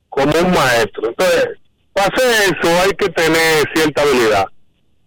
[0.09, 1.09] como un maestro.
[1.09, 1.47] Entonces,
[1.93, 4.45] para hacer eso hay que tener cierta habilidad.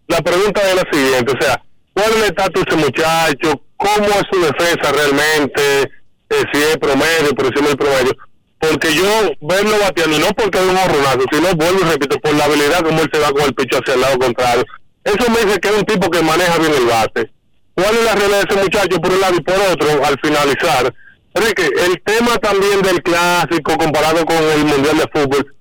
[0.08, 1.62] La pregunta es la siguiente, o sea,
[1.94, 3.62] ¿cuál es el estatus de ese muchacho?
[3.76, 5.82] ¿Cómo es su defensa realmente?
[6.30, 8.12] Eh, si es promedio, por encima del promedio.
[8.58, 12.44] Porque yo verlo bateando, no porque es un horronazo, sino, vuelvo y repito, por la
[12.44, 14.64] habilidad como él se va con el picho hacia el lado contrario.
[15.04, 17.30] Eso me dice que es un tipo que maneja bien el bate.
[17.74, 20.94] ¿Cuál es la realidad de ese muchacho por un lado y por otro al finalizar?
[21.32, 25.54] Enrique, el tema también del clásico comparado con el Mundial de Fútbol,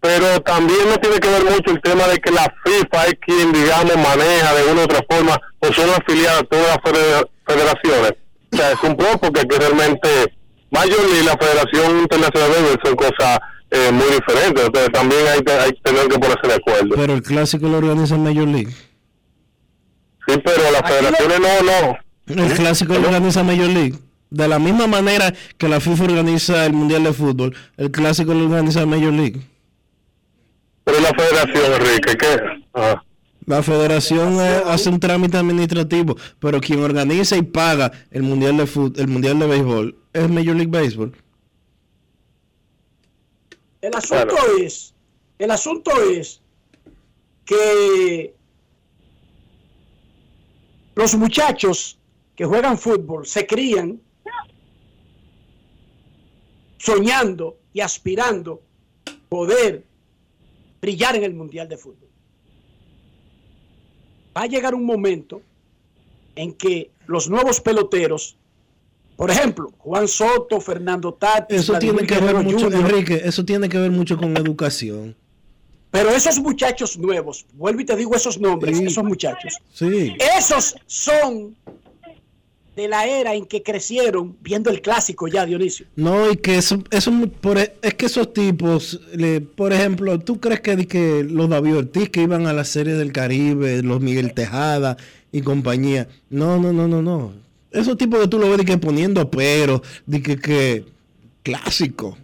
[0.00, 3.52] pero también no tiene que ver mucho el tema de que la FIFA es quien,
[3.52, 8.12] digamos, maneja de una u otra forma, o son afiliadas a todas las fede- federaciones.
[8.52, 10.08] O sea, es un poco porque que realmente
[10.70, 13.38] Major League y la Federación Internacional de Béisbol son cosas
[13.70, 16.94] eh, muy diferentes, entonces también hay, que- hay que tener que ponerse de acuerdo.
[16.96, 18.72] Pero el clásico lo organiza Major League.
[20.26, 22.42] Sí, pero las federaciones no, no.
[22.44, 23.94] El clásico lo organiza Major League.
[24.30, 28.44] De la misma manera que la FIFA organiza el Mundial de Fútbol, el clásico lo
[28.44, 29.40] organiza Major League.
[30.88, 32.64] Pero la federación, Enrique, ¿qué?
[32.72, 33.02] Ah.
[33.44, 38.66] La federación eh, hace un trámite administrativo, pero quien organiza y paga el Mundial de
[38.66, 41.14] Fútbol, el Mundial de Béisbol es Major League Baseball.
[43.82, 44.94] El asunto es,
[45.38, 46.40] el asunto es
[47.44, 48.34] que
[50.94, 51.98] los muchachos
[52.34, 54.00] que juegan fútbol se crían
[56.78, 58.62] soñando y aspirando
[59.28, 59.87] poder
[60.80, 62.08] brillar en el Mundial de Fútbol.
[64.36, 65.42] Va a llegar un momento
[66.36, 68.36] en que los nuevos peloteros,
[69.16, 73.20] por ejemplo, Juan Soto, Fernando Tatis, Eso tiene Vladimir que ver Guerrero mucho, Jr., Enrique,
[73.24, 75.16] eso tiene que ver mucho con educación.
[75.90, 80.14] Pero esos muchachos nuevos, vuelvo y te digo esos nombres, esos muchachos, Sí.
[80.36, 81.56] esos son
[82.78, 85.86] de la era en que crecieron viendo el clásico ya, Dionisio.
[85.96, 87.10] No, y que eso, eso
[87.40, 89.00] por, e- es que esos tipos,
[89.56, 93.12] por ejemplo, ¿tú crees que, que los David Ortiz que iban a la serie del
[93.12, 94.96] Caribe, los Miguel Tejada
[95.32, 96.06] y compañía?
[96.30, 97.32] No, no, no, no, no.
[97.72, 100.84] Esos tipos que tú lo ves que poniendo pero, de que, que
[101.42, 102.16] clásico.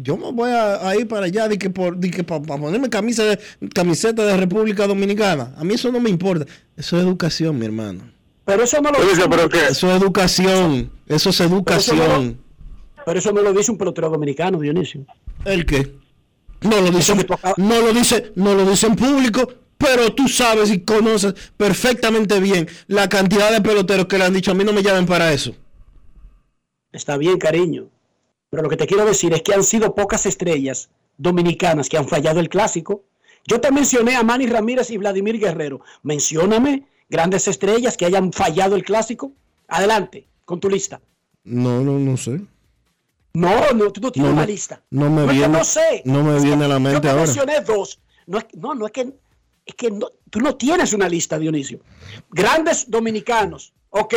[0.00, 2.88] Yo me voy a, a ir para allá de que por de que para ponerme
[2.88, 3.38] camisa de,
[3.74, 5.52] camiseta de República Dominicana.
[5.56, 6.46] A mí eso no me importa.
[6.76, 8.21] Eso es educación, mi hermano.
[8.44, 9.66] Pero eso no lo dice, pero ¿qué?
[9.70, 10.90] Eso es educación.
[11.06, 12.40] Eso es educación.
[13.04, 15.06] pero eso no lo dice un pelotero dominicano, Dionisio.
[15.44, 15.94] ¿El qué?
[16.62, 17.14] No lo dice,
[17.56, 22.68] no lo dice, no lo dice en público, pero tú sabes y conoces perfectamente bien
[22.86, 25.54] la cantidad de peloteros que le han dicho a mí no me llamen para eso.
[26.92, 27.88] Está bien, cariño.
[28.50, 32.06] Pero lo que te quiero decir es que han sido pocas estrellas dominicanas que han
[32.06, 33.04] fallado el clásico.
[33.46, 35.80] Yo te mencioné a Manny Ramírez y Vladimir Guerrero.
[36.02, 39.32] Mencióname grandes estrellas que hayan fallado el clásico.
[39.68, 41.00] Adelante, con tu lista.
[41.44, 42.40] No, no, no sé.
[43.34, 44.82] No, no, tú no tienes una lista.
[44.90, 46.02] No me viene, no, sé.
[46.06, 48.00] no me viene a la mente yo te mencioné dos.
[48.26, 49.12] No, no, no es que,
[49.66, 49.90] es que
[50.30, 51.80] tú no tienes una lista, Dionisio.
[52.30, 53.74] Grandes dominicanos.
[53.90, 54.14] Ok.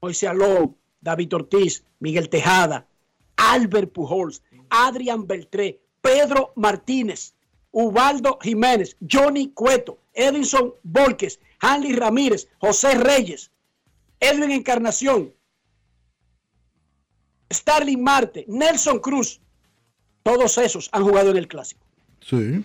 [0.00, 2.88] Moisés Alou, David Ortiz, Miguel Tejada,
[3.36, 7.33] Albert Pujols, Adrián Beltré, Pedro Martínez,
[7.74, 13.50] Ubaldo Jiménez, Johnny Cueto, Edinson Volques, Hanley Ramírez, José Reyes,
[14.20, 15.34] Edwin Encarnación,
[17.52, 19.40] Starling Marte, Nelson Cruz,
[20.22, 21.84] todos esos han jugado en el clásico.
[22.20, 22.64] Sí.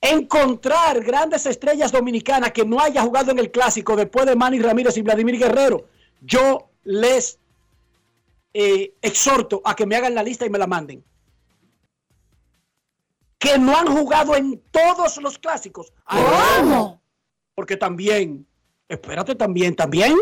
[0.00, 4.96] Encontrar grandes estrellas dominicanas que no haya jugado en el clásico después de Manny Ramírez
[4.96, 5.86] y Vladimir Guerrero,
[6.22, 7.38] yo les
[8.54, 11.04] eh, exhorto a que me hagan la lista y me la manden.
[13.40, 15.92] Que no han jugado en todos los clásicos.
[16.04, 17.02] ¿Cómo?
[17.56, 18.46] Porque también,
[18.88, 20.14] espérate también, también.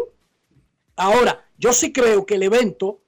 [0.97, 3.03] Ahora, yo sí creo que el evento,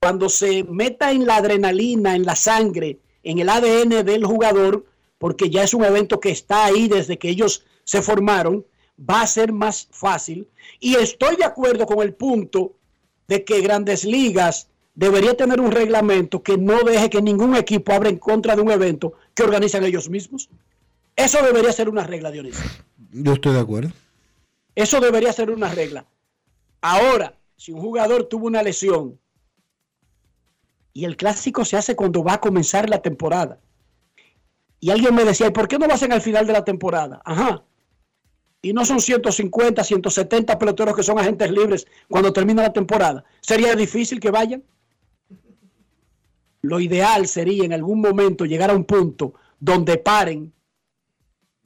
[0.00, 4.84] cuando se meta en la adrenalina, en la sangre, en el ADN del jugador,
[5.18, 8.66] porque ya es un evento que está ahí desde que ellos se formaron,
[8.98, 10.48] va a ser más fácil.
[10.80, 12.76] Y estoy de acuerdo con el punto
[13.28, 18.08] de que Grandes Ligas debería tener un reglamento que no deje que ningún equipo abra
[18.08, 20.48] en contra de un evento que organizan ellos mismos.
[21.16, 22.64] Eso debería ser una regla, Dionisio.
[23.12, 23.90] Yo estoy de acuerdo.
[24.74, 26.06] Eso debería ser una regla.
[26.80, 29.18] Ahora, si un jugador tuvo una lesión
[30.92, 33.60] y el clásico se hace cuando va a comenzar la temporada,
[34.80, 37.22] y alguien me decía, ¿y por qué no lo hacen al final de la temporada?
[37.24, 37.64] Ajá,
[38.62, 43.74] y no son 150, 170 peloteros que son agentes libres cuando termina la temporada, ¿sería
[43.74, 44.62] difícil que vayan?
[46.62, 50.52] Lo ideal sería en algún momento llegar a un punto donde paren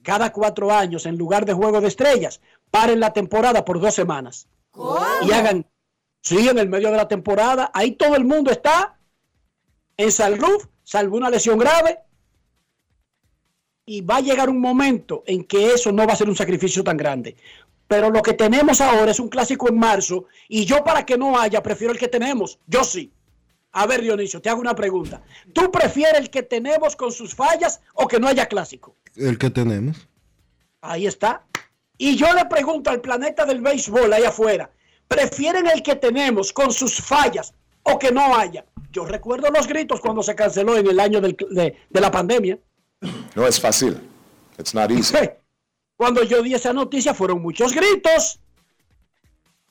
[0.03, 2.41] cada cuatro años en lugar de juego de estrellas,
[2.71, 4.47] paren la temporada por dos semanas.
[5.25, 5.65] Y hagan,
[6.21, 8.97] sí, en el medio de la temporada, ahí todo el mundo está
[9.97, 11.99] en salud, salvo una lesión grave,
[13.85, 16.83] y va a llegar un momento en que eso no va a ser un sacrificio
[16.83, 17.35] tan grande.
[17.87, 21.39] Pero lo que tenemos ahora es un clásico en marzo y yo para que no
[21.39, 22.59] haya prefiero el que tenemos.
[22.67, 23.11] Yo sí.
[23.71, 25.21] A ver, Dionisio, te hago una pregunta.
[25.53, 28.95] ¿Tú prefieres el que tenemos con sus fallas o que no haya clásico?
[29.15, 30.07] El que tenemos.
[30.81, 31.45] Ahí está.
[31.97, 34.69] Y yo le pregunto al planeta del béisbol ahí afuera,
[35.07, 37.53] ¿prefieren el que tenemos con sus fallas
[37.83, 38.65] o que no haya?
[38.91, 42.57] Yo recuerdo los gritos cuando se canceló en el año de, de la pandemia.
[43.35, 43.99] No es fácil.
[44.57, 45.15] It's not easy.
[45.95, 48.39] Cuando yo di esa noticia fueron muchos gritos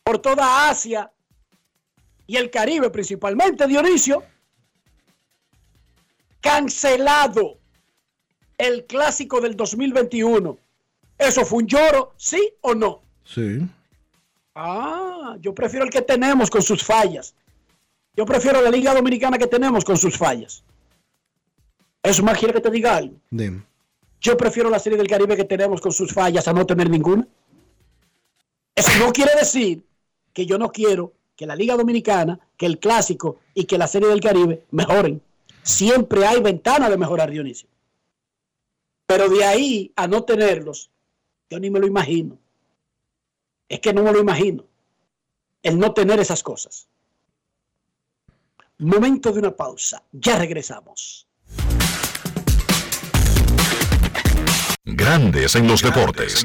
[0.02, 1.10] por toda Asia
[2.26, 4.22] y el Caribe principalmente, Dionisio.
[6.40, 7.58] Cancelado
[8.58, 10.58] el clásico del 2021.
[11.18, 13.02] ¿Eso fue un lloro, sí o no?
[13.24, 13.60] Sí.
[14.54, 17.34] Ah, yo prefiero el que tenemos con sus fallas.
[18.14, 20.62] Yo prefiero la Liga Dominicana que tenemos con sus fallas.
[22.02, 23.16] ¿Eso más quiere que te diga algo?
[24.20, 27.26] Yo prefiero la serie del Caribe que tenemos con sus fallas a no tener ninguna.
[28.74, 29.84] Eso no quiere decir
[30.32, 34.08] que yo no quiero que la Liga Dominicana, que el Clásico y que la serie
[34.08, 35.22] del Caribe mejoren.
[35.62, 37.68] Siempre hay ventana de mejorar, Dionisio.
[39.06, 40.90] Pero de ahí a no tenerlos,
[41.50, 42.38] yo ni me lo imagino.
[43.68, 44.64] Es que no me lo imagino.
[45.62, 46.88] El no tener esas cosas.
[48.78, 50.02] Momento de una pausa.
[50.12, 51.26] Ya regresamos.
[54.84, 56.44] Grandes en los deportes.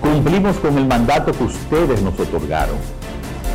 [0.00, 2.76] Cumplimos con el mandato que ustedes nos otorgaron.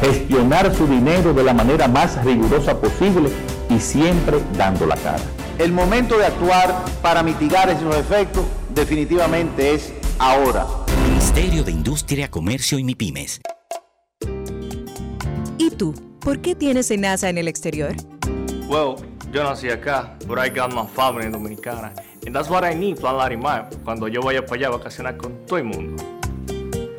[0.02, 3.30] Gestionar su dinero de la manera más rigurosa posible
[3.70, 5.24] y siempre dando la cara.
[5.58, 10.68] El momento de actuar para mitigar esos efectos definitivamente es ahora.
[11.08, 13.42] Ministerio de Industria, Comercio y MIPIMES.
[15.58, 15.94] ¿Y tú?
[16.20, 17.96] ¿Por qué tienes NASA en el exterior?
[18.68, 18.96] Well,
[19.32, 21.94] yo nací acá, but I got my family dominicana.
[22.26, 25.46] And that's what I need, Plan Larimar, cuando yo vaya para allá a vacacionar con
[25.46, 26.15] todo el mundo.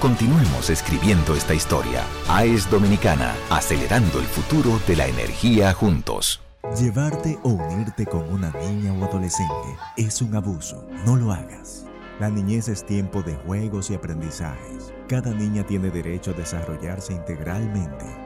[0.00, 2.02] Continuemos escribiendo esta historia.
[2.28, 6.42] AES Dominicana, acelerando el futuro de la energía juntos.
[6.78, 10.86] Llevarte o unirte con una niña o adolescente es un abuso.
[11.06, 11.86] No lo hagas.
[12.20, 14.92] La niñez es tiempo de juegos y aprendizajes.
[15.08, 18.25] Cada niña tiene derecho a desarrollarse integralmente.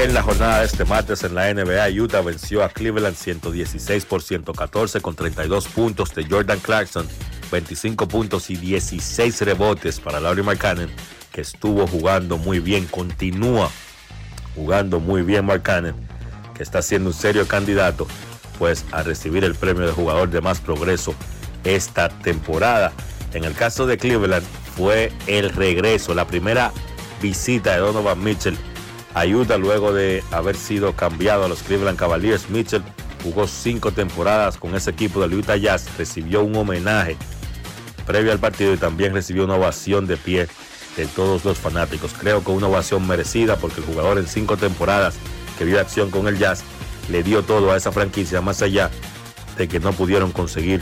[0.00, 4.22] En la jornada de este martes en la NBA, Utah venció a Cleveland 116 por
[4.22, 7.06] 114 con 32 puntos de Jordan Clarkson,
[7.52, 10.88] 25 puntos y 16 rebotes para Laurie Markkanen,
[11.30, 13.70] que estuvo jugando muy bien, continúa
[14.54, 15.94] jugando muy bien Markkanen,
[16.54, 18.06] que está siendo un serio candidato
[18.58, 21.14] pues a recibir el premio de jugador de más progreso
[21.62, 22.94] esta temporada.
[23.34, 24.46] En el caso de Cleveland
[24.78, 26.72] fue el regreso, la primera
[27.20, 28.56] visita de Donovan Mitchell
[29.14, 32.50] ayuda luego de haber sido cambiado a los Cleveland Cavaliers.
[32.50, 32.82] Mitchell
[33.22, 37.16] jugó cinco temporadas con ese equipo del Utah Jazz, recibió un homenaje
[38.06, 40.48] previo al partido y también recibió una ovación de pie
[40.96, 42.12] de todos los fanáticos.
[42.18, 45.14] Creo que una ovación merecida porque el jugador en cinco temporadas
[45.58, 46.62] que vio acción con el Jazz
[47.10, 48.90] le dio todo a esa franquicia, más allá
[49.56, 50.80] de que no pudieron conseguir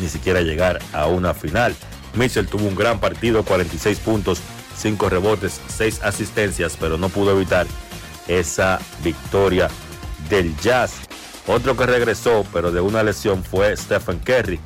[0.00, 1.74] ni siquiera llegar a una final.
[2.14, 4.40] Mitchell tuvo un gran partido, 46 puntos,
[4.82, 7.68] 5 rebotes, 6 asistencias, pero no pudo evitar
[8.26, 9.68] esa victoria
[10.28, 10.94] del Jazz.
[11.46, 14.58] Otro que regresó, pero de una lesión, fue Stephen Curry.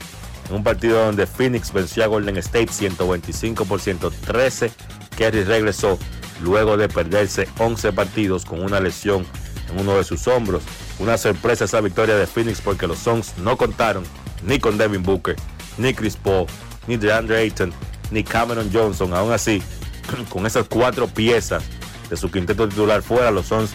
[0.48, 4.70] En un partido donde Phoenix venció a Golden State 125 por 113,
[5.18, 5.98] Curry regresó
[6.42, 9.26] luego de perderse 11 partidos con una lesión
[9.70, 10.62] en uno de sus hombros.
[10.98, 14.04] Una sorpresa esa victoria de Phoenix porque los Suns no contaron
[14.46, 15.36] ni con Devin Booker,
[15.76, 16.46] ni Chris Paul,
[16.86, 17.72] ni DeAndre Ayton,
[18.10, 19.12] ni Cameron Johnson.
[19.12, 19.62] Aún así,
[20.28, 21.64] con esas cuatro piezas
[22.10, 23.70] de su quinteto titular fuera, los Suns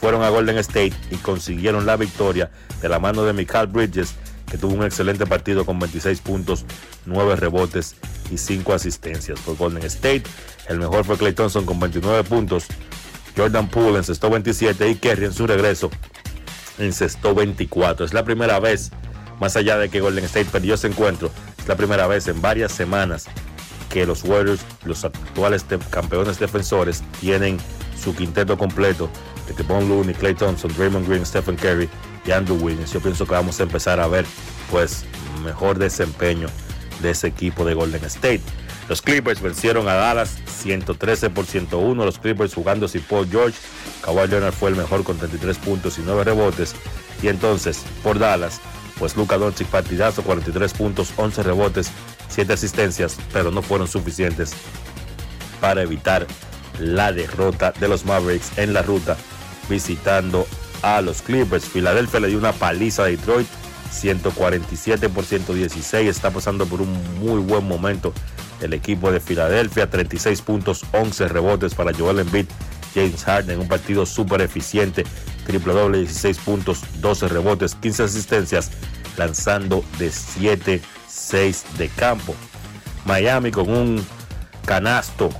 [0.00, 2.50] fueron a Golden State y consiguieron la victoria
[2.80, 4.14] de la mano de Michael Bridges,
[4.50, 6.64] que tuvo un excelente partido con 26 puntos,
[7.06, 7.96] 9 rebotes
[8.30, 10.24] y 5 asistencias por Golden State.
[10.68, 12.66] El mejor fue Clay Thompson con 29 puntos.
[13.36, 15.90] Jordan Poole encestó 27 y Kerry en su regreso
[16.78, 18.04] encestó 24.
[18.04, 18.90] Es la primera vez,
[19.40, 22.72] más allá de que Golden State perdió ese encuentro, es la primera vez en varias
[22.72, 23.26] semanas
[23.92, 27.58] que los Warriors, los actuales campeones defensores, tienen
[28.02, 29.08] su quinteto completo
[29.46, 31.88] de Kevon Looney, Clay Thompson, Draymond Green, Stephen Curry
[32.24, 34.24] y Andrew Wiggins, yo pienso que vamos a empezar a ver
[34.70, 35.04] pues
[35.44, 36.48] mejor desempeño
[37.02, 38.40] de ese equipo de Golden State.
[38.88, 42.04] Los Clippers vencieron a Dallas 113 por 101.
[42.04, 43.56] Los Clippers jugando sin Paul George.
[44.02, 46.74] Kawhi Leonard fue el mejor con 33 puntos y 9 rebotes.
[47.22, 48.60] Y entonces, por Dallas,
[48.98, 51.90] pues Luka Doncic partidazo, 43 puntos, 11 rebotes,
[52.32, 54.52] 7 asistencias, pero no fueron suficientes
[55.60, 56.26] para evitar
[56.78, 59.16] la derrota de los Mavericks en la ruta
[59.68, 60.46] visitando
[60.82, 61.64] a los Clippers.
[61.64, 63.46] Filadelfia le dio una paliza a Detroit
[63.92, 66.08] 147 por 116.
[66.08, 68.12] Está pasando por un muy buen momento
[68.60, 69.88] el equipo de Filadelfia.
[69.88, 72.46] 36 puntos, 11 rebotes para Joel Embiid.
[72.94, 75.04] James Harden, un partido súper eficiente.
[75.46, 78.70] Triple doble, 16 puntos, 12 rebotes, 15 asistencias,
[79.16, 80.10] lanzando de
[81.32, 82.34] 7-6 de campo.
[83.04, 84.04] Miami con un
[84.64, 85.30] canasto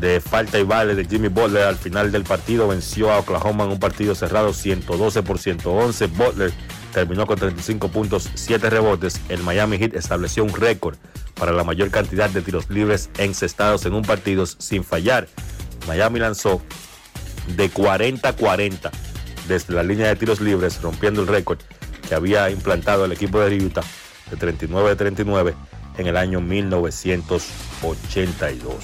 [0.00, 3.70] de falta y vale de Jimmy Butler al final del partido venció a Oklahoma en
[3.70, 6.06] un partido cerrado 112 por 111.
[6.08, 6.52] Butler
[6.92, 9.20] terminó con 35 puntos, 7 rebotes.
[9.28, 10.96] El Miami Heat estableció un récord
[11.34, 15.28] para la mayor cantidad de tiros libres encestados en un partido sin fallar.
[15.88, 16.62] Miami lanzó
[17.56, 18.90] de 40 a 40
[19.48, 21.58] desde la línea de tiros libres, rompiendo el récord
[22.08, 23.84] que había implantado el equipo de Utah
[24.30, 25.54] de 39 a 39
[25.98, 28.74] en el año 1982.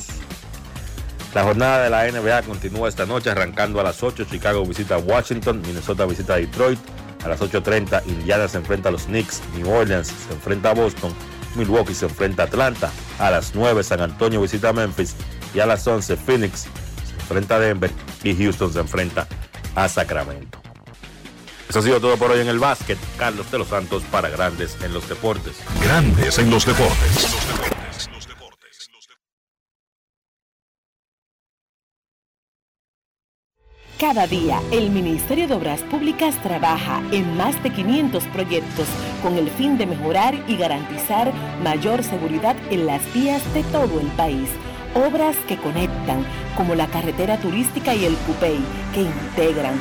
[1.35, 4.27] La jornada de la NBA continúa esta noche arrancando a las 8.
[4.31, 6.79] Chicago visita Washington, Minnesota visita Detroit.
[7.25, 11.15] A las 8.30 Indiana se enfrenta a los Knicks, New Orleans se enfrenta a Boston,
[11.55, 12.91] Milwaukee se enfrenta a Atlanta.
[13.19, 15.15] A las 9 San Antonio visita a Memphis
[15.55, 17.91] y a las 11 Phoenix se enfrenta a Denver
[18.25, 19.29] y Houston se enfrenta
[19.75, 20.62] a Sacramento.
[21.73, 22.99] Eso ha sido todo por hoy en el básquet.
[23.17, 25.57] Carlos de los Santos para Grandes en los Deportes.
[25.83, 27.35] Grandes en los Deportes.
[33.99, 38.87] Cada día, el Ministerio de Obras Públicas trabaja en más de 500 proyectos
[39.23, 41.33] con el fin de mejorar y garantizar
[41.63, 44.51] mayor seguridad en las vías de todo el país.
[44.95, 48.61] Obras que conectan, como la carretera turística y el Cupey,
[48.93, 49.81] que integran,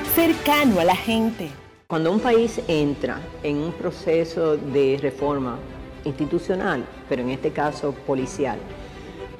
[0.15, 1.49] cercano a la gente.
[1.87, 5.57] Cuando un país entra en un proceso de reforma
[6.03, 8.57] institucional, pero en este caso policial,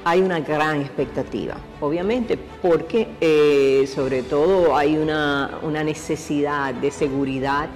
[0.06, 7.68] hay una gran expectativa, obviamente, porque eh, sobre todo hay una, necesidad de seguridad,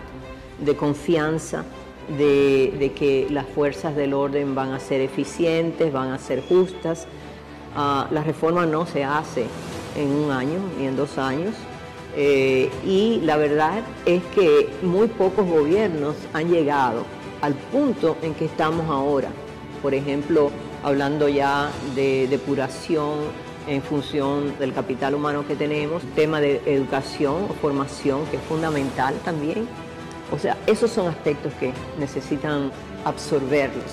[0.60, 1.66] de confianza,
[2.18, 7.08] de, que las fuerzas del orden van a ser eficientes, van a ser justas.
[7.76, 9.48] Ah, la reforma no se hace
[9.98, 11.56] en un año ni en dos años.
[12.16, 17.06] Eh, y la verdad es que muy pocos gobiernos han llegado
[17.42, 19.30] al punto en que estamos ahora.
[19.82, 20.50] Por ejemplo,
[20.84, 23.20] hablando ya de depuración
[23.68, 29.16] en función del capital humano que tenemos, tema de educación o formación que es fundamental
[29.26, 29.68] también.
[30.32, 32.72] O sea, esos son aspectos que necesitan
[33.04, 33.92] absorberlos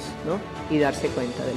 [0.70, 1.57] y darse cuenta del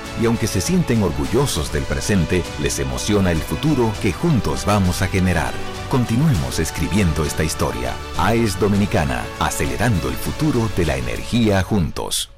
[0.19, 5.07] y aunque se sienten orgullosos del presente, les emociona el futuro que juntos vamos a
[5.07, 5.53] generar.
[5.89, 7.93] Continuemos escribiendo esta historia.
[8.17, 12.29] AES Dominicana, acelerando el futuro de la energía juntos.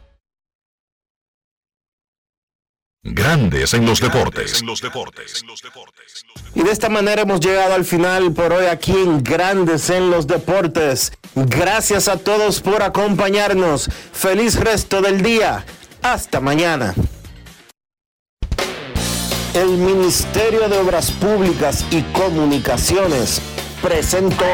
[3.06, 4.64] Grandes en los deportes.
[6.56, 10.26] Y de esta manera hemos llegado al final por hoy aquí en Grandes en los
[10.26, 11.12] deportes.
[11.36, 13.90] Gracias a todos por acompañarnos.
[14.14, 15.66] Feliz resto del día.
[16.02, 16.96] Hasta mañana
[19.54, 23.42] el Ministerio de Obras Públicas y Comunicaciones
[23.82, 24.46] presentó